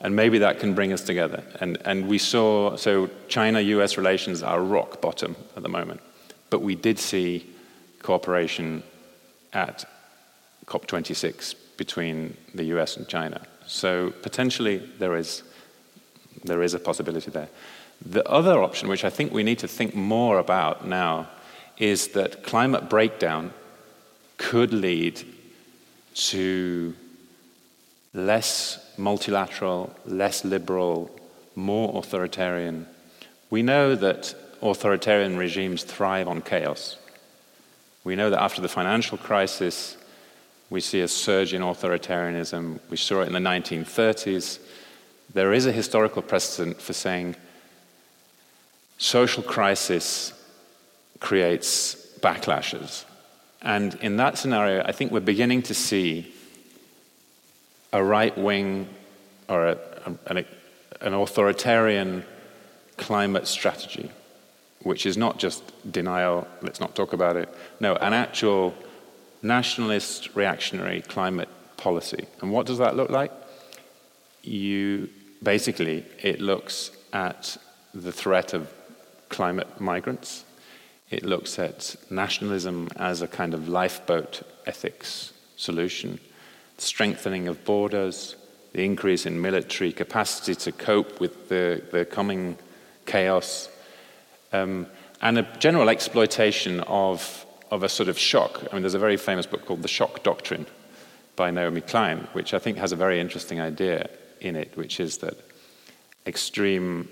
And 0.00 0.16
maybe 0.16 0.38
that 0.38 0.60
can 0.60 0.74
bring 0.74 0.92
us 0.92 1.02
together. 1.02 1.44
And, 1.60 1.78
and 1.84 2.08
we 2.08 2.18
saw, 2.18 2.76
so 2.76 3.10
China 3.28 3.60
US 3.60 3.96
relations 3.96 4.42
are 4.42 4.60
rock 4.60 5.00
bottom 5.00 5.36
at 5.56 5.62
the 5.62 5.68
moment. 5.68 6.00
But 6.48 6.62
we 6.62 6.74
did 6.74 6.98
see 6.98 7.46
cooperation 8.02 8.82
at 9.52 9.84
COP26 10.66 11.54
between 11.76 12.36
the 12.54 12.64
US 12.76 12.96
and 12.96 13.06
China. 13.08 13.42
So 13.66 14.12
potentially 14.22 14.78
there 14.98 15.16
is, 15.16 15.42
there 16.44 16.62
is 16.62 16.74
a 16.74 16.78
possibility 16.78 17.30
there. 17.30 17.48
The 18.04 18.26
other 18.28 18.62
option, 18.62 18.88
which 18.88 19.04
I 19.04 19.10
think 19.10 19.32
we 19.32 19.42
need 19.42 19.58
to 19.58 19.68
think 19.68 19.94
more 19.94 20.38
about 20.38 20.86
now, 20.86 21.28
is 21.76 22.08
that 22.08 22.42
climate 22.42 22.88
breakdown 22.88 23.52
could 24.38 24.72
lead 24.72 25.22
to 26.14 26.94
less 28.12 28.78
multilateral, 28.96 29.94
less 30.04 30.44
liberal, 30.44 31.10
more 31.54 31.96
authoritarian. 31.98 32.86
We 33.50 33.62
know 33.62 33.94
that 33.94 34.34
authoritarian 34.62 35.36
regimes 35.36 35.84
thrive 35.84 36.28
on 36.28 36.42
chaos. 36.42 36.96
We 38.04 38.16
know 38.16 38.30
that 38.30 38.42
after 38.42 38.60
the 38.60 38.68
financial 38.68 39.18
crisis, 39.18 39.96
we 40.70 40.80
see 40.80 41.00
a 41.00 41.08
surge 41.08 41.52
in 41.52 41.62
authoritarianism. 41.62 42.80
We 42.88 42.96
saw 42.96 43.22
it 43.22 43.26
in 43.26 43.32
the 43.32 43.38
1930s. 43.38 44.58
There 45.32 45.52
is 45.52 45.66
a 45.66 45.72
historical 45.72 46.22
precedent 46.22 46.80
for 46.80 46.92
saying 46.92 47.36
social 48.98 49.42
crisis 49.42 50.32
creates 51.18 51.94
backlashes. 52.20 53.04
And 53.62 53.94
in 53.96 54.16
that 54.16 54.38
scenario, 54.38 54.82
I 54.84 54.92
think 54.92 55.12
we're 55.12 55.20
beginning 55.20 55.62
to 55.62 55.74
see 55.74 56.32
a 57.92 58.02
right 58.02 58.36
wing 58.36 58.88
or 59.48 59.68
a, 59.68 59.78
an, 60.26 60.44
an 61.00 61.14
authoritarian 61.14 62.24
climate 62.96 63.46
strategy, 63.46 64.10
which 64.82 65.06
is 65.06 65.16
not 65.16 65.38
just 65.38 65.62
denial, 65.90 66.46
let's 66.62 66.80
not 66.80 66.94
talk 66.94 67.12
about 67.12 67.36
it. 67.36 67.48
No, 67.80 67.96
an 67.96 68.12
actual 68.12 68.74
nationalist 69.42 70.34
reactionary 70.34 71.00
climate 71.02 71.48
policy. 71.76 72.26
And 72.40 72.52
what 72.52 72.66
does 72.66 72.78
that 72.78 72.94
look 72.96 73.10
like? 73.10 73.32
You 74.42 75.08
basically, 75.42 76.04
it 76.22 76.40
looks 76.40 76.90
at 77.12 77.56
the 77.94 78.12
threat 78.12 78.52
of 78.54 78.72
climate 79.28 79.80
migrants. 79.80 80.44
It 81.08 81.24
looks 81.24 81.58
at 81.58 81.96
nationalism 82.10 82.88
as 82.96 83.22
a 83.22 83.26
kind 83.26 83.54
of 83.54 83.68
lifeboat 83.68 84.42
ethics 84.66 85.32
solution 85.56 86.20
strengthening 86.80 87.48
of 87.48 87.64
borders, 87.64 88.36
the 88.72 88.84
increase 88.84 89.26
in 89.26 89.40
military 89.40 89.92
capacity 89.92 90.54
to 90.54 90.72
cope 90.72 91.20
with 91.20 91.48
the, 91.48 91.82
the 91.92 92.04
coming 92.04 92.56
chaos, 93.06 93.68
um, 94.52 94.86
and 95.22 95.38
a 95.38 95.42
general 95.58 95.88
exploitation 95.88 96.80
of, 96.80 97.44
of 97.70 97.82
a 97.82 97.88
sort 97.88 98.08
of 98.08 98.18
shock. 98.18 98.62
I 98.70 98.74
mean, 98.74 98.82
there's 98.82 98.94
a 98.94 98.98
very 98.98 99.16
famous 99.16 99.46
book 99.46 99.66
called 99.66 99.82
The 99.82 99.88
Shock 99.88 100.22
Doctrine 100.22 100.66
by 101.36 101.50
Naomi 101.50 101.82
Klein, 101.82 102.28
which 102.32 102.54
I 102.54 102.58
think 102.58 102.78
has 102.78 102.92
a 102.92 102.96
very 102.96 103.20
interesting 103.20 103.60
idea 103.60 104.08
in 104.40 104.56
it, 104.56 104.72
which 104.76 105.00
is 105.00 105.18
that 105.18 105.36
extreme 106.26 107.08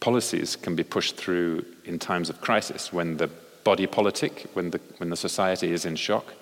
policies 0.00 0.56
can 0.56 0.74
be 0.74 0.84
pushed 0.84 1.16
through 1.16 1.64
in 1.84 1.98
times 1.98 2.28
of 2.30 2.40
crisis 2.40 2.92
when 2.92 3.16
the 3.16 3.28
body 3.64 3.86
politic, 3.86 4.46
when 4.54 4.70
the, 4.70 4.80
when 4.98 5.10
the 5.10 5.16
society 5.16 5.72
is 5.72 5.84
in 5.84 5.96
shock 5.96 6.32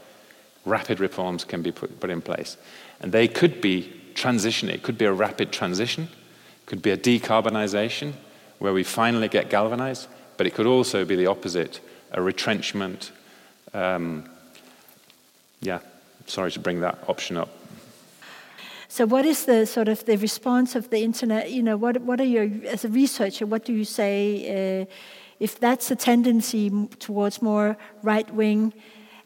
rapid 0.64 1.00
reforms 1.00 1.44
can 1.44 1.62
be 1.62 1.72
put, 1.72 2.00
put 2.00 2.10
in 2.10 2.20
place. 2.20 2.56
And 3.00 3.12
they 3.12 3.28
could 3.28 3.60
be 3.60 3.92
transition. 4.14 4.68
It 4.68 4.82
could 4.82 4.96
be 4.96 5.04
a 5.04 5.12
rapid 5.12 5.52
transition, 5.52 6.08
could 6.66 6.82
be 6.82 6.90
a 6.90 6.96
decarbonization 6.96 8.14
where 8.58 8.72
we 8.72 8.82
finally 8.82 9.28
get 9.28 9.50
galvanized, 9.50 10.08
but 10.36 10.46
it 10.46 10.54
could 10.54 10.66
also 10.66 11.04
be 11.04 11.16
the 11.16 11.26
opposite, 11.26 11.80
a 12.12 12.22
retrenchment. 12.22 13.12
Um, 13.72 14.24
yeah, 15.60 15.80
sorry 16.26 16.50
to 16.52 16.60
bring 16.60 16.80
that 16.80 16.98
option 17.08 17.36
up. 17.36 17.50
So, 18.88 19.06
what 19.06 19.26
is 19.26 19.44
the 19.44 19.66
sort 19.66 19.88
of 19.88 20.04
the 20.04 20.16
response 20.16 20.76
of 20.76 20.90
the 20.90 21.02
internet? 21.02 21.50
You 21.50 21.62
know, 21.62 21.76
what 21.76 22.00
what 22.02 22.20
are 22.20 22.30
your 22.36 22.48
as 22.66 22.84
a 22.84 22.88
researcher? 22.88 23.44
What 23.44 23.64
do 23.64 23.72
you 23.72 23.84
say 23.84 24.82
uh, 24.82 24.86
if 25.40 25.58
that's 25.58 25.90
a 25.90 25.96
tendency 25.96 26.70
towards 27.00 27.42
more 27.42 27.76
right 28.02 28.32
wing? 28.32 28.72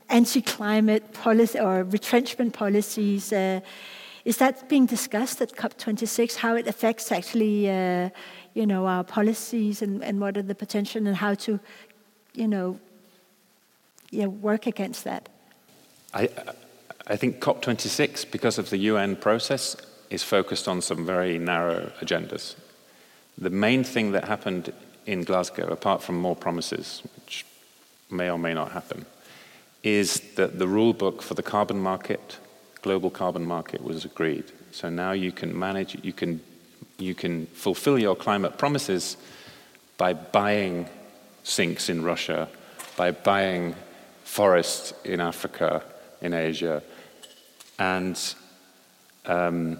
Anti-climate 0.08 1.12
policy 1.12 1.58
or 1.58 1.84
retrenchment 1.84 2.52
policies. 2.52 3.32
Uh, 3.32 3.60
is 4.24 4.36
that 4.38 4.68
being 4.68 4.86
discussed 4.86 5.40
at 5.40 5.52
COP26? 5.52 6.36
How 6.36 6.54
it 6.56 6.66
affects 6.66 7.12
actually, 7.12 7.70
uh, 7.70 8.10
you 8.54 8.66
know, 8.66 8.86
our 8.86 9.04
policies 9.04 9.82
and, 9.82 10.02
and 10.02 10.20
what 10.20 10.36
are 10.36 10.42
the 10.42 10.54
potential 10.54 11.06
and 11.06 11.16
how 11.16 11.34
to, 11.34 11.60
you 12.34 12.48
know, 12.48 12.78
yeah, 14.10 14.26
work 14.26 14.66
against 14.66 15.04
that? 15.04 15.28
I, 16.14 16.28
I 17.06 17.16
think 17.16 17.40
COP26, 17.40 18.30
because 18.30 18.58
of 18.58 18.70
the 18.70 18.78
UN 18.78 19.16
process, 19.16 19.76
is 20.10 20.22
focused 20.22 20.68
on 20.68 20.80
some 20.80 21.04
very 21.04 21.38
narrow 21.38 21.92
agendas. 22.00 22.54
The 23.36 23.50
main 23.50 23.84
thing 23.84 24.12
that 24.12 24.24
happened 24.24 24.72
in 25.06 25.22
Glasgow, 25.24 25.68
apart 25.68 26.02
from 26.02 26.18
more 26.18 26.36
promises, 26.36 27.02
which 27.16 27.46
may 28.10 28.30
or 28.30 28.38
may 28.38 28.54
not 28.54 28.72
happen, 28.72 29.06
is 29.96 30.20
that 30.36 30.58
the 30.58 30.66
rule 30.66 30.92
book 30.92 31.22
for 31.22 31.34
the 31.34 31.42
carbon 31.42 31.80
market, 31.80 32.38
global 32.82 33.10
carbon 33.10 33.44
market, 33.44 33.82
was 33.82 34.04
agreed. 34.04 34.44
So 34.70 34.88
now 34.88 35.12
you 35.12 35.32
can 35.32 35.58
manage, 35.58 35.96
you 36.02 36.12
can, 36.12 36.40
you 36.98 37.14
can 37.14 37.46
fulfill 37.46 37.98
your 37.98 38.16
climate 38.16 38.58
promises 38.58 39.16
by 39.96 40.12
buying 40.12 40.88
sinks 41.42 41.88
in 41.88 42.04
Russia, 42.04 42.48
by 42.96 43.10
buying 43.10 43.74
forests 44.24 44.92
in 45.04 45.20
Africa, 45.20 45.82
in 46.20 46.34
Asia. 46.34 46.82
And 47.78 48.16
um, 49.26 49.78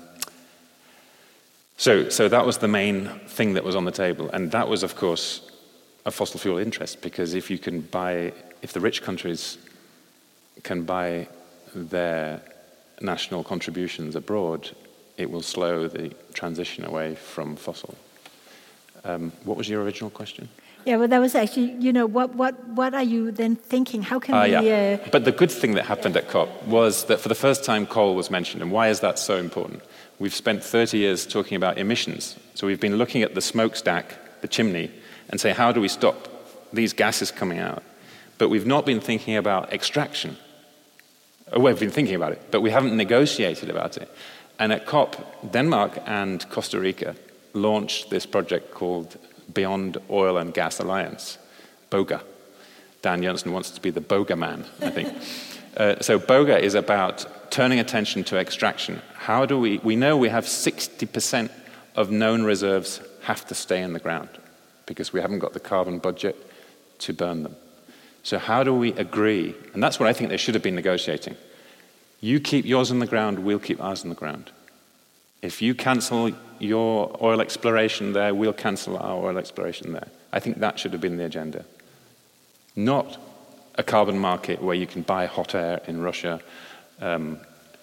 so, 1.76 2.09
so 2.09 2.28
that 2.28 2.46
was 2.46 2.59
the 2.59 2.68
main 2.68 3.09
thing 3.28 3.54
that 3.54 3.64
was 3.64 3.76
on 3.76 3.84
the 3.84 3.92
table. 3.92 4.30
And 4.32 4.50
that 4.52 4.68
was, 4.68 4.82
of 4.82 4.96
course, 4.96 5.50
a 6.06 6.11
fossil 6.11 6.40
fuel 6.40 6.59
interest, 6.59 7.02
because 7.02 7.34
if 7.34 7.50
you 7.50 7.59
can 7.59 7.82
buy, 7.82 8.32
if 8.62 8.72
the 8.72 8.80
rich 8.80 9.02
countries 9.02 9.59
can 10.62 10.82
buy 10.82 11.28
their 11.74 12.40
national 13.00 13.44
contributions 13.44 14.16
abroad, 14.16 14.70
it 15.16 15.30
will 15.30 15.42
slow 15.42 15.88
the 15.88 16.14
transition 16.32 16.84
away 16.84 17.14
from 17.14 17.56
fossil. 17.56 17.94
Um, 19.04 19.32
what 19.44 19.56
was 19.56 19.68
your 19.68 19.82
original 19.82 20.11
question? 20.11 20.48
Yeah, 20.84 20.96
well, 20.96 21.09
that 21.09 21.18
was 21.18 21.34
actually, 21.34 21.72
you 21.72 21.92
know, 21.92 22.06
what, 22.06 22.34
what, 22.34 22.66
what 22.68 22.94
are 22.94 23.02
you 23.02 23.30
then 23.30 23.56
thinking? 23.56 24.02
How 24.02 24.18
can 24.18 24.34
uh, 24.34 24.44
we. 24.44 24.52
Yeah. 24.52 24.98
Uh, 25.04 25.09
but 25.11 25.24
the 25.24 25.32
good 25.32 25.50
thing 25.50 25.74
that 25.74 25.84
happened 25.84 26.16
at 26.16 26.28
COP 26.28 26.64
was 26.66 27.04
that 27.06 27.20
for 27.20 27.28
the 27.28 27.34
first 27.34 27.64
time 27.64 27.86
coal 27.86 28.14
was 28.14 28.30
mentioned. 28.30 28.62
And 28.62 28.72
why 28.72 28.88
is 28.88 29.00
that 29.00 29.18
so 29.18 29.36
important? 29.36 29.82
We've 30.18 30.34
spent 30.34 30.64
30 30.64 30.98
years 30.98 31.26
talking 31.26 31.56
about 31.56 31.78
emissions. 31.78 32.36
So 32.54 32.66
we've 32.66 32.80
been 32.80 32.96
looking 32.96 33.22
at 33.22 33.34
the 33.34 33.40
smokestack, 33.40 34.40
the 34.40 34.48
chimney, 34.48 34.90
and 35.28 35.40
say, 35.40 35.52
how 35.52 35.72
do 35.72 35.80
we 35.80 35.88
stop 35.88 36.28
these 36.72 36.92
gases 36.92 37.30
coming 37.30 37.59
out? 37.59 37.82
But 38.38 38.48
we've 38.48 38.66
not 38.66 38.86
been 38.86 39.00
thinking 39.00 39.36
about 39.36 39.72
extraction. 39.72 40.36
Oh, 41.53 41.61
we've 41.61 41.78
been 41.78 41.90
thinking 41.90 42.14
about 42.14 42.32
it, 42.32 42.42
but 42.51 42.61
we 42.61 42.70
haven't 42.70 42.96
negotiated 42.96 43.70
about 43.70 43.96
it. 43.96 44.11
And 44.59 44.72
at 44.72 44.86
COP, 44.86 45.53
Denmark 45.53 46.03
and 46.07 46.49
Costa 46.51 46.80
Rica 46.80 47.14
launched 47.55 48.11
this 48.11 48.26
project 48.26 48.74
called 48.74 49.16
Beyond 49.53 49.99
Oil 50.11 50.36
and 50.36 50.53
Gas 50.53 50.80
Alliance, 50.80 51.38
BOGA. 51.90 52.22
Dan 53.03 53.22
Jørgensen 53.22 53.53
wants 53.53 53.70
to 53.70 53.80
be 53.80 53.90
the 53.90 54.01
BOGA 54.01 54.36
man, 54.36 54.64
I 54.82 54.90
think. 54.90 55.09
uh, 55.76 56.01
so 56.01 56.18
BOGA 56.18 56.61
is 56.61 56.74
about 56.74 57.51
turning 57.51 57.78
attention 57.78 58.24
to 58.24 58.36
extraction. 58.36 59.01
How 59.14 59.46
do 59.46 59.59
we, 59.59 59.78
we 59.78 59.96
know 59.96 60.16
we 60.16 60.28
have 60.28 60.44
60% 60.44 61.51
of 61.94 62.11
known 62.11 62.44
reserves 62.44 63.01
have 63.22 63.46
to 63.46 63.55
stay 63.55 63.82
in 63.82 63.92
the 63.92 64.01
ground 64.01 64.28
because 64.86 65.12
we 65.12 65.20
haven't 65.20 65.38
got 65.38 65.53
the 65.53 65.61
carbon 65.61 65.99
budget 65.99 66.36
to 66.99 67.12
burn 67.12 67.42
them. 67.42 67.57
So, 68.22 68.38
how 68.38 68.62
do 68.62 68.74
we 68.74 68.92
agree? 68.92 69.54
And 69.72 69.82
that's 69.82 69.98
what 69.98 70.08
I 70.08 70.12
think 70.12 70.30
they 70.30 70.36
should 70.36 70.54
have 70.54 70.62
been 70.62 70.74
negotiating. 70.74 71.36
You 72.20 72.40
keep 72.40 72.64
yours 72.64 72.90
in 72.90 72.98
the 72.98 73.06
ground, 73.06 73.38
we'll 73.38 73.58
keep 73.58 73.80
ours 73.80 74.02
in 74.02 74.10
the 74.10 74.16
ground. 74.16 74.50
If 75.40 75.62
you 75.62 75.74
cancel 75.74 76.32
your 76.58 77.16
oil 77.22 77.40
exploration 77.40 78.12
there, 78.12 78.34
we'll 78.34 78.52
cancel 78.52 78.98
our 78.98 79.24
oil 79.24 79.38
exploration 79.38 79.92
there. 79.92 80.08
I 80.32 80.40
think 80.40 80.58
that 80.58 80.78
should 80.78 80.92
have 80.92 81.00
been 81.00 81.16
the 81.16 81.24
agenda. 81.24 81.64
Not 82.74 83.18
a 83.76 83.82
carbon 83.84 84.18
market 84.18 84.60
where 84.60 84.74
you 84.74 84.86
can 84.86 85.02
buy 85.02 85.26
hot 85.26 85.54
air 85.54 85.80
in 85.86 86.00
Russia 86.00 86.40
um, 87.00 87.38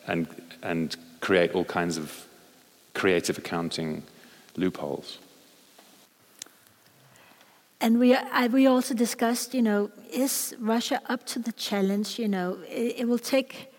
and, 0.05 0.27
and 0.61 0.95
create 1.21 1.53
all 1.53 1.63
kinds 1.63 1.97
of 1.97 2.25
creative 2.93 3.37
accounting 3.37 4.03
loopholes. 4.57 5.19
And 7.81 7.99
we, 7.99 8.15
I, 8.15 8.47
we 8.47 8.67
also 8.67 8.93
discussed, 8.93 9.53
you 9.53 9.61
know, 9.61 9.91
is 10.11 10.55
Russia 10.59 11.01
up 11.07 11.25
to 11.27 11.39
the 11.39 11.51
challenge? 11.51 12.17
You 12.17 12.27
know, 12.27 12.57
it, 12.67 12.99
it 12.99 13.07
will 13.07 13.19
take 13.19 13.71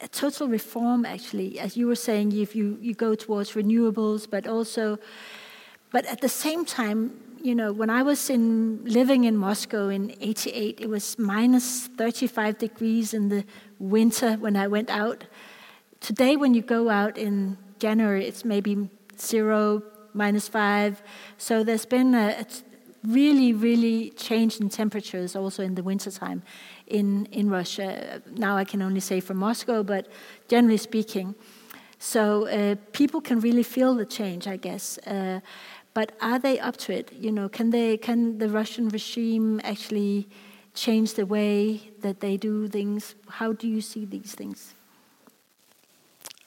a 0.00 0.08
total 0.08 0.48
reform, 0.48 1.04
actually, 1.04 1.58
as 1.58 1.76
you 1.76 1.86
were 1.86 1.96
saying, 1.96 2.32
if 2.32 2.54
you, 2.54 2.78
you 2.80 2.94
go 2.94 3.14
towards 3.14 3.52
renewables, 3.52 4.28
but 4.30 4.46
also, 4.46 4.98
but 5.92 6.06
at 6.06 6.20
the 6.20 6.28
same 6.28 6.64
time, 6.64 7.20
you 7.42 7.54
know, 7.54 7.72
when 7.72 7.90
I 7.90 8.02
was 8.02 8.30
in 8.30 8.84
living 8.84 9.24
in 9.24 9.36
Moscow 9.36 9.88
in 9.88 10.14
'88, 10.20 10.80
it 10.80 10.88
was 10.88 11.18
minus 11.18 11.86
35 11.86 12.58
degrees 12.58 13.14
in 13.14 13.28
the 13.28 13.44
winter 13.78 14.34
when 14.34 14.56
I 14.56 14.66
went 14.66 14.90
out. 14.90 15.24
Today, 16.00 16.36
when 16.36 16.54
you 16.54 16.62
go 16.62 16.90
out 16.90 17.16
in 17.16 17.56
January, 17.78 18.26
it's 18.26 18.44
maybe 18.44 18.88
zero, 19.20 19.82
minus 20.14 20.48
five. 20.48 21.02
So 21.38 21.62
there's 21.62 21.86
been 21.86 22.14
a, 22.14 22.40
a 22.40 22.46
really, 23.04 23.52
really 23.52 24.10
change 24.10 24.60
in 24.60 24.68
temperatures 24.68 25.36
also 25.36 25.62
in 25.62 25.74
the 25.74 25.82
wintertime 25.82 26.42
in, 26.86 27.26
in 27.26 27.50
Russia. 27.50 28.22
Now 28.36 28.56
I 28.56 28.64
can 28.64 28.82
only 28.82 29.00
say 29.00 29.20
for 29.20 29.34
Moscow, 29.34 29.82
but 29.82 30.08
generally 30.48 30.78
speaking. 30.78 31.34
So 31.98 32.46
uh, 32.46 32.76
people 32.92 33.20
can 33.20 33.40
really 33.40 33.62
feel 33.62 33.94
the 33.94 34.06
change, 34.06 34.46
I 34.46 34.56
guess. 34.56 34.98
Uh, 34.98 35.40
but 35.94 36.12
are 36.20 36.38
they 36.38 36.60
up 36.60 36.76
to 36.78 36.92
it? 36.92 37.12
You 37.12 37.32
know, 37.32 37.48
can 37.48 37.70
they? 37.70 37.96
Can 37.96 38.38
the 38.38 38.48
Russian 38.48 38.88
regime 38.88 39.60
actually 39.64 40.28
change 40.74 41.14
the 41.14 41.26
way 41.26 41.90
that 42.02 42.20
they 42.20 42.36
do 42.36 42.68
things? 42.68 43.16
How 43.28 43.52
do 43.52 43.66
you 43.66 43.80
see 43.80 44.04
these 44.04 44.34
things? 44.34 44.74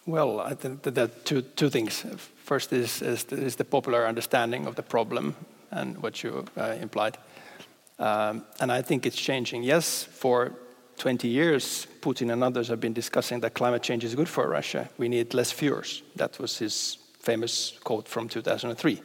Well, 0.05 0.39
I 0.39 0.55
think 0.55 0.83
that 0.83 0.95
there 0.95 1.05
are 1.05 1.15
two, 1.25 1.41
two 1.41 1.69
things. 1.69 2.05
First 2.43 2.73
is, 2.73 3.01
is, 3.01 3.25
is 3.25 3.55
the 3.55 3.65
popular 3.65 4.07
understanding 4.07 4.67
of 4.67 4.75
the 4.75 4.83
problem 4.83 5.35
and 5.71 5.97
what 6.01 6.23
you 6.23 6.45
uh, 6.57 6.75
implied. 6.81 7.17
Um, 7.99 8.43
and 8.59 8.71
I 8.71 8.81
think 8.81 9.05
it's 9.05 9.15
changing. 9.15 9.63
Yes, 9.63 10.03
for 10.03 10.53
20 10.97 11.27
years, 11.27 11.87
Putin 12.01 12.31
and 12.31 12.43
others 12.43 12.67
have 12.67 12.79
been 12.79 12.93
discussing 12.93 13.39
that 13.41 13.53
climate 13.53 13.83
change 13.83 14.03
is 14.03 14.15
good 14.15 14.29
for 14.29 14.47
Russia. 14.47 14.89
We 14.97 15.09
need 15.09 15.33
less 15.33 15.51
fuels. 15.51 16.03
That 16.15 16.39
was 16.39 16.57
his 16.57 16.97
famous 17.19 17.77
quote 17.83 18.07
from 18.07 18.27
2003. 18.27 19.01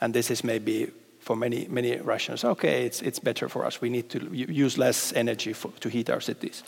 And 0.00 0.14
this 0.14 0.30
is 0.30 0.44
maybe 0.44 0.90
for 1.20 1.34
many, 1.34 1.66
many 1.68 1.96
Russians, 1.96 2.44
okay, 2.44 2.86
it's, 2.86 3.02
it's 3.02 3.18
better 3.18 3.48
for 3.48 3.66
us. 3.66 3.80
We 3.80 3.90
need 3.90 4.08
to 4.10 4.32
use 4.32 4.78
less 4.78 5.12
energy 5.12 5.52
for, 5.52 5.72
to 5.80 5.88
heat 5.88 6.08
our 6.08 6.20
cities. 6.20 6.62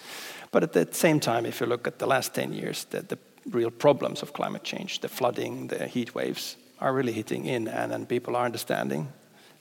But 0.50 0.64
at 0.64 0.72
the 0.72 0.88
same 0.90 1.20
time, 1.20 1.46
if 1.46 1.60
you 1.60 1.66
look 1.66 1.86
at 1.86 2.00
the 2.00 2.06
last 2.06 2.34
10 2.34 2.52
years, 2.52 2.84
the, 2.90 3.02
the 3.02 3.18
real 3.50 3.70
problems 3.70 4.22
of 4.22 4.32
climate 4.32 4.64
change, 4.64 4.98
the 4.98 5.08
flooding, 5.08 5.68
the 5.68 5.86
heat 5.86 6.14
waves, 6.14 6.56
are 6.80 6.92
really 6.92 7.12
hitting 7.12 7.46
in, 7.46 7.68
and, 7.68 7.92
and 7.92 8.08
people 8.08 8.36
are 8.36 8.44
understanding. 8.44 9.08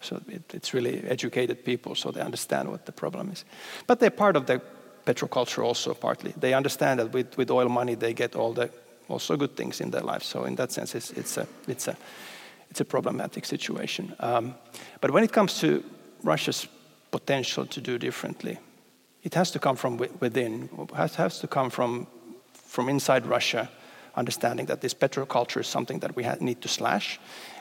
So 0.02 0.22
it, 0.28 0.54
it's 0.54 0.74
really 0.74 1.04
educated 1.08 1.66
people, 1.66 1.96
so 1.96 2.12
they 2.12 2.22
understand 2.22 2.70
what 2.70 2.86
the 2.86 2.92
problem 2.92 3.32
is. 3.32 3.46
But 3.88 4.00
they're 4.00 4.10
part 4.10 4.36
of 4.36 4.46
the 4.46 4.62
petroculture 5.06 5.64
also, 5.64 5.94
partly. 5.94 6.34
They 6.38 6.54
understand 6.54 7.00
that 7.00 7.14
with, 7.14 7.38
with 7.38 7.50
oil 7.50 7.70
money, 7.70 7.96
they 7.96 8.14
get 8.14 8.36
all 8.36 8.54
the 8.54 8.70
also 9.08 9.38
good 9.38 9.56
things 9.56 9.80
in 9.82 9.92
their 9.92 10.02
life. 10.02 10.24
So 10.24 10.44
in 10.44 10.56
that 10.56 10.72
sense, 10.72 10.94
it's, 10.96 11.12
it's, 11.12 11.38
a, 11.38 11.48
it's, 11.68 11.88
a, 11.88 11.98
it's 12.70 12.82
a 12.82 12.86
problematic 12.86 13.46
situation. 13.46 14.14
Um, 14.20 14.56
but 15.02 15.12
when 15.12 15.24
it 15.24 15.32
comes 15.32 15.60
to 15.62 15.84
Russia's 16.24 16.68
potential 17.12 17.66
to 17.66 17.82
do 17.82 17.98
differently, 17.98 18.60
it 19.24 19.34
has 19.34 19.52
to 19.52 19.60
come 19.60 19.76
from 19.76 19.98
within. 19.98 20.70
It 20.78 21.16
has, 21.16 21.40
to 21.40 21.48
come 21.48 21.70
from, 21.70 22.08
from 22.54 22.90
inside 22.90 23.26
Russia, 23.26 23.70
understanding 24.18 24.66
that 24.68 24.82
this 24.82 24.94
petroculture 24.94 25.62
is 25.62 25.68
something 25.68 26.00
that 26.00 26.16
we 26.16 26.28
need 26.40 26.62
to 26.62 26.68
slash. 26.68 27.20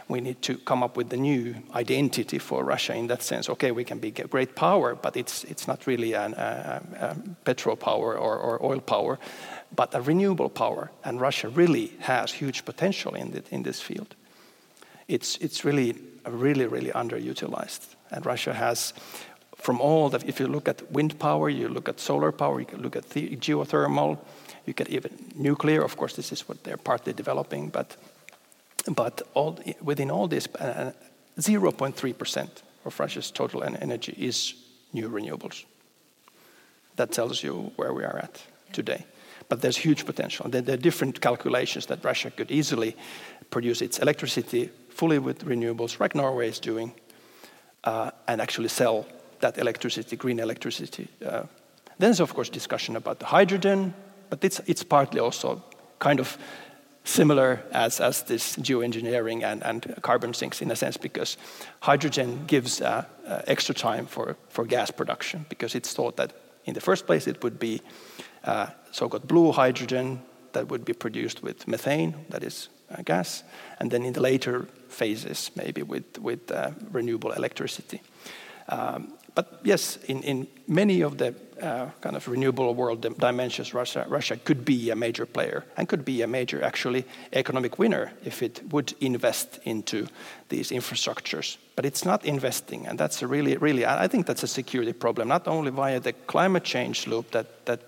We 0.09 0.21
need 0.21 0.41
to 0.43 0.59
come 0.59 0.85
up 0.85 0.97
with 0.97 1.13
a 1.13 1.17
new 1.17 1.57
identity 1.75 2.39
for 2.39 2.63
Russia 2.65 2.95
in 2.95 3.09
that 3.09 3.23
sense. 3.23 3.51
Okay, 3.51 3.73
we 3.73 3.85
can 3.85 3.99
be 3.99 4.09
a 4.09 4.29
great 4.29 4.55
power, 4.55 4.95
but 4.95 5.17
it's, 5.17 5.43
it's 5.45 5.67
not 5.67 5.87
really 5.87 6.13
a, 6.13 6.81
petro 7.45 7.75
power 7.77 8.17
or, 8.17 8.37
or 8.37 8.65
oil 8.65 8.81
power 8.81 9.19
but 9.75 9.95
a 9.95 10.01
renewable 10.01 10.49
power. 10.49 10.91
And 11.05 11.21
Russia 11.21 11.49
really 11.49 11.93
has 12.01 12.33
huge 12.33 12.65
potential 12.65 13.15
in, 13.15 13.33
the, 13.33 13.43
in 13.51 13.63
this 13.63 13.81
field. 13.81 14.15
It's, 15.09 15.37
it's 15.39 15.65
really, 15.65 15.95
really, 16.27 16.67
really 16.67 16.91
underutilized. 16.91 17.95
And 18.11 18.25
Russia 18.25 18.55
has, 18.55 18.93
from 19.67 19.81
all 19.81 20.09
the, 20.09 20.23
if 20.29 20.39
you 20.39 20.47
look 20.47 20.69
at 20.69 20.93
wind 20.93 21.19
power, 21.19 21.51
you 21.51 21.69
look 21.69 21.89
at 21.89 21.99
solar 21.99 22.31
power, 22.31 22.61
you 22.61 22.67
can 22.67 22.81
look 22.83 22.95
at 22.95 23.11
the, 23.11 23.37
geothermal, 23.37 24.17
you 24.65 24.73
get 24.73 24.89
even 24.89 25.11
nuclear. 25.35 25.83
Of 25.83 25.97
course, 25.97 26.15
this 26.15 26.31
is 26.31 26.49
what 26.49 26.63
they're 26.63 26.77
partly 26.77 27.13
developing, 27.13 27.71
but, 27.71 27.97
but 28.95 29.23
all, 29.35 29.59
within 29.83 30.09
all 30.13 30.29
this, 30.29 30.47
0.3% 30.47 32.37
uh, 32.37 32.49
of 32.85 33.01
Russia's 33.01 33.33
total 33.33 33.65
energy 33.65 34.15
is 34.17 34.55
new 34.93 35.11
renewables. 35.11 35.65
That 36.95 37.11
tells 37.11 37.43
you 37.43 37.73
where 37.75 37.93
we 37.93 38.05
are 38.05 38.19
at 38.19 38.41
today. 38.73 39.05
But 39.49 39.63
there's 39.63 39.77
huge 39.77 40.07
potential. 40.07 40.49
There, 40.49 40.75
are 40.75 40.81
different 40.81 41.21
calculations 41.21 41.87
that 41.87 42.05
Russia 42.05 42.31
could 42.31 42.53
easily 42.53 42.95
produce 43.51 43.83
its 43.83 43.99
electricity 43.99 44.71
fully 44.91 45.19
with 45.19 45.45
renewables, 45.45 45.99
like 45.99 46.15
Norway 46.15 46.51
is 46.51 46.61
doing, 46.61 46.93
uh, 47.83 48.13
and 48.29 48.41
actually 48.41 48.69
sell 48.69 49.07
that 49.41 49.59
electricity, 49.59 50.17
green 50.17 50.41
electricity. 50.41 51.09
Uh, 51.25 51.43
then 51.99 52.11
there's, 52.11 52.21
of 52.21 52.35
course, 52.35 52.51
discussion 52.51 52.97
about 52.97 53.19
the 53.19 53.27
hydrogen, 53.27 53.95
but 54.31 54.45
it's, 54.45 54.61
it's 54.67 54.83
partly 54.83 55.21
also 55.21 55.63
kind 55.99 56.21
of 56.21 56.39
similar 57.05 57.63
as, 57.73 58.01
as 58.01 58.23
this 58.25 58.57
geoengineering 58.57 59.45
and, 59.45 59.63
and 59.63 60.03
carbon 60.03 60.35
sinks 60.35 60.61
in 60.61 60.71
a 60.71 60.77
sense 60.77 60.97
because 60.97 61.37
hydrogen 61.81 62.45
gives 62.47 62.81
uh, 62.81 63.05
uh, 63.27 63.43
extra 63.47 63.75
time 63.75 64.07
for, 64.07 64.37
for 64.49 64.65
gas 64.65 64.91
production 64.91 65.47
because 65.49 65.75
it's 65.75 65.95
thought 65.95 66.17
that 66.17 66.33
in 66.65 66.75
the 66.75 66.81
first 66.81 67.07
place 67.07 67.29
it 67.29 67.43
would 67.43 67.59
be 67.59 67.81
uh, 68.45 68.67
so-called 68.91 69.27
blue 69.29 69.53
hydrogen 69.53 70.21
that 70.53 70.69
would 70.69 70.85
be 70.85 70.93
produced 70.93 71.43
with 71.43 71.69
methane, 71.69 72.15
that 72.31 72.43
is 72.43 72.69
uh, 72.91 73.03
gas, 73.03 73.45
and 73.79 73.91
then 73.91 74.05
in 74.05 74.13
the 74.13 74.21
later 74.21 74.67
phases, 74.89 75.51
maybe 75.55 75.83
with, 75.83 76.19
with 76.19 76.51
uh, 76.51 76.71
renewable 76.91 77.31
electricity. 77.33 78.03
Um, 78.69 79.16
but 79.37 79.61
yes, 79.63 79.99
in, 80.09 80.23
in 80.23 80.47
many 80.67 81.03
of 81.03 81.19
the 81.19 81.35
uh, 81.61 81.91
kind 82.01 82.17
of 82.17 82.27
renewable 82.27 82.75
world 82.75 83.07
dimensions, 83.19 83.75
Russia, 83.75 84.07
Russia 84.09 84.37
could 84.39 84.65
be 84.65 84.91
a 84.91 84.97
major 84.97 85.27
player 85.27 85.63
and 85.77 85.87
could 85.89 86.07
be 86.07 86.23
a 86.23 86.27
major, 86.27 86.65
actually, 86.65 87.05
economic 87.35 87.79
winner 87.79 88.13
if 88.25 88.43
it 88.43 88.63
would 88.71 88.95
invest 89.01 89.59
into 89.65 90.07
these 90.49 90.71
infrastructures. 90.71 91.59
But 91.77 91.85
it's 91.85 92.03
not 92.03 92.25
investing, 92.25 92.87
and 92.87 92.99
that's 92.99 93.21
a 93.21 93.27
really, 93.27 93.59
really, 93.59 93.85
I 93.85 94.09
think 94.09 94.27
that's 94.27 94.43
a 94.43 94.49
security 94.49 94.95
problem, 94.95 95.29
not 95.29 95.47
only 95.47 95.71
via 95.71 96.01
the 96.01 96.15
climate 96.15 96.65
change 96.65 97.07
loop 97.07 97.31
that, 97.33 97.67
that 97.67 97.81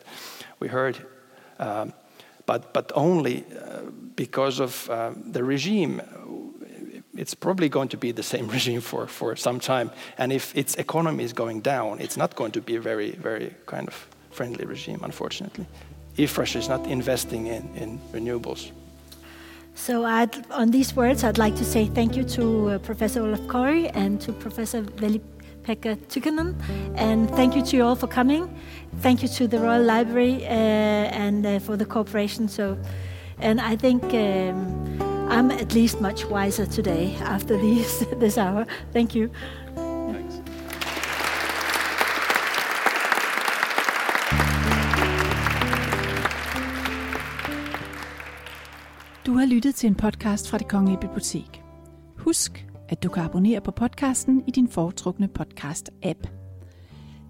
we 0.61 0.69
heard, 0.69 0.99
um, 1.59 1.95
but, 2.45 2.75
but 2.75 2.93
only 2.95 3.45
uh, 3.45 3.91
because 4.17 4.61
of 4.61 4.91
uh, 4.91 5.13
the 5.33 5.43
regime. 5.43 6.03
It's 7.19 7.35
probably 7.35 7.69
going 7.69 7.89
to 7.89 7.97
be 7.97 8.13
the 8.13 8.23
same 8.23 8.49
regime 8.57 8.81
for, 8.81 9.07
for 9.07 9.37
some 9.37 9.59
time. 9.61 9.91
And 10.17 10.33
if 10.33 10.57
its 10.57 10.75
economy 10.77 11.25
is 11.25 11.33
going 11.33 11.61
down, 11.61 12.01
it's 12.01 12.17
not 12.17 12.37
going 12.37 12.53
to 12.53 12.61
be 12.61 12.77
a 12.77 12.81
very, 12.81 13.11
very 13.13 13.55
kind 13.67 13.89
of 13.89 14.09
friendly 14.31 14.65
regime, 14.65 15.01
unfortunately, 15.03 15.67
if 16.17 16.39
Russia 16.39 16.59
is 16.59 16.69
not 16.69 16.87
investing 16.87 17.47
in, 17.47 17.69
in 17.77 17.99
renewables. 18.13 18.71
So, 19.75 20.05
I'd, 20.05 20.51
on 20.51 20.71
these 20.71 20.97
words, 20.97 21.23
I'd 21.23 21.39
like 21.39 21.55
to 21.57 21.65
say 21.65 21.87
thank 21.87 22.17
you 22.17 22.25
to 22.25 22.69
uh, 22.69 22.79
Professor 22.79 23.23
Olaf 23.23 23.41
Corry 23.43 23.91
and 23.95 24.21
to 24.23 24.33
Professor 24.33 24.81
Veli 24.83 25.21
Pekka 25.63 25.97
Tynkkynen. 26.09 26.55
And 26.97 27.31
thank 27.31 27.55
you 27.55 27.63
to 27.63 27.77
you 27.77 27.85
all 27.85 27.95
for 27.95 28.09
coming. 28.09 28.49
Thank 29.01 29.23
you 29.23 29.29
to 29.29 29.47
the 29.47 29.59
Royal 29.59 29.83
Library 29.83 30.45
uh, 30.45 30.49
and 30.49 31.47
uh, 31.47 31.59
for 31.61 31.77
the 31.77 31.85
cooperation. 31.85 32.49
So, 32.49 32.77
and 33.39 33.61
I 33.61 33.77
think 33.77 34.03
um, 34.03 34.88
I'm 35.31 35.51
at 35.51 35.75
least 35.75 36.01
much 36.01 36.25
wiser 36.31 36.67
today 36.67 37.17
after 37.21 37.59
these, 37.59 38.07
this 38.21 38.39
hour. 38.39 38.65
Thank 38.93 39.15
you. 39.15 39.29
Thanks. 39.77 40.35
Du 49.27 49.33
har 49.33 49.47
lyttet 49.47 49.75
til 49.75 49.87
en 49.87 49.95
podcast 49.95 50.51
fra 50.51 50.59
det 50.59 50.69
Kongelige 50.69 51.01
Bibliotek. 51.01 51.63
Husk, 52.19 52.67
at 52.89 53.03
du 53.03 53.09
kan 53.09 53.23
abonnere 53.23 53.61
på 53.61 53.71
podcasten 53.71 54.43
i 54.47 54.51
din 54.51 54.69
foretrukne 54.69 55.29
podcast-app. 55.39 56.29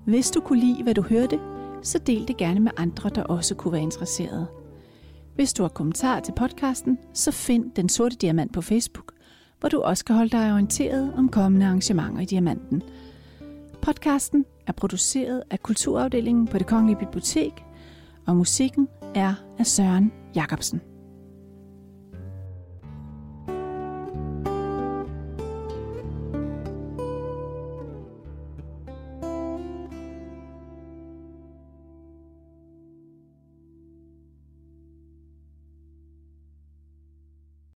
Hvis 0.06 0.30
du 0.30 0.40
kunne 0.40 0.60
lide, 0.60 0.82
hvad 0.82 0.94
du 0.94 1.02
hørte, 1.02 1.40
så 1.82 1.98
del 1.98 2.28
det 2.28 2.36
gerne 2.36 2.60
med 2.60 2.72
andre, 2.76 3.10
der 3.10 3.22
også 3.22 3.54
kunne 3.54 3.72
være 3.72 3.82
interesserede. 3.82 4.57
Hvis 5.38 5.52
du 5.52 5.62
har 5.62 5.68
kommentarer 5.68 6.20
til 6.20 6.32
podcasten, 6.36 6.98
så 7.14 7.32
find 7.32 7.72
Den 7.76 7.88
Sorte 7.88 8.16
Diamant 8.16 8.52
på 8.52 8.62
Facebook, 8.62 9.12
hvor 9.60 9.68
du 9.68 9.80
også 9.80 10.04
kan 10.04 10.16
holde 10.16 10.30
dig 10.30 10.52
orienteret 10.52 11.12
om 11.16 11.28
kommende 11.28 11.66
arrangementer 11.66 12.20
i 12.20 12.24
Diamanten. 12.24 12.82
Podcasten 13.82 14.44
er 14.66 14.72
produceret 14.72 15.42
af 15.50 15.62
Kulturafdelingen 15.62 16.46
på 16.46 16.58
det 16.58 16.66
Kongelige 16.66 16.98
Bibliotek, 16.98 17.52
og 18.26 18.36
musikken 18.36 18.88
er 19.14 19.34
af 19.58 19.66
Søren 19.66 20.12
Jacobsen. 20.34 20.80